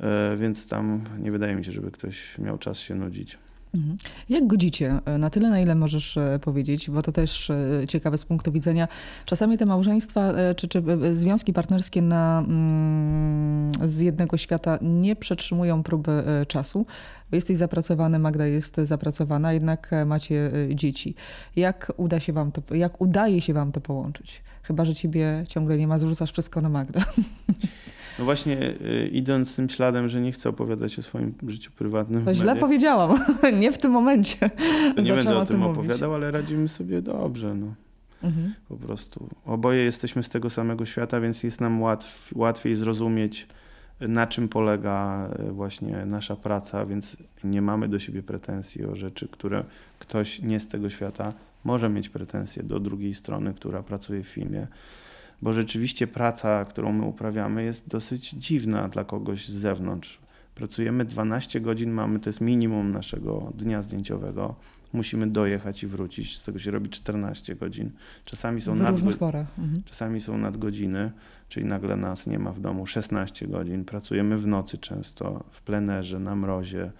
y, 0.00 0.36
więc 0.36 0.68
tam 0.68 1.04
nie 1.18 1.32
wydaje 1.32 1.56
mi 1.56 1.64
się, 1.64 1.72
żeby 1.72 1.90
ktoś 1.90 2.38
miał 2.38 2.58
czas 2.58 2.78
się 2.78 2.94
nudzić. 2.94 3.38
Mhm. 3.74 3.96
Jak 4.28 4.46
godzicie 4.46 5.00
e, 5.04 5.18
na 5.18 5.30
tyle, 5.30 5.50
na 5.50 5.60
ile 5.60 5.74
możesz 5.74 6.16
e, 6.16 6.38
powiedzieć, 6.42 6.90
bo 6.90 7.02
to 7.02 7.12
też 7.12 7.50
e, 7.50 7.56
ciekawe 7.88 8.18
z 8.18 8.24
punktu 8.24 8.52
widzenia. 8.52 8.88
Czasami 9.24 9.58
te 9.58 9.66
małżeństwa 9.66 10.32
czy, 10.56 10.68
czy 10.68 10.82
związki 11.12 11.52
partnerskie 11.52 12.02
na, 12.02 12.44
mm, 12.48 13.72
z 13.84 14.00
jednego 14.00 14.36
świata 14.36 14.78
nie 14.82 15.16
przetrzymują 15.16 15.82
próby 15.82 16.22
czasu. 16.48 16.86
Jesteś 17.32 17.56
zapracowany, 17.56 18.18
Magda 18.18 18.46
jest 18.46 18.76
zapracowana, 18.76 19.52
jednak 19.52 19.90
macie 20.06 20.52
dzieci. 20.74 21.14
Jak 21.56 21.92
uda 21.96 22.20
się 22.20 22.32
wam 22.32 22.52
to, 22.52 22.74
jak 22.74 23.00
udaje 23.00 23.40
się 23.40 23.54
wam 23.54 23.72
to 23.72 23.80
połączyć? 23.80 24.42
Chyba, 24.62 24.84
że 24.84 24.94
ciebie 24.94 25.44
ciągle 25.48 25.78
nie 25.78 25.86
ma, 25.86 25.98
zrzucasz 25.98 26.32
wszystko 26.32 26.60
na 26.60 26.68
Magdę. 26.68 27.02
No 28.18 28.24
właśnie 28.24 28.70
y, 28.70 29.08
idąc 29.12 29.56
tym 29.56 29.68
śladem, 29.68 30.08
że 30.08 30.20
nie 30.20 30.32
chcę 30.32 30.48
opowiadać 30.48 30.98
o 30.98 31.02
swoim 31.02 31.34
życiu 31.48 31.70
prywatnym. 31.76 32.24
To 32.24 32.34
źle 32.34 32.56
powiedziałam, 32.56 33.18
nie 33.60 33.72
w 33.72 33.78
tym 33.78 33.90
momencie. 33.90 34.50
To 34.96 35.02
nie 35.02 35.12
będę 35.12 35.36
o 35.36 35.46
tym 35.46 35.60
mówić. 35.60 35.78
opowiadał, 35.78 36.14
ale 36.14 36.30
radzimy 36.30 36.68
sobie 36.68 37.02
dobrze. 37.02 37.54
No. 37.54 37.74
Mhm. 38.22 38.54
Po 38.68 38.76
prostu. 38.76 39.28
Oboje 39.46 39.84
jesteśmy 39.84 40.22
z 40.22 40.28
tego 40.28 40.50
samego 40.50 40.86
świata, 40.86 41.20
więc 41.20 41.42
jest 41.42 41.60
nam 41.60 41.82
łatw, 41.82 42.32
łatwiej 42.34 42.74
zrozumieć, 42.74 43.46
na 44.00 44.26
czym 44.26 44.48
polega 44.48 45.28
y, 45.48 45.52
właśnie 45.52 46.06
nasza 46.06 46.36
praca, 46.36 46.86
więc 46.86 47.16
nie 47.44 47.62
mamy 47.62 47.88
do 47.88 47.98
siebie 47.98 48.22
pretensji 48.22 48.84
o 48.84 48.96
rzeczy, 48.96 49.28
które 49.28 49.64
ktoś 49.98 50.42
nie 50.42 50.60
z 50.60 50.68
tego 50.68 50.90
świata 50.90 51.32
może 51.64 51.88
mieć 51.88 52.08
pretensje 52.08 52.62
do 52.62 52.80
drugiej 52.80 53.14
strony, 53.14 53.54
która 53.54 53.82
pracuje 53.82 54.22
w 54.22 54.28
filmie 54.28 54.66
bo 55.44 55.52
rzeczywiście 55.52 56.06
praca, 56.06 56.64
którą 56.64 56.92
my 56.92 57.04
uprawiamy, 57.04 57.64
jest 57.64 57.88
dosyć 57.88 58.30
dziwna 58.30 58.88
dla 58.88 59.04
kogoś 59.04 59.48
z 59.48 59.52
zewnątrz. 59.52 60.18
Pracujemy 60.54 61.04
12 61.04 61.60
godzin, 61.60 61.90
mamy 61.90 62.20
to 62.20 62.28
jest 62.28 62.40
minimum 62.40 62.92
naszego 62.92 63.52
dnia 63.54 63.82
zdjęciowego. 63.82 64.54
Musimy 64.92 65.26
dojechać 65.26 65.82
i 65.82 65.86
wrócić. 65.86 66.38
Z 66.38 66.42
tego 66.42 66.58
się 66.58 66.70
robi 66.70 66.90
14 66.90 67.54
godzin. 67.54 67.90
Czasami 68.24 68.60
są, 68.60 68.74
nadgo- 68.76 69.06
mhm. 69.58 69.82
czasami 69.84 70.20
są 70.20 70.38
nadgodziny, 70.38 71.12
czyli 71.48 71.66
nagle 71.66 71.96
nas 71.96 72.26
nie 72.26 72.38
ma 72.38 72.52
w 72.52 72.60
domu 72.60 72.86
16 72.86 73.46
godzin. 73.46 73.84
Pracujemy 73.84 74.38
w 74.38 74.46
nocy 74.46 74.78
często, 74.78 75.44
w 75.50 75.62
plenerze, 75.62 76.18
na 76.18 76.36
mrozie, 76.36 76.90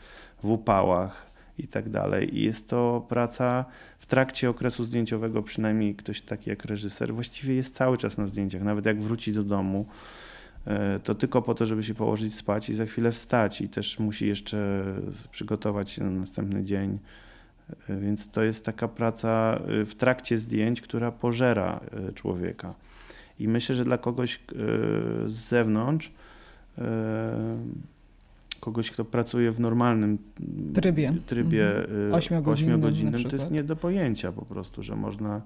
w 0.42 0.50
upałach 0.50 1.33
i 1.58 1.68
tak 1.68 1.88
dalej. 1.88 2.38
I 2.38 2.44
jest 2.44 2.68
to 2.68 3.06
praca 3.08 3.64
w 3.98 4.06
trakcie 4.06 4.50
okresu 4.50 4.84
zdjęciowego, 4.84 5.42
przynajmniej 5.42 5.94
ktoś 5.94 6.20
taki 6.20 6.50
jak 6.50 6.64
reżyser, 6.64 7.14
właściwie 7.14 7.54
jest 7.54 7.74
cały 7.74 7.98
czas 7.98 8.18
na 8.18 8.26
zdjęciach. 8.26 8.62
Nawet 8.62 8.86
jak 8.86 9.02
wróci 9.02 9.32
do 9.32 9.44
domu, 9.44 9.86
e, 10.66 10.98
to 10.98 11.14
tylko 11.14 11.42
po 11.42 11.54
to, 11.54 11.66
żeby 11.66 11.82
się 11.82 11.94
położyć 11.94 12.34
spać 12.34 12.70
i 12.70 12.74
za 12.74 12.86
chwilę 12.86 13.12
wstać 13.12 13.60
i 13.60 13.68
też 13.68 13.98
musi 13.98 14.26
jeszcze 14.26 14.84
przygotować 15.30 15.90
się 15.90 16.04
na 16.04 16.10
następny 16.10 16.64
dzień. 16.64 16.98
E, 17.88 17.96
więc 17.96 18.30
to 18.30 18.42
jest 18.42 18.64
taka 18.64 18.88
praca 18.88 19.60
e, 19.68 19.84
w 19.84 19.94
trakcie 19.94 20.38
zdjęć, 20.38 20.80
która 20.80 21.12
pożera 21.12 21.80
człowieka. 22.14 22.74
I 23.38 23.48
myślę, 23.48 23.74
że 23.74 23.84
dla 23.84 23.98
kogoś 23.98 24.40
z 25.26 25.32
zewnątrz 25.32 26.12
kogoś, 28.64 28.90
kto 28.90 29.04
pracuje 29.04 29.52
w 29.52 29.60
normalnym 29.60 30.18
trybie, 30.74 31.12
trybie 31.26 31.76
mhm. 31.76 32.12
8-godzinnym, 32.12 33.26
y, 33.26 33.30
to 33.30 33.36
jest 33.36 33.50
nie 33.50 33.64
do 33.64 33.76
pojęcia 33.76 34.32
po 34.32 34.44
prostu, 34.44 34.82
że 34.82 34.96
można 34.96 35.40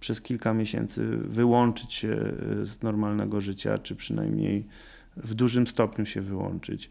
przez 0.00 0.20
kilka 0.20 0.54
miesięcy 0.54 1.06
wyłączyć 1.16 1.94
się 1.94 2.08
y, 2.08 2.66
z 2.66 2.82
normalnego 2.82 3.40
życia, 3.40 3.78
czy 3.78 3.96
przynajmniej 3.96 4.66
w 5.16 5.34
dużym 5.34 5.66
stopniu 5.66 6.06
się 6.06 6.20
wyłączyć. 6.20 6.90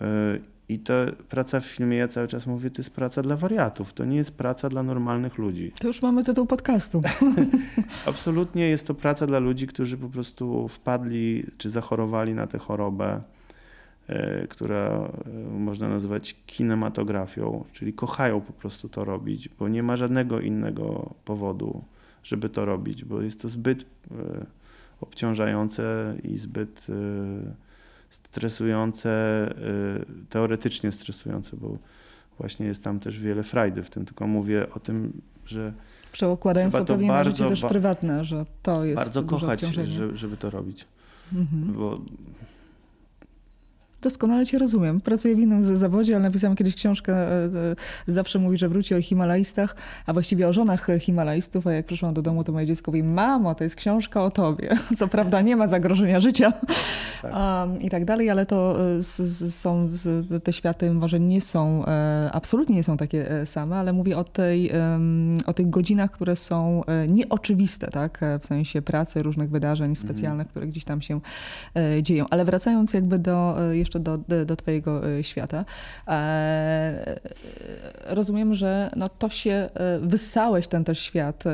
Y, 0.00 0.04
I 0.68 0.78
ta 0.78 0.94
praca 1.28 1.60
w 1.60 1.64
filmie, 1.64 1.96
ja 1.96 2.08
cały 2.08 2.28
czas 2.28 2.46
mówię, 2.46 2.70
to 2.70 2.82
jest 2.82 2.90
praca 2.90 3.22
dla 3.22 3.36
wariatów, 3.36 3.92
to 3.92 4.04
nie 4.04 4.16
jest 4.16 4.30
praca 4.30 4.68
dla 4.68 4.82
normalnych 4.82 5.38
ludzi. 5.38 5.72
To 5.78 5.86
już 5.86 6.02
mamy 6.02 6.24
tytuł 6.24 6.46
podcastu. 6.46 7.02
Absolutnie 8.06 8.68
jest 8.68 8.86
to 8.86 8.94
praca 8.94 9.26
dla 9.26 9.38
ludzi, 9.38 9.66
którzy 9.66 9.96
po 9.96 10.08
prostu 10.08 10.68
wpadli 10.68 11.44
czy 11.58 11.70
zachorowali 11.70 12.34
na 12.34 12.46
tę 12.46 12.58
chorobę 12.58 13.20
która 14.48 15.10
e, 15.26 15.30
można 15.58 15.88
nazwać 15.88 16.36
kinematografią, 16.46 17.64
czyli 17.72 17.92
kochają 17.92 18.40
po 18.40 18.52
prostu 18.52 18.88
to 18.88 19.04
robić, 19.04 19.48
bo 19.48 19.68
nie 19.68 19.82
ma 19.82 19.96
żadnego 19.96 20.40
innego 20.40 21.14
powodu, 21.24 21.84
żeby 22.22 22.48
to 22.48 22.64
robić, 22.64 23.04
bo 23.04 23.22
jest 23.22 23.40
to 23.40 23.48
zbyt 23.48 23.82
e, 23.82 23.84
obciążające 25.00 26.14
i 26.24 26.38
zbyt 26.38 26.86
stresujące, 28.10 29.10
teoretycznie 30.30 30.92
stresujące, 30.92 31.56
bo 31.56 31.78
właśnie 32.38 32.66
jest 32.66 32.84
tam 32.84 33.00
też 33.00 33.18
wiele 33.18 33.42
frajdy 33.42 33.82
w 33.82 33.90
tym, 33.90 34.04
tylko 34.04 34.26
mówię 34.26 34.66
o 34.74 34.80
tym, 34.80 35.12
że 35.46 35.72
Przeokładając 36.12 36.74
to 36.74 36.84
pewnie 36.84 37.08
na 37.08 37.24
życie 37.24 37.48
też 37.48 37.60
prywatne, 37.60 38.24
że 38.24 38.46
to 38.62 38.84
jest 38.84 38.96
Bardzo 38.96 39.22
kochać, 39.22 39.60
żeby 40.14 40.36
to 40.36 40.50
robić. 40.50 40.86
Mhm. 41.32 41.72
Bo 41.72 42.00
Doskonale 44.02 44.46
cię 44.46 44.58
rozumiem. 44.58 45.00
Pracuję 45.00 45.34
w 45.34 45.38
innym 45.38 45.76
zawodzie, 45.76 46.14
ale 46.14 46.22
napisałam 46.22 46.56
kiedyś 46.56 46.74
książkę, 46.74 47.12
e, 47.44 47.48
zawsze 48.08 48.38
mówi, 48.38 48.58
że 48.58 48.68
wróci 48.68 48.94
o 48.94 49.02
Himalajstach, 49.02 49.76
a 50.06 50.12
właściwie 50.12 50.48
o 50.48 50.52
żonach 50.52 50.86
Himalajstów, 51.00 51.66
a 51.66 51.72
jak 51.72 51.86
przyszłam 51.86 52.14
do 52.14 52.22
domu, 52.22 52.44
to 52.44 52.52
moje 52.52 52.66
dziecko 52.66 52.90
mówi, 52.90 53.02
mamo, 53.02 53.54
to 53.54 53.64
jest 53.64 53.76
książka 53.76 54.22
o 54.22 54.30
tobie. 54.30 54.76
Co 54.98 55.08
prawda 55.08 55.40
nie 55.40 55.56
ma 55.56 55.66
zagrożenia 55.66 56.20
życia 56.20 56.52
tak. 57.22 57.32
i 57.80 57.90
tak 57.90 58.04
dalej, 58.04 58.30
ale 58.30 58.46
to 58.46 58.76
e, 58.98 59.02
są, 59.50 59.88
te 60.44 60.52
światy 60.52 60.90
może 60.90 61.20
nie 61.20 61.40
są, 61.40 61.86
e, 61.86 62.30
absolutnie 62.32 62.76
nie 62.76 62.84
są 62.84 62.96
takie 62.96 63.46
same, 63.46 63.76
ale 63.76 63.92
mówię 63.92 64.18
o, 64.18 64.24
tej, 64.24 64.70
o 65.46 65.52
tych 65.52 65.70
godzinach, 65.70 66.10
które 66.10 66.36
są 66.36 66.82
nieoczywiste, 67.08 67.88
tak? 67.90 68.20
w 68.40 68.46
sensie 68.46 68.82
pracy, 68.82 69.22
różnych 69.22 69.50
wydarzeń 69.50 69.90
mhm. 69.90 70.08
specjalnych, 70.08 70.48
które 70.48 70.66
gdzieś 70.66 70.84
tam 70.84 71.00
się 71.00 71.20
dzieją. 72.02 72.26
Ale 72.30 72.44
wracając 72.44 72.94
jakby 72.94 73.18
do 73.18 73.56
jeszcze 73.72 73.87
do, 73.90 73.98
do, 74.00 74.44
do 74.46 74.56
twojego 74.56 75.08
e, 75.08 75.24
świata. 75.24 75.64
E, 76.08 77.20
rozumiem, 78.06 78.54
że 78.54 78.90
no 78.96 79.08
to 79.08 79.28
się 79.28 79.50
e, 79.50 79.98
wyssałeś 80.02 80.66
ten 80.66 80.84
też 80.84 81.00
świat 81.00 81.44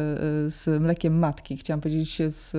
z 0.47 0.81
mlekiem 0.81 1.19
matki. 1.19 1.57
Chciałam 1.57 1.81
powiedzieć 1.81 2.23
z 2.29 2.57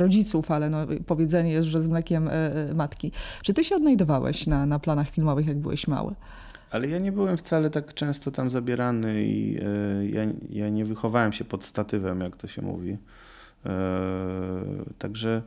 rodziców, 0.00 0.50
ale 0.50 0.70
no, 0.70 0.86
powiedzenie 1.06 1.52
jest, 1.52 1.68
że 1.68 1.82
z 1.82 1.86
mlekiem 1.86 2.30
matki. 2.74 3.12
Czy 3.42 3.54
ty 3.54 3.64
się 3.64 3.76
odnajdowałeś 3.76 4.46
na, 4.46 4.66
na 4.66 4.78
planach 4.78 5.10
filmowych, 5.10 5.46
jak 5.46 5.58
byłeś 5.58 5.88
mały? 5.88 6.14
Ale 6.70 6.88
ja 6.88 6.98
nie 6.98 7.12
byłem 7.12 7.36
wcale 7.36 7.70
tak 7.70 7.94
często 7.94 8.30
tam 8.30 8.50
zabierany 8.50 9.24
i 9.24 9.60
ja, 10.10 10.22
ja 10.50 10.68
nie 10.68 10.84
wychowałem 10.84 11.32
się 11.32 11.44
pod 11.44 11.64
statywem, 11.64 12.20
jak 12.20 12.36
to 12.36 12.46
się 12.46 12.62
mówi. 12.62 12.96
Także 14.98 15.42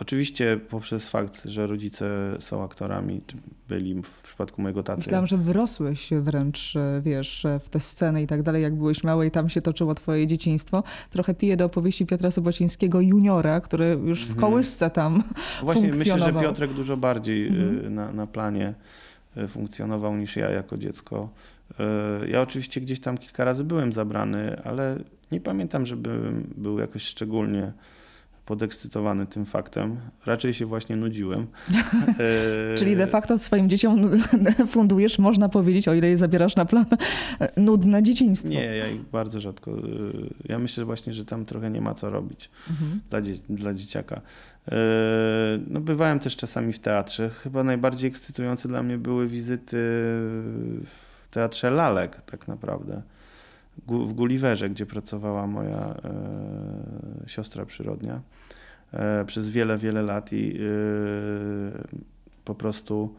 Oczywiście 0.00 0.60
poprzez 0.68 1.08
fakt, 1.08 1.42
że 1.44 1.66
rodzice 1.66 2.36
są 2.38 2.64
aktorami, 2.64 3.20
czy 3.26 3.36
byli 3.68 4.02
w 4.02 4.22
przypadku 4.22 4.62
mojego 4.62 4.82
taty. 4.82 4.98
Myślałam, 4.98 5.26
że 5.26 5.36
wyrosłeś 5.36 6.10
wręcz, 6.20 6.76
e, 6.76 7.00
wiesz, 7.00 7.46
w 7.60 7.68
tę 7.68 7.80
scenę 7.80 8.22
i 8.22 8.26
tak 8.26 8.42
dalej, 8.42 8.62
jak 8.62 8.74
byłeś 8.74 9.04
mały 9.04 9.26
i 9.26 9.30
tam 9.30 9.48
się 9.48 9.62
toczyło 9.62 9.94
twoje 9.94 10.26
dzieciństwo. 10.26 10.82
Trochę 11.10 11.34
piję 11.34 11.56
do 11.56 11.64
opowieści 11.64 12.06
Piotra 12.06 12.30
Sobocińskiego 12.30 13.00
juniora, 13.00 13.60
który 13.60 13.98
już 14.04 14.26
w 14.26 14.30
mhm. 14.30 14.40
kołysce 14.40 14.90
tam 14.90 15.22
Właśnie 15.62 15.88
myślę, 15.88 16.18
że 16.18 16.32
Piotrek 16.32 16.72
dużo 16.72 16.96
bardziej 16.96 17.48
mhm. 17.48 17.94
na, 17.94 18.12
na 18.12 18.26
planie 18.26 18.74
funkcjonował 19.48 20.16
niż 20.16 20.36
ja 20.36 20.50
jako 20.50 20.76
dziecko. 20.76 21.28
Ja 22.28 22.40
oczywiście 22.40 22.80
gdzieś 22.80 23.00
tam 23.00 23.18
kilka 23.18 23.44
razy 23.44 23.64
byłem 23.64 23.92
zabrany, 23.92 24.62
ale 24.64 24.98
nie 25.32 25.40
pamiętam, 25.40 25.86
żebym 25.86 26.54
był 26.56 26.78
jakoś 26.78 27.02
szczególnie 27.02 27.72
podekscytowany 28.50 29.26
tym 29.26 29.46
faktem. 29.46 29.96
Raczej 30.26 30.54
się 30.54 30.66
właśnie 30.66 30.96
nudziłem. 30.96 31.46
E, 32.20 32.74
Czyli 32.74 32.96
de 32.96 33.06
facto 33.06 33.38
swoim 33.38 33.68
dzieciom 33.68 34.10
fundujesz, 34.74 35.18
można 35.18 35.48
powiedzieć, 35.48 35.88
o 35.88 35.94
ile 35.94 36.08
je 36.08 36.18
zabierasz 36.18 36.56
na 36.56 36.64
plan, 36.64 36.86
nudne 37.56 38.02
dzieciństwo. 38.02 38.48
Nie, 38.48 38.64
ja 38.76 38.88
ich 38.88 39.02
bardzo 39.02 39.40
rzadko. 39.40 39.70
E, 39.70 39.74
ja 40.44 40.58
myślę 40.58 40.84
właśnie, 40.84 41.12
że 41.12 41.24
tam 41.24 41.44
trochę 41.44 41.70
nie 41.70 41.80
ma 41.80 41.94
co 41.94 42.10
robić 42.10 42.50
mhm. 42.70 43.00
dla, 43.10 43.20
dzie 43.20 43.34
dla 43.48 43.74
dzieciaka. 43.74 44.20
E, 44.72 44.76
no, 45.68 45.80
bywałem 45.80 46.20
też 46.20 46.36
czasami 46.36 46.72
w 46.72 46.78
teatrze. 46.78 47.30
Chyba 47.30 47.64
najbardziej 47.64 48.08
ekscytujące 48.08 48.68
dla 48.68 48.82
mnie 48.82 48.98
były 48.98 49.26
wizyty 49.26 49.76
w 50.86 51.28
teatrze 51.30 51.70
lalek, 51.70 52.20
tak 52.26 52.48
naprawdę 52.48 53.02
w 53.86 54.12
Gulliverze, 54.12 54.70
gdzie 54.70 54.86
pracowała 54.86 55.46
moja 55.46 55.94
e, 56.04 57.28
siostra 57.28 57.66
przyrodnia 57.66 58.20
e, 58.92 59.24
przez 59.24 59.50
wiele, 59.50 59.78
wiele 59.78 60.02
lat 60.02 60.32
i 60.32 60.56
e, 60.56 60.60
po 62.44 62.54
prostu 62.54 63.14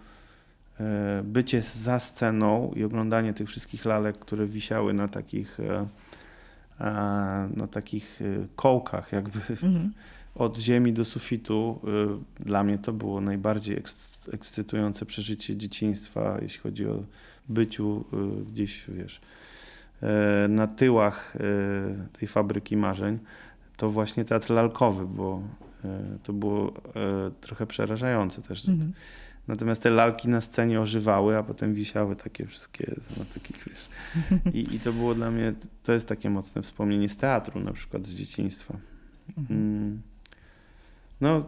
bycie 1.24 1.62
za 1.62 2.00
sceną 2.00 2.72
i 2.76 2.84
oglądanie 2.84 3.34
tych 3.34 3.48
wszystkich 3.48 3.86
lalek, 3.86 4.20
które 4.20 4.46
wisiały 4.46 4.94
na 4.94 5.08
takich 5.08 5.58
na 7.56 7.68
takich 7.72 8.20
kołkach 8.56 9.12
jakby 9.12 9.40
mhm. 9.50 9.92
od 10.36 10.58
ziemi 10.58 10.94
do 10.94 11.06
sufitu 11.06 11.80
dla 12.40 12.64
mnie 12.64 12.78
to 12.78 12.94
było 12.94 13.22
najbardziej 13.22 13.82
ekscytujące 14.34 15.06
przeżycie 15.06 15.58
dzieciństwa, 15.58 16.38
jeśli 16.42 16.60
chodzi 16.60 16.88
o 16.88 17.04
byciu 17.50 18.06
gdzieś, 18.54 18.86
wiesz, 18.88 19.22
na 20.50 20.68
tyłach 20.68 21.34
e, 21.36 21.40
tej 22.20 22.28
fabryki 22.28 22.78
marzeń, 22.78 23.20
to 23.78 23.90
właśnie 23.90 24.26
teatr 24.26 24.50
lalkowy, 24.50 25.08
bo 25.08 25.42
e, 25.86 26.18
to 26.24 26.34
było 26.34 26.74
trochę 27.42 27.68
przerażające 27.68 28.42
też. 28.42 28.70
Mhm. 28.70 28.94
Natomiast 29.48 29.84
te 29.84 29.90
lalki 29.90 30.30
na 30.30 30.42
scenie 30.42 30.82
ożywały, 30.82 31.38
a 31.38 31.44
potem 31.44 31.74
wisiały 31.74 32.16
takie 32.16 32.46
wszystkie 32.46 32.96
takich, 33.34 33.66
wiesz. 33.68 33.90
I, 34.54 34.76
I 34.76 34.80
to 34.80 34.94
było 34.94 35.16
dla 35.16 35.32
mnie, 35.32 35.54
to 35.84 35.94
jest 35.94 36.08
takie 36.08 36.30
mocne 36.30 36.62
wspomnienie 36.62 37.10
z 37.10 37.18
teatru, 37.18 37.60
na 37.60 37.74
przykład 37.74 38.08
z 38.08 38.16
dzieciństwa. 38.16 38.78
Mhm. 39.38 40.02
No, 41.22 41.44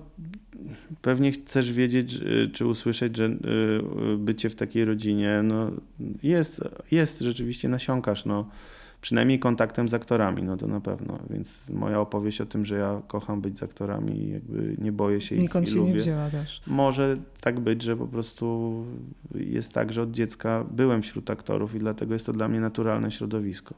pewnie 1.02 1.32
chcesz 1.32 1.72
wiedzieć, 1.72 2.20
czy 2.54 2.66
usłyszeć, 2.66 3.18
że 3.18 3.26
y, 3.26 4.18
bycie 4.18 4.50
w 4.50 4.56
takiej 4.56 4.86
rodzinie 4.86 5.42
no, 5.44 5.72
jest, 6.24 6.62
jest 6.92 7.20
rzeczywiście 7.20 7.70
nasiąkasz, 7.70 8.26
no, 8.26 8.50
przynajmniej 9.02 9.40
kontaktem 9.40 9.90
z 9.90 9.94
aktorami, 9.94 10.44
no 10.44 10.58
to 10.58 10.68
na 10.68 10.82
pewno. 10.82 11.20
Więc 11.30 11.70
moja 11.70 12.00
opowieść 12.00 12.42
o 12.42 12.46
tym, 12.46 12.66
że 12.66 12.78
ja 12.78 13.02
kocham 13.08 13.42
być 13.42 13.60
z 13.60 13.64
aktorami 13.64 14.20
i 14.22 14.32
jakby 14.32 14.76
nie 14.78 14.92
boję 14.92 15.22
się 15.22 15.36
Znikąd 15.36 15.68
ich 15.68 15.74
i 15.74 15.78
lubię. 15.78 15.94
nie 15.94 16.00
wzięła 16.00 16.30
też. 16.30 16.62
Może 16.68 17.18
tak 17.42 17.60
być, 17.60 17.82
że 17.82 17.98
po 17.98 18.08
prostu 18.08 18.74
jest 19.36 19.74
tak, 19.74 19.94
że 19.94 20.02
od 20.02 20.12
dziecka 20.12 20.66
byłem 20.72 21.02
wśród 21.02 21.30
aktorów 21.30 21.76
i 21.76 21.80
dlatego 21.80 22.14
jest 22.14 22.26
to 22.26 22.34
dla 22.34 22.48
mnie 22.48 22.60
naturalne 22.60 23.12
środowisko. 23.12 23.76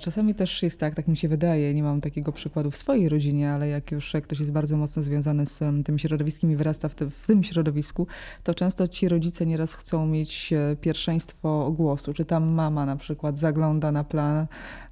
Czasami 0.00 0.34
też 0.34 0.62
jest 0.62 0.80
tak, 0.80 0.94
tak 0.94 1.08
mi 1.08 1.16
się 1.16 1.28
wydaje, 1.28 1.74
nie 1.74 1.82
mam 1.82 2.00
takiego 2.00 2.32
przykładu 2.32 2.70
w 2.70 2.76
swojej 2.76 3.08
rodzinie, 3.08 3.50
ale 3.50 3.68
jak 3.68 3.92
już 3.92 4.16
ktoś 4.22 4.38
jest 4.38 4.52
bardzo 4.52 4.76
mocno 4.76 5.02
związany 5.02 5.46
z 5.46 5.58
tym 5.84 5.98
środowiskiem 5.98 6.50
i 6.50 6.56
wyrasta 6.56 6.88
w, 6.88 6.94
te, 6.94 7.10
w 7.10 7.26
tym 7.26 7.42
środowisku, 7.42 8.06
to 8.44 8.54
często 8.54 8.88
ci 8.88 9.08
rodzice 9.08 9.46
nieraz 9.46 9.74
chcą 9.74 10.06
mieć 10.06 10.52
e, 10.52 10.76
pierwszeństwo 10.80 11.70
głosu. 11.76 12.14
Czy 12.14 12.24
tam 12.24 12.52
mama 12.52 12.86
na 12.86 12.96
przykład 12.96 13.38
zagląda 13.38 13.92
na 13.92 14.04
plan, 14.04 14.46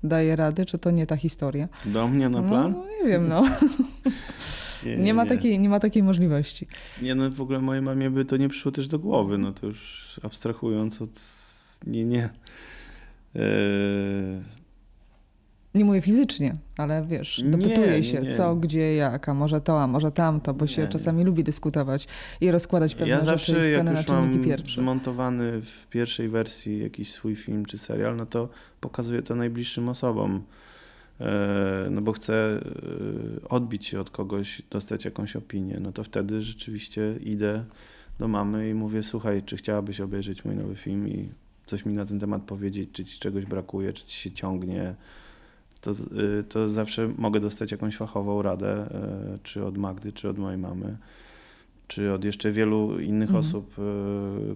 daje 0.05 0.37
rady, 0.37 0.67
czy 0.67 0.79
to 0.79 0.91
nie 0.91 1.07
ta 1.07 1.17
historia? 1.17 1.69
Do 1.85 2.09
mnie 2.09 2.29
na 2.29 2.43
plan? 2.43 2.73
No, 2.73 2.85
nie 2.87 3.11
wiem, 3.11 3.29
no. 3.29 3.45
Nie, 4.85 4.97
nie, 4.97 5.03
nie, 5.03 5.15
ma 5.15 5.27
Takiej, 5.27 5.59
nie 5.59 5.69
ma 5.69 5.81
takiej 5.81 6.03
możliwości. 6.03 6.67
Nie, 7.03 7.15
no 7.15 7.31
w 7.31 7.41
ogóle 7.41 7.61
mojej 7.61 7.83
mamie 7.83 8.11
by 8.11 8.25
to 8.25 8.37
nie 8.37 8.49
przyszło 8.49 8.73
też 8.73 8.89
do 8.89 8.99
głowy, 8.99 9.39
no 9.39 9.53
to 9.53 9.67
już 9.67 10.21
abstrahując 10.23 11.03
od... 11.03 11.11
Nie, 11.87 12.05
nie. 12.05 12.31
Yy 13.35 13.43
nie 15.75 15.85
mówię 15.85 16.01
fizycznie, 16.01 16.53
ale 16.77 17.07
wiesz, 17.07 17.43
dopytuje 17.45 18.03
się 18.03 18.21
nie, 18.21 18.29
nie. 18.29 18.35
co, 18.35 18.57
gdzie, 18.57 18.95
jak, 18.95 19.29
a 19.29 19.35
może 19.35 19.61
to, 19.61 19.83
a 19.83 19.87
może 19.87 20.13
tamto, 20.13 20.55
bo 20.55 20.67
się 20.67 20.87
czasami 20.87 21.25
lubi 21.25 21.45
dyskutować 21.45 22.09
i 22.41 22.51
rozkładać 22.51 22.95
pewne 22.95 23.15
ja 23.15 23.21
rzeczy 23.21 23.53
zawsze, 23.53 23.71
i 23.71 23.73
sceny 23.73 23.93
na 23.93 24.05
czynniki 24.05 24.39
pierwsze. 24.45 24.83
zmontowany 24.83 25.61
w 25.61 25.87
pierwszej 25.87 26.29
wersji 26.29 26.83
jakiś 26.83 27.13
swój 27.13 27.37
film 27.37 27.67
czy 27.67 27.79
serial, 27.79 28.17
no 28.17 28.27
to 28.27 28.49
pokazuję 28.81 29.23
to 29.23 29.35
najbliższym 29.35 29.89
osobom. 29.89 30.43
E, 31.21 31.89
no 31.91 32.01
bo 32.01 32.13
chcę 32.13 32.35
e, 32.35 33.49
odbić 33.49 33.87
się 33.87 34.01
od 34.01 34.11
kogoś, 34.11 34.63
dostać 34.71 35.05
jakąś 35.05 35.37
opinię, 35.37 35.79
no 35.81 35.93
to 35.93 36.05
wtedy 36.05 36.43
rzeczywiście 36.43 37.15
idę 37.21 37.65
do 38.19 38.29
mamy 38.29 38.71
i 38.71 38.75
mówię, 38.75 39.03
słuchaj, 39.03 39.43
czy 39.43 39.57
chciałabyś 39.57 40.01
obejrzeć 40.01 40.45
mój 40.45 40.57
nowy 40.57 40.77
film 40.77 41.09
i 41.09 41.29
coś 41.67 41.87
mi 41.87 41.95
na 41.95 42.07
ten 42.07 42.21
temat 42.21 42.43
powiedzieć, 42.43 42.91
czy 42.93 43.05
ci 43.05 43.19
czegoś 43.19 43.47
brakuje, 43.47 43.93
czy 43.93 44.07
ci 44.07 44.21
się 44.21 44.31
ciągnie, 44.31 44.95
to, 45.81 45.91
y, 45.91 46.45
to 46.49 46.71
zawsze 46.71 47.11
mogę 47.19 47.41
dostać 47.41 47.73
jakąś 47.73 47.97
fachową 47.97 48.43
radę, 48.43 48.87
y, 49.35 49.39
czy 49.43 49.65
od 49.65 49.79
Magdy, 49.79 50.13
czy 50.13 50.29
od 50.29 50.39
mojej 50.39 50.59
mamy, 50.59 50.97
czy 51.89 52.13
od 52.13 52.25
jeszcze 52.25 52.51
wielu 52.51 53.01
innych 53.01 53.29
mhm. 53.29 53.47
osób, 53.47 53.79
y, 53.79 53.83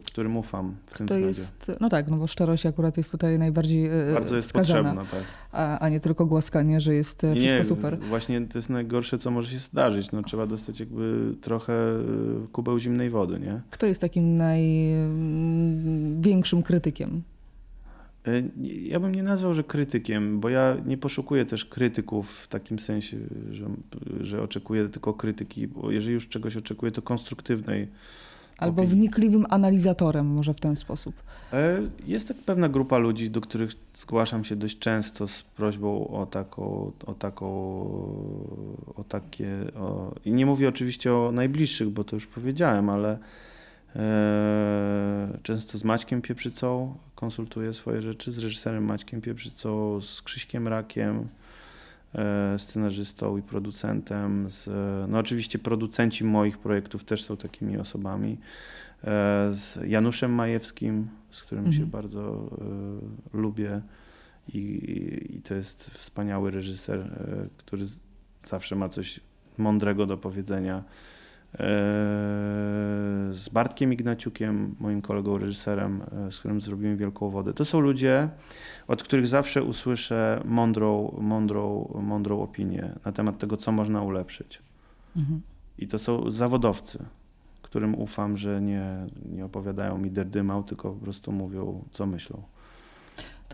którym 0.07 0.37
ufam 0.37 0.75
w 0.87 0.99
tym 0.99 1.07
to 1.07 1.16
jest, 1.16 1.73
No 1.81 1.89
tak, 1.89 2.09
no 2.09 2.16
bo 2.16 2.27
szczerość 2.27 2.66
akurat 2.66 2.97
jest 2.97 3.11
tutaj 3.11 3.39
najbardziej 3.39 3.91
Bardzo 4.14 4.37
jest 4.37 4.49
wskazana, 4.49 4.95
potrzebna, 4.95 5.20
tak. 5.20 5.29
A, 5.53 5.79
a 5.79 5.89
nie 5.89 6.01
tylko 6.01 6.27
głaskanie, 6.27 6.81
że 6.81 6.95
jest 6.95 7.18
wszystko 7.18 7.41
nie, 7.41 7.64
super. 7.64 7.99
Właśnie 7.99 8.41
to 8.41 8.59
jest 8.59 8.70
najgorsze, 8.70 9.18
co 9.18 9.31
może 9.31 9.51
się 9.51 9.59
zdarzyć. 9.59 10.12
No, 10.12 10.23
trzeba 10.23 10.47
dostać 10.47 10.81
jakby 10.81 11.35
trochę 11.41 11.75
kubeł 12.53 12.79
zimnej 12.79 13.11
wody, 13.11 13.41
nie? 13.41 13.61
Kto 13.70 13.87
jest 13.87 14.01
takim 14.01 14.37
największym 14.37 16.62
krytykiem 16.62 17.11
E, 17.16 17.41
ja 18.62 19.01
bym 19.01 19.14
nie 19.14 19.23
nazwał, 19.23 19.55
że 19.55 19.64
krytykiem, 19.64 20.41
bo 20.41 20.49
ja 20.49 20.77
nie 20.87 20.99
poszukuję 20.99 21.47
też 21.47 21.64
krytyków 21.64 22.31
w 22.31 22.49
takim 22.49 22.79
sensie, 22.79 23.16
że, 23.51 23.66
że 24.20 24.43
oczekuję 24.43 24.89
tylko 24.89 25.14
krytyki, 25.14 25.68
bo 25.68 25.91
jeżeli 25.91 26.14
już 26.14 26.29
czegoś 26.29 26.57
oczekuję, 26.57 26.93
to 26.93 27.03
konstruktywnej. 27.03 27.89
Albo 28.59 28.83
opinii. 28.83 28.99
wnikliwym 28.99 29.47
analizatorem, 29.51 30.27
może 30.27 30.55
w 30.55 30.61
ten 30.61 30.77
sposób. 30.77 31.14
E, 31.53 31.79
jest 32.07 32.29
tak 32.29 32.37
pewna 32.37 32.68
grupa 32.68 32.99
ludzi, 32.99 33.31
do 33.31 33.41
których 33.41 33.73
zgłaszam 33.95 34.45
się 34.45 34.57
dość 34.57 34.79
często 34.79 35.29
z 35.29 35.43
prośbą 35.43 36.09
o 36.09 36.27
taką, 36.27 36.93
o 37.07 37.14
taką, 37.14 37.47
o 38.97 39.05
takie, 39.09 39.49
o... 39.77 40.14
i 40.25 40.33
nie 40.33 40.47
mówię 40.47 40.68
oczywiście 40.68 41.14
o 41.14 41.33
najbliższych, 41.33 41.91
bo 41.91 42.05
to 42.05 42.16
już 42.16 42.27
powiedziałem, 42.27 42.91
ale 42.91 43.12
e, 43.12 43.18
często 45.43 45.78
z 45.78 45.84
Maćkiem 45.84 46.22
Pieprzycą, 46.22 46.95
konsultuję 47.14 47.74
swoje 47.74 48.03
rzeczy 48.03 48.32
z 48.32 48.38
reżyserem 48.38 48.84
Maćkiem 48.84 49.20
Pieprzycą, 49.20 50.01
z 50.01 50.22
Krzyśkiem 50.22 50.68
Rakiem, 50.68 51.28
e, 52.14 52.59
scenarzystą 52.59 53.36
i 53.36 53.43
producentem. 53.43 54.51
Z, 54.51 54.70
no 55.11 55.18
oczywiście 55.18 55.59
producenci 55.59 56.24
moich 56.24 56.59
projektów 56.59 57.05
też 57.05 57.24
są 57.24 57.36
takimi 57.36 57.78
osobami. 57.78 58.38
E, 59.05 59.49
z 59.53 59.78
Januszem 59.86 60.32
Majewskim, 60.32 61.09
z 61.30 61.43
którym 61.43 61.64
mhm. 61.64 61.82
się 61.82 61.90
bardzo 61.90 62.51
e, 63.32 63.38
lubię 63.38 63.80
I, 64.49 64.59
i 65.36 65.43
to 65.43 65.55
jest 65.55 65.90
wspaniały 65.90 66.51
reżyser, 66.51 67.11
który 67.57 67.84
zawsze 68.45 68.76
ma 68.76 68.88
coś 68.88 69.20
mądrego 69.59 70.07
do 70.07 70.16
powiedzenia. 70.16 70.82
E, 71.55 71.59
z 73.31 73.49
Bartkiem 73.53 73.93
Ignaciukiem, 73.93 74.75
moim 74.81 75.03
kolegą 75.03 75.39
reżyserem, 75.39 76.03
e, 76.27 76.33
z 76.33 76.39
którym 76.39 76.61
zrobimy 76.61 76.97
Wielką 76.97 77.31
Wodę. 77.31 77.55
To 77.55 77.65
są 77.65 77.81
ludzie, 77.81 78.29
od 78.89 79.03
których 79.03 79.27
zawsze 79.27 79.63
usłyszę 79.63 80.43
mądrą, 80.45 81.15
mądrą, 81.21 81.93
mądrą 82.03 82.43
opinię 82.43 82.93
na 83.05 83.13
temat 83.13 83.39
tego, 83.39 83.57
co 83.57 83.73
można 83.73 84.03
ulepszyć. 84.03 84.63
Mhm. 85.17 85.41
I 85.79 85.89
to 85.89 85.99
są 85.99 86.31
zawodowcy, 86.31 86.99
którym 87.63 87.95
ufam, 87.95 88.37
że 88.37 88.61
nie, 88.61 89.07
nie 89.33 89.45
opowiadają 89.45 89.99
mi 89.99 90.11
derdymał, 90.11 90.63
tylko 90.63 90.91
po 90.91 91.05
prostu 91.05 91.33
mówią, 91.33 91.85
co 91.93 92.07
myślą. 92.07 92.43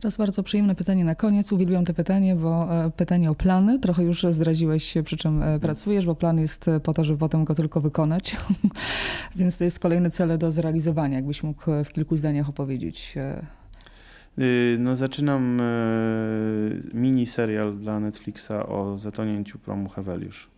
Teraz 0.00 0.16
bardzo 0.16 0.42
przyjemne 0.42 0.74
pytanie 0.74 1.04
na 1.04 1.14
koniec. 1.14 1.52
Uwielbiam 1.52 1.84
to 1.84 1.94
pytanie, 1.94 2.36
bo 2.36 2.84
e, 2.86 2.90
pytanie 2.90 3.30
o 3.30 3.34
plany. 3.34 3.78
Trochę 3.78 4.04
już 4.04 4.26
zdradziłeś, 4.30 4.94
przy 5.04 5.16
czym 5.16 5.36
mhm. 5.36 5.60
pracujesz, 5.60 6.06
bo 6.06 6.14
plan 6.14 6.38
jest 6.38 6.70
po 6.82 6.94
to, 6.94 7.04
żeby 7.04 7.18
potem 7.18 7.44
go 7.44 7.54
tylko 7.54 7.80
wykonać. 7.80 8.36
Więc 9.36 9.58
to 9.58 9.64
jest 9.64 9.78
kolejny 9.78 10.10
cel 10.10 10.38
do 10.38 10.52
zrealizowania. 10.52 11.16
Jakbyś 11.16 11.42
mógł 11.42 11.62
w 11.84 11.92
kilku 11.92 12.16
zdaniach 12.16 12.48
opowiedzieć. 12.48 13.14
Y, 14.38 14.76
no, 14.78 14.96
zaczynam 14.96 15.62
mini 16.94 17.26
serial 17.26 17.76
dla 17.76 18.00
Netflixa 18.00 18.50
o 18.68 18.98
zatonięciu 18.98 19.58
promu 19.58 19.88
Heweliusz. 19.88 20.48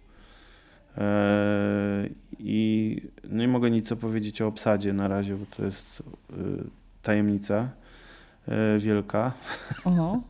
I 2.39 2.97
no 3.31 3.43
nie 3.43 3.49
mogę 3.49 3.71
nic 3.71 3.93
opowiedzieć 3.93 4.43
o 4.43 4.47
obsadzie 4.47 4.93
na 4.93 5.09
razie, 5.09 5.37
bo 5.37 5.47
to 5.57 5.65
jest 5.65 6.03
tajemnica 7.03 7.55
E, 7.63 7.80
wielka. 8.79 9.33
Aha. 9.85 10.21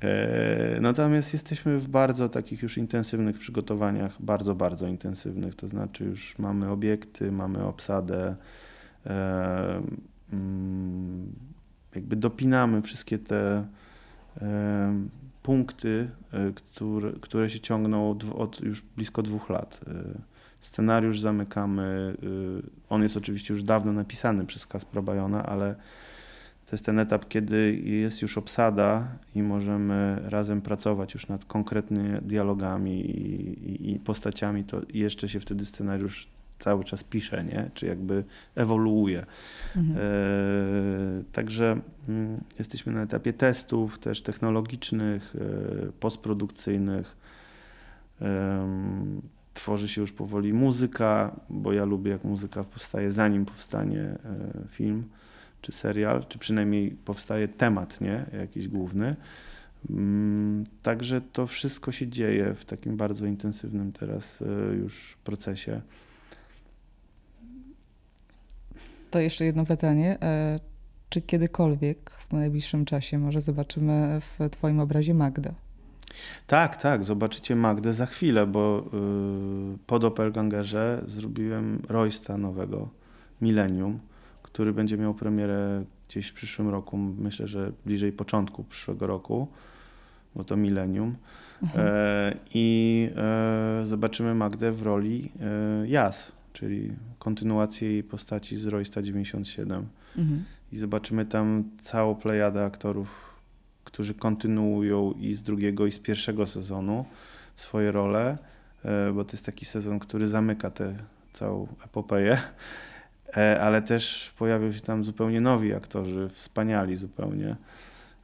E, 0.00 0.80
natomiast 0.80 1.32
jesteśmy 1.32 1.78
w 1.78 1.88
bardzo 1.88 2.28
takich 2.28 2.62
już 2.62 2.78
intensywnych 2.78 3.38
przygotowaniach, 3.38 4.22
bardzo, 4.22 4.54
bardzo 4.54 4.86
intensywnych. 4.86 5.54
To 5.54 5.68
znaczy 5.68 6.04
już 6.04 6.38
mamy 6.38 6.70
obiekty, 6.70 7.32
mamy 7.32 7.64
obsadę, 7.64 8.36
e, 9.06 9.82
mm, 10.32 11.32
jakby 11.94 12.16
dopinamy 12.16 12.82
wszystkie 12.82 13.18
te 13.18 13.64
punkty, 15.42 16.10
które, 16.54 17.12
które 17.20 17.50
się 17.50 17.60
ciągną 17.60 18.10
od, 18.10 18.24
od 18.34 18.60
już 18.60 18.82
blisko 18.96 19.22
dwóch 19.22 19.50
lat. 19.50 19.80
Scenariusz 20.60 21.20
zamykamy. 21.20 22.16
On 22.88 23.02
jest 23.02 23.16
oczywiście 23.16 23.54
już 23.54 23.62
dawno 23.62 23.92
napisany 23.92 24.46
przez 24.46 24.66
Kaspra 24.66 25.02
Bajona, 25.02 25.46
ale 25.46 25.74
to 26.66 26.76
jest 26.76 26.84
ten 26.84 26.98
etap, 26.98 27.28
kiedy 27.28 27.74
jest 27.84 28.22
już 28.22 28.38
obsada 28.38 29.08
i 29.34 29.42
możemy 29.42 30.22
razem 30.24 30.60
pracować 30.60 31.14
już 31.14 31.28
nad 31.28 31.44
konkretnymi 31.44 32.18
dialogami 32.22 33.00
i, 33.00 33.48
i, 33.70 33.92
i 33.92 33.98
postaciami, 33.98 34.64
to 34.64 34.80
jeszcze 34.94 35.28
się 35.28 35.40
wtedy 35.40 35.64
scenariusz 35.64 36.28
cały 36.58 36.84
czas 36.84 37.04
pisze, 37.04 37.44
nie? 37.44 37.70
czy 37.74 37.86
jakby 37.86 38.24
ewoluuje. 38.54 39.26
Mhm. 39.76 39.98
E, 39.98 41.24
także 41.32 41.80
mm, 42.08 42.40
jesteśmy 42.58 42.92
na 42.92 43.02
etapie 43.02 43.32
testów 43.32 43.98
też 43.98 44.22
technologicznych, 44.22 45.36
e, 45.36 45.92
postprodukcyjnych. 45.92 47.16
E, 48.20 48.68
tworzy 49.54 49.88
się 49.88 50.00
już 50.00 50.12
powoli 50.12 50.52
muzyka, 50.52 51.36
bo 51.50 51.72
ja 51.72 51.84
lubię 51.84 52.10
jak 52.10 52.24
muzyka 52.24 52.64
powstaje 52.64 53.10
zanim 53.10 53.44
powstanie 53.44 54.00
e, 54.00 54.18
film 54.68 55.04
czy 55.64 55.72
serial, 55.72 56.26
czy 56.28 56.38
przynajmniej 56.38 56.90
powstaje 56.90 57.48
temat, 57.48 58.00
nie? 58.00 58.24
Jakiś 58.38 58.68
główny. 58.68 59.16
Mm, 59.90 60.64
także 60.82 61.20
to 61.20 61.46
wszystko 61.46 61.92
się 61.92 62.08
dzieje 62.08 62.54
w 62.54 62.64
takim 62.64 62.96
bardzo 62.96 63.26
intensywnym 63.26 63.92
teraz 63.92 64.42
e, 64.42 64.74
już 64.74 65.16
procesie. 65.24 65.80
To 69.10 69.18
jeszcze 69.20 69.44
jedno 69.44 69.66
pytanie. 69.66 70.18
E, 70.22 70.60
czy 71.08 71.22
kiedykolwiek 71.22 72.10
w 72.10 72.32
najbliższym 72.32 72.84
czasie 72.84 73.18
może 73.18 73.40
zobaczymy 73.40 74.20
w 74.20 74.50
Twoim 74.50 74.80
obrazie 74.80 75.14
Magdę? 75.14 75.54
Tak, 76.46 76.76
tak, 76.76 77.04
zobaczycie 77.04 77.56
Magdę 77.56 77.92
za 77.92 78.06
chwilę, 78.06 78.46
bo 78.46 78.84
yy, 78.92 79.78
po 79.86 79.98
Doppelgangerze 79.98 81.02
zrobiłem 81.06 81.82
Roysta 81.88 82.38
nowego, 82.38 82.88
Millennium 83.40 83.98
który 84.54 84.72
będzie 84.72 84.98
miał 84.98 85.14
premierę 85.14 85.84
gdzieś 86.08 86.28
w 86.28 86.32
przyszłym 86.32 86.68
roku, 86.68 86.96
myślę, 86.98 87.46
że 87.46 87.72
bliżej 87.86 88.12
początku 88.12 88.64
przyszłego 88.64 89.06
roku, 89.06 89.48
bo 90.34 90.44
to 90.44 90.56
milenium. 90.56 91.16
Mhm. 91.62 91.86
E, 91.86 92.36
I 92.54 93.08
e, 93.16 93.86
zobaczymy 93.86 94.34
Magdę 94.34 94.72
w 94.72 94.82
roli 94.82 95.30
e, 95.40 95.88
Jas, 95.88 96.32
czyli 96.52 96.92
kontynuację 97.18 97.92
jej 97.92 98.02
postaci 98.02 98.56
z 98.56 98.66
Roysta 98.66 99.02
97. 99.02 99.86
Mhm. 100.18 100.44
I 100.72 100.76
zobaczymy 100.76 101.26
tam 101.26 101.64
całą 101.82 102.14
plejadę 102.14 102.64
aktorów, 102.64 103.08
którzy 103.84 104.14
kontynuują 104.14 105.12
i 105.12 105.34
z 105.34 105.42
drugiego, 105.42 105.86
i 105.86 105.92
z 105.92 105.98
pierwszego 105.98 106.46
sezonu 106.46 107.04
swoje 107.56 107.92
role, 107.92 108.38
e, 108.84 109.12
bo 109.12 109.24
to 109.24 109.32
jest 109.32 109.46
taki 109.46 109.64
sezon, 109.64 109.98
który 109.98 110.28
zamyka 110.28 110.70
tę 110.70 110.94
całą 111.32 111.66
epopeję. 111.84 112.38
E, 113.36 113.60
ale 113.60 113.82
też 113.82 114.32
pojawią 114.38 114.72
się 114.72 114.80
tam 114.80 115.04
zupełnie 115.04 115.40
nowi 115.40 115.74
aktorzy, 115.74 116.30
wspaniali 116.34 116.96
zupełnie, 116.96 117.56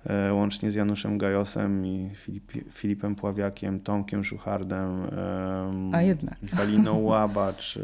e, 0.06 0.34
łącznie 0.34 0.70
z 0.70 0.74
Januszem 0.74 1.18
Gajosem 1.18 1.86
i 1.86 2.10
Filip, 2.14 2.52
Filipem 2.72 3.14
Pławiakiem, 3.14 3.80
Tomkiem 3.80 4.24
Szuchardem, 4.24 5.06
A 5.92 6.02
jednak. 6.02 6.42
Michaliną 6.42 6.98
Łabacz, 7.10 7.76
e, 7.76 7.80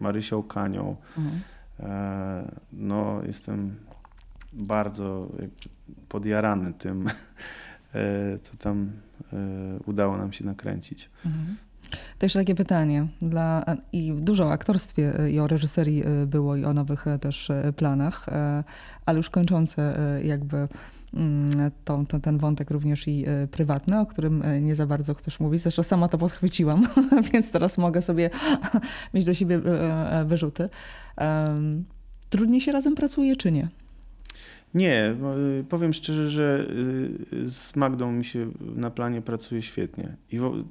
Marysią 0.00 0.42
Kanią. 0.42 0.96
Mhm. 1.18 1.40
No, 2.72 3.20
jestem 3.26 3.76
bardzo 4.52 5.28
podjarany 6.08 6.72
tym, 6.72 7.08
co 8.42 8.56
tam 8.56 8.90
udało 9.86 10.16
nam 10.16 10.32
się 10.32 10.44
nakręcić. 10.44 11.10
Mhm. 11.26 11.56
To 11.90 12.26
jeszcze 12.26 12.38
takie 12.38 12.54
pytanie. 12.54 13.06
Dla, 13.22 13.64
I 13.92 14.12
dużo 14.12 14.44
o 14.44 14.52
aktorstwie 14.52 15.20
e, 15.20 15.30
i 15.30 15.40
o 15.40 15.46
reżyserii 15.46 16.02
e, 16.06 16.26
było 16.26 16.56
i 16.56 16.64
o 16.64 16.74
nowych 16.74 17.06
e, 17.06 17.18
też 17.18 17.48
planach, 17.76 18.26
ale 19.06 19.16
już 19.16 19.30
kończące 19.30 19.98
jakby 20.24 20.68
mm, 21.14 21.70
to, 21.84 22.04
to, 22.08 22.20
ten 22.20 22.38
wątek 22.38 22.70
również 22.70 23.08
i 23.08 23.24
prywatny, 23.50 24.00
o 24.00 24.06
którym 24.06 24.42
nie 24.60 24.74
za 24.74 24.86
bardzo 24.86 25.14
chcesz 25.14 25.40
mówić. 25.40 25.62
Zresztą 25.62 25.82
sama 25.82 26.08
to 26.08 26.18
podchwyciłam, 26.18 26.86
więc 27.32 27.50
teraz 27.50 27.78
mogę 27.78 28.02
sobie 28.02 28.30
mieć 29.14 29.24
do 29.24 29.34
siebie 29.34 29.60
wyrzuty. 30.26 30.68
Trudniej 32.30 32.60
się 32.60 32.72
razem 32.72 32.94
pracuje, 32.94 33.36
czy 33.36 33.52
nie? 33.52 33.68
Nie, 34.76 35.14
y, 35.60 35.64
powiem 35.64 35.92
szczerze, 35.92 36.30
że 36.30 36.66
y, 37.32 37.50
z 37.50 37.76
Magdą 37.76 38.12
mi 38.12 38.24
się 38.24 38.50
na 38.60 38.90
planie 38.90 39.22
pracuje 39.22 39.62
świetnie. 39.62 40.16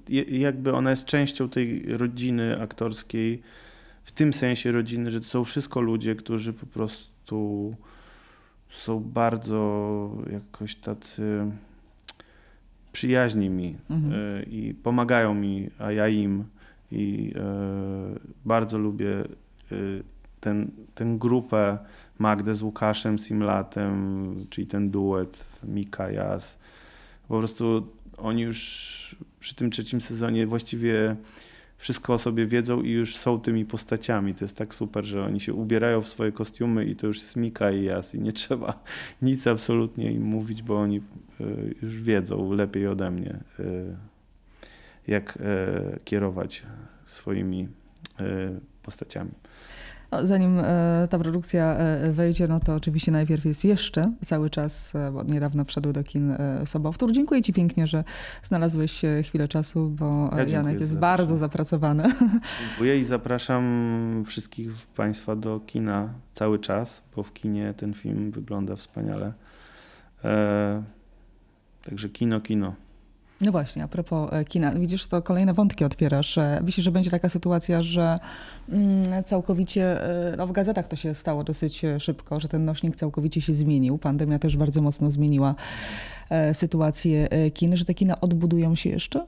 I 0.07 0.39
jakby 0.39 0.73
ona 0.73 0.89
jest 0.89 1.05
częścią 1.05 1.49
tej 1.49 1.97
rodziny 1.97 2.61
aktorskiej, 2.61 3.41
w 4.03 4.11
tym 4.11 4.33
sensie 4.33 4.71
rodziny, 4.71 5.11
że 5.11 5.21
to 5.21 5.27
są 5.27 5.43
wszystko 5.43 5.81
ludzie, 5.81 6.15
którzy 6.15 6.53
po 6.53 6.65
prostu 6.65 7.75
są 8.69 8.99
bardzo 8.99 10.11
jakoś 10.31 10.75
tacy 10.75 11.51
przyjaźni 12.91 13.49
mi 13.49 13.75
mhm. 13.89 14.13
Y, 14.13 14.45
i 14.49 14.73
pomagają 14.73 15.33
mi, 15.33 15.69
a 15.79 15.91
ja 15.91 16.07
im. 16.07 16.43
I 16.91 17.33
bardzo 18.45 18.77
lubię 18.77 19.23
ten, 20.45 20.71
tę 20.95 21.05
grupę 21.17 21.77
Magdę 22.19 22.55
z 22.55 22.61
Łukaszem 22.61 23.19
Simlatem, 23.19 24.45
czyli 24.49 24.67
ten 24.67 24.91
duet 24.91 25.45
Mika 25.63 26.11
Jas. 26.11 26.57
Po 27.27 27.37
prostu 27.37 27.87
oni 28.17 28.41
już 28.41 29.15
przy 29.39 29.55
tym 29.55 29.71
trzecim 29.71 30.01
sezonie 30.01 30.47
właściwie 30.47 31.15
wszystko 31.77 32.13
o 32.13 32.17
sobie 32.17 32.45
wiedzą 32.45 32.81
i 32.81 32.91
już 32.91 33.17
są 33.17 33.39
tymi 33.39 33.65
postaciami. 33.65 34.35
To 34.35 34.45
jest 34.45 34.57
tak 34.57 34.73
super, 34.73 35.05
że 35.05 35.25
oni 35.25 35.39
się 35.39 35.53
ubierają 35.53 36.01
w 36.01 36.07
swoje 36.07 36.31
kostiumy 36.31 36.85
i 36.85 36.95
to 36.95 37.07
już 37.07 37.19
jest 37.21 37.35
Mika 37.35 37.71
i 37.71 37.83
Jas 37.83 38.15
i 38.15 38.19
nie 38.19 38.33
trzeba 38.33 38.83
nic 39.21 39.47
absolutnie 39.47 40.11
im 40.11 40.23
mówić, 40.23 40.63
bo 40.63 40.79
oni 40.79 40.97
y, 41.41 41.75
już 41.81 42.01
wiedzą 42.01 42.53
lepiej 42.53 42.87
ode 42.87 43.11
mnie, 43.11 43.39
y, 43.59 43.95
jak 45.07 45.37
y, 45.37 45.99
kierować 46.05 46.63
swoimi 47.05 47.67
postaciami. 48.83 49.31
No, 50.11 50.27
zanim 50.27 50.59
e, 50.59 51.07
ta 51.09 51.19
produkcja 51.19 51.63
e, 51.63 52.11
wejdzie, 52.11 52.47
no 52.47 52.59
to 52.59 52.75
oczywiście 52.75 53.11
najpierw 53.11 53.45
jest 53.45 53.65
jeszcze 53.65 54.11
cały 54.25 54.49
czas, 54.49 54.95
e, 54.95 55.11
bo 55.11 55.23
niedawno 55.23 55.65
wszedł 55.65 55.93
do 55.93 56.03
kin 56.03 56.37
Sobowtór. 56.65 57.11
Dziękuję 57.11 57.41
Ci 57.41 57.53
pięknie, 57.53 57.87
że 57.87 58.03
znalazłeś 58.43 59.01
chwilę 59.23 59.47
czasu, 59.47 59.89
bo 59.89 60.29
ja 60.37 60.43
Janek 60.43 60.79
jest 60.79 60.97
bardzo 60.97 61.37
zapracowany. 61.37 62.03
Dziękuję 62.67 62.99
i 62.99 63.03
zapraszam 63.03 64.23
wszystkich 64.25 64.71
Państwa 64.95 65.35
do 65.35 65.59
kina 65.59 66.09
cały 66.33 66.59
czas, 66.59 67.01
bo 67.15 67.23
w 67.23 67.33
kinie 67.33 67.73
ten 67.77 67.93
film 67.93 68.31
wygląda 68.31 68.75
wspaniale. 68.75 69.33
Także 71.81 72.09
kino, 72.09 72.41
kino. 72.41 72.75
No 73.41 73.51
właśnie, 73.51 73.83
a 73.83 73.87
propos 73.87 74.33
e, 74.33 74.45
kina. 74.45 74.71
Widzisz, 74.71 75.07
to 75.07 75.21
kolejne 75.21 75.53
wątki 75.53 75.85
otwierasz. 75.85 76.39
Myślisz, 76.61 76.83
że 76.83 76.91
będzie 76.91 77.11
taka 77.11 77.29
sytuacja, 77.29 77.83
że 77.83 78.17
mm, 78.69 79.23
całkowicie, 79.23 80.03
e, 80.33 80.35
no 80.37 80.47
w 80.47 80.51
gazetach 80.51 80.87
to 80.87 80.95
się 80.95 81.15
stało 81.15 81.43
dosyć 81.43 81.85
e, 81.85 81.99
szybko, 81.99 82.39
że 82.39 82.47
ten 82.47 82.65
nośnik 82.65 82.95
całkowicie 82.95 83.41
się 83.41 83.53
zmienił. 83.53 83.97
Pandemia 83.97 84.39
też 84.39 84.57
bardzo 84.57 84.81
mocno 84.81 85.11
zmieniła 85.11 85.55
sytuację 86.53 87.27
kin, 87.53 87.77
że 87.77 87.85
te 87.85 87.93
kina 87.93 88.21
odbudują 88.21 88.75
się 88.75 88.89
jeszcze? 88.89 89.25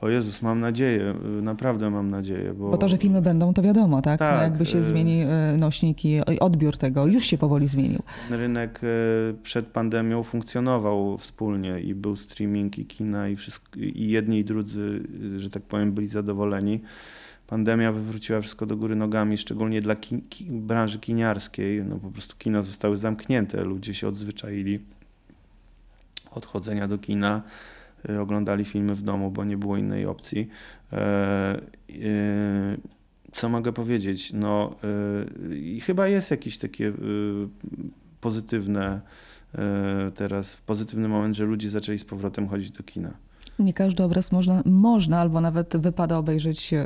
O 0.00 0.08
Jezus, 0.08 0.42
mam 0.42 0.60
nadzieję, 0.60 1.14
y, 1.38 1.42
naprawdę 1.42 1.90
mam 1.90 2.10
nadzieję. 2.10 2.54
Bo, 2.54 2.70
Bo 2.70 2.76
to, 2.76 2.88
że 2.88 2.98
filmy 2.98 3.22
będą, 3.22 3.54
to 3.54 3.62
wiadomo, 3.62 4.02
tak? 4.02 4.18
Tak, 4.18 4.36
no 4.36 4.42
jakby 4.42 4.66
się 4.66 4.78
y- 4.78 4.82
zmieni 4.82 5.22
y, 5.22 5.58
nośnik 5.58 6.04
i 6.04 6.20
odbiór 6.40 6.78
tego, 6.78 7.06
już 7.06 7.24
się 7.24 7.38
powoli 7.38 7.68
zmienił. 7.68 7.98
rynek 8.30 8.80
przed 9.42 9.66
pandemią 9.66 10.22
funkcjonował 10.22 11.18
wspólnie 11.18 11.80
i 11.80 11.94
był 11.94 12.16
streaming 12.16 12.78
i 12.78 12.86
kina 12.86 13.28
i, 13.28 13.36
wszystko, 13.36 13.80
i 13.80 14.08
jedni 14.08 14.38
i 14.38 14.44
drudzy, 14.44 15.02
że 15.36 15.50
tak 15.50 15.62
powiem, 15.62 15.92
byli 15.92 16.06
zadowoleni. 16.06 16.80
Pandemia 17.46 17.92
wywróciła 17.92 18.40
wszystko 18.40 18.66
do 18.66 18.76
góry 18.76 18.96
nogami, 18.96 19.36
szczególnie 19.38 19.82
dla 19.82 19.96
ki, 19.96 20.22
ki, 20.28 20.44
branży 20.44 20.98
kiniarskiej. 20.98 21.84
No 21.84 21.96
po 21.96 22.10
prostu 22.10 22.34
kina 22.38 22.62
zostały 22.62 22.96
zamknięte, 22.96 23.64
ludzie 23.64 23.94
się 23.94 24.08
odzwyczaili 24.08 24.80
od 26.30 26.46
chodzenia 26.46 26.88
do 26.88 26.98
kina, 26.98 27.42
oglądali 28.20 28.64
filmy 28.64 28.94
w 28.94 29.02
domu, 29.02 29.30
bo 29.30 29.44
nie 29.44 29.56
było 29.56 29.76
innej 29.76 30.06
opcji. 30.06 30.48
E, 30.92 31.60
y, 31.90 32.80
co 33.32 33.48
mogę 33.48 33.72
powiedzieć? 33.72 34.32
No, 34.32 34.74
y, 35.50 35.58
i 35.58 35.80
chyba 35.80 36.08
jest 36.08 36.30
jakieś 36.30 36.58
takie 36.58 36.88
y, 36.88 36.92
pozytywne 38.20 39.00
y, 39.54 39.58
teraz, 40.12 40.56
pozytywny 40.56 41.08
moment, 41.08 41.36
że 41.36 41.44
ludzie 41.44 41.70
zaczęli 41.70 41.98
z 41.98 42.04
powrotem 42.04 42.48
chodzić 42.48 42.70
do 42.70 42.82
kina. 42.82 43.10
Nie 43.58 43.72
każdy 43.72 44.02
obraz 44.02 44.32
można, 44.32 44.62
można 44.64 45.20
albo 45.20 45.40
nawet 45.40 45.76
wypada 45.76 46.18
obejrzeć 46.18 46.72
e, 46.72 46.84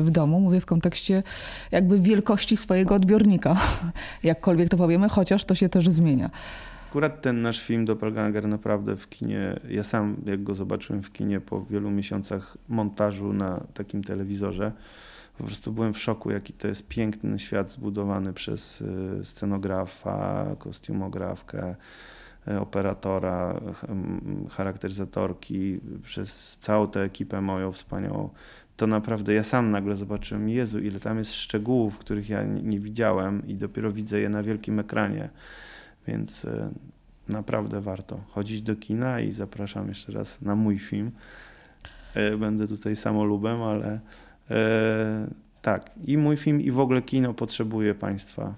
w 0.00 0.10
domu. 0.10 0.40
Mówię 0.40 0.60
w 0.60 0.66
kontekście 0.66 1.22
jakby 1.70 2.00
wielkości 2.00 2.56
swojego 2.56 2.94
odbiornika. 2.94 3.56
Jakkolwiek 4.22 4.68
to 4.68 4.76
powiemy, 4.76 5.08
chociaż 5.08 5.44
to 5.44 5.54
się 5.54 5.68
też 5.68 5.88
zmienia. 5.88 6.30
Akurat 6.94 7.22
ten 7.22 7.42
nasz 7.42 7.60
film 7.60 7.84
Doppelganger 7.84 8.48
naprawdę 8.48 8.96
w 8.96 9.08
kinie, 9.08 9.60
ja 9.68 9.82
sam 9.82 10.16
jak 10.26 10.42
go 10.42 10.54
zobaczyłem 10.54 11.02
w 11.02 11.12
kinie 11.12 11.40
po 11.40 11.64
wielu 11.64 11.90
miesiącach 11.90 12.56
montażu 12.68 13.32
na 13.32 13.60
takim 13.74 14.04
telewizorze, 14.04 14.72
po 15.38 15.44
prostu 15.44 15.72
byłem 15.72 15.92
w 15.94 15.98
szoku, 15.98 16.30
jaki 16.30 16.52
to 16.52 16.68
jest 16.68 16.88
piękny 16.88 17.38
świat 17.38 17.70
zbudowany 17.70 18.32
przez 18.32 18.80
y, 18.80 19.24
scenografa, 19.24 20.46
kostiumografkę, 20.58 21.74
y, 22.48 22.60
operatora, 22.60 23.60
charakteryzatorki, 24.50 25.80
przez 26.02 26.58
całą 26.60 26.88
tę 26.88 27.00
ekipę 27.00 27.40
moją 27.40 27.72
wspaniałą. 27.72 28.30
To 28.76 28.86
naprawdę 28.86 29.34
ja 29.34 29.42
sam 29.42 29.70
nagle 29.70 29.96
zobaczyłem, 29.96 30.48
Jezu, 30.48 30.78
ile 30.78 31.00
tam 31.00 31.18
jest 31.18 31.34
szczegółów, 31.34 31.98
których 31.98 32.28
ja 32.28 32.44
nie 32.44 32.80
widziałem 32.80 33.46
i 33.46 33.54
dopiero 33.54 33.92
widzę 33.92 34.20
je 34.20 34.28
na 34.28 34.42
wielkim 34.42 34.78
ekranie. 34.78 35.28
Więc 36.06 36.44
e, 36.44 36.70
naprawdę 37.28 37.80
warto 37.80 38.20
chodzić 38.30 38.62
do 38.62 38.76
kina 38.76 39.20
i 39.20 39.30
zapraszam 39.32 39.88
jeszcze 39.88 40.12
raz 40.12 40.42
na 40.42 40.56
mój 40.56 40.78
film. 40.78 41.10
E, 42.14 42.36
Będę 42.36 42.68
tutaj 42.68 42.96
samolubem, 42.96 43.62
ale 43.62 44.00
e, 44.50 45.26
tak, 45.62 45.90
i 46.04 46.16
mój 46.18 46.36
film, 46.36 46.60
i 46.60 46.70
w 46.70 46.78
ogóle 46.80 47.02
kino 47.02 47.34
potrzebuje 47.34 47.94
Państwa 47.94 48.54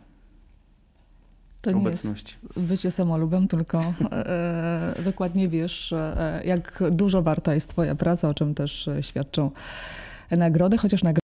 To 1.62 1.70
nie 1.70 1.76
obecności. 1.76 2.36
jest 2.56 2.68
bycie 2.68 2.90
samolubem, 2.90 3.48
tylko 3.48 3.94
e, 4.12 4.94
dokładnie 5.04 5.48
wiesz, 5.48 5.92
e, 5.92 6.42
jak 6.44 6.82
dużo 6.90 7.22
warta 7.22 7.54
jest 7.54 7.70
twoja 7.70 7.94
praca, 7.94 8.28
o 8.28 8.34
czym 8.34 8.54
też 8.54 8.88
świadczą 9.00 9.50
nagrody, 10.30 10.78
chociaż 10.78 11.02
nagrody 11.02 11.25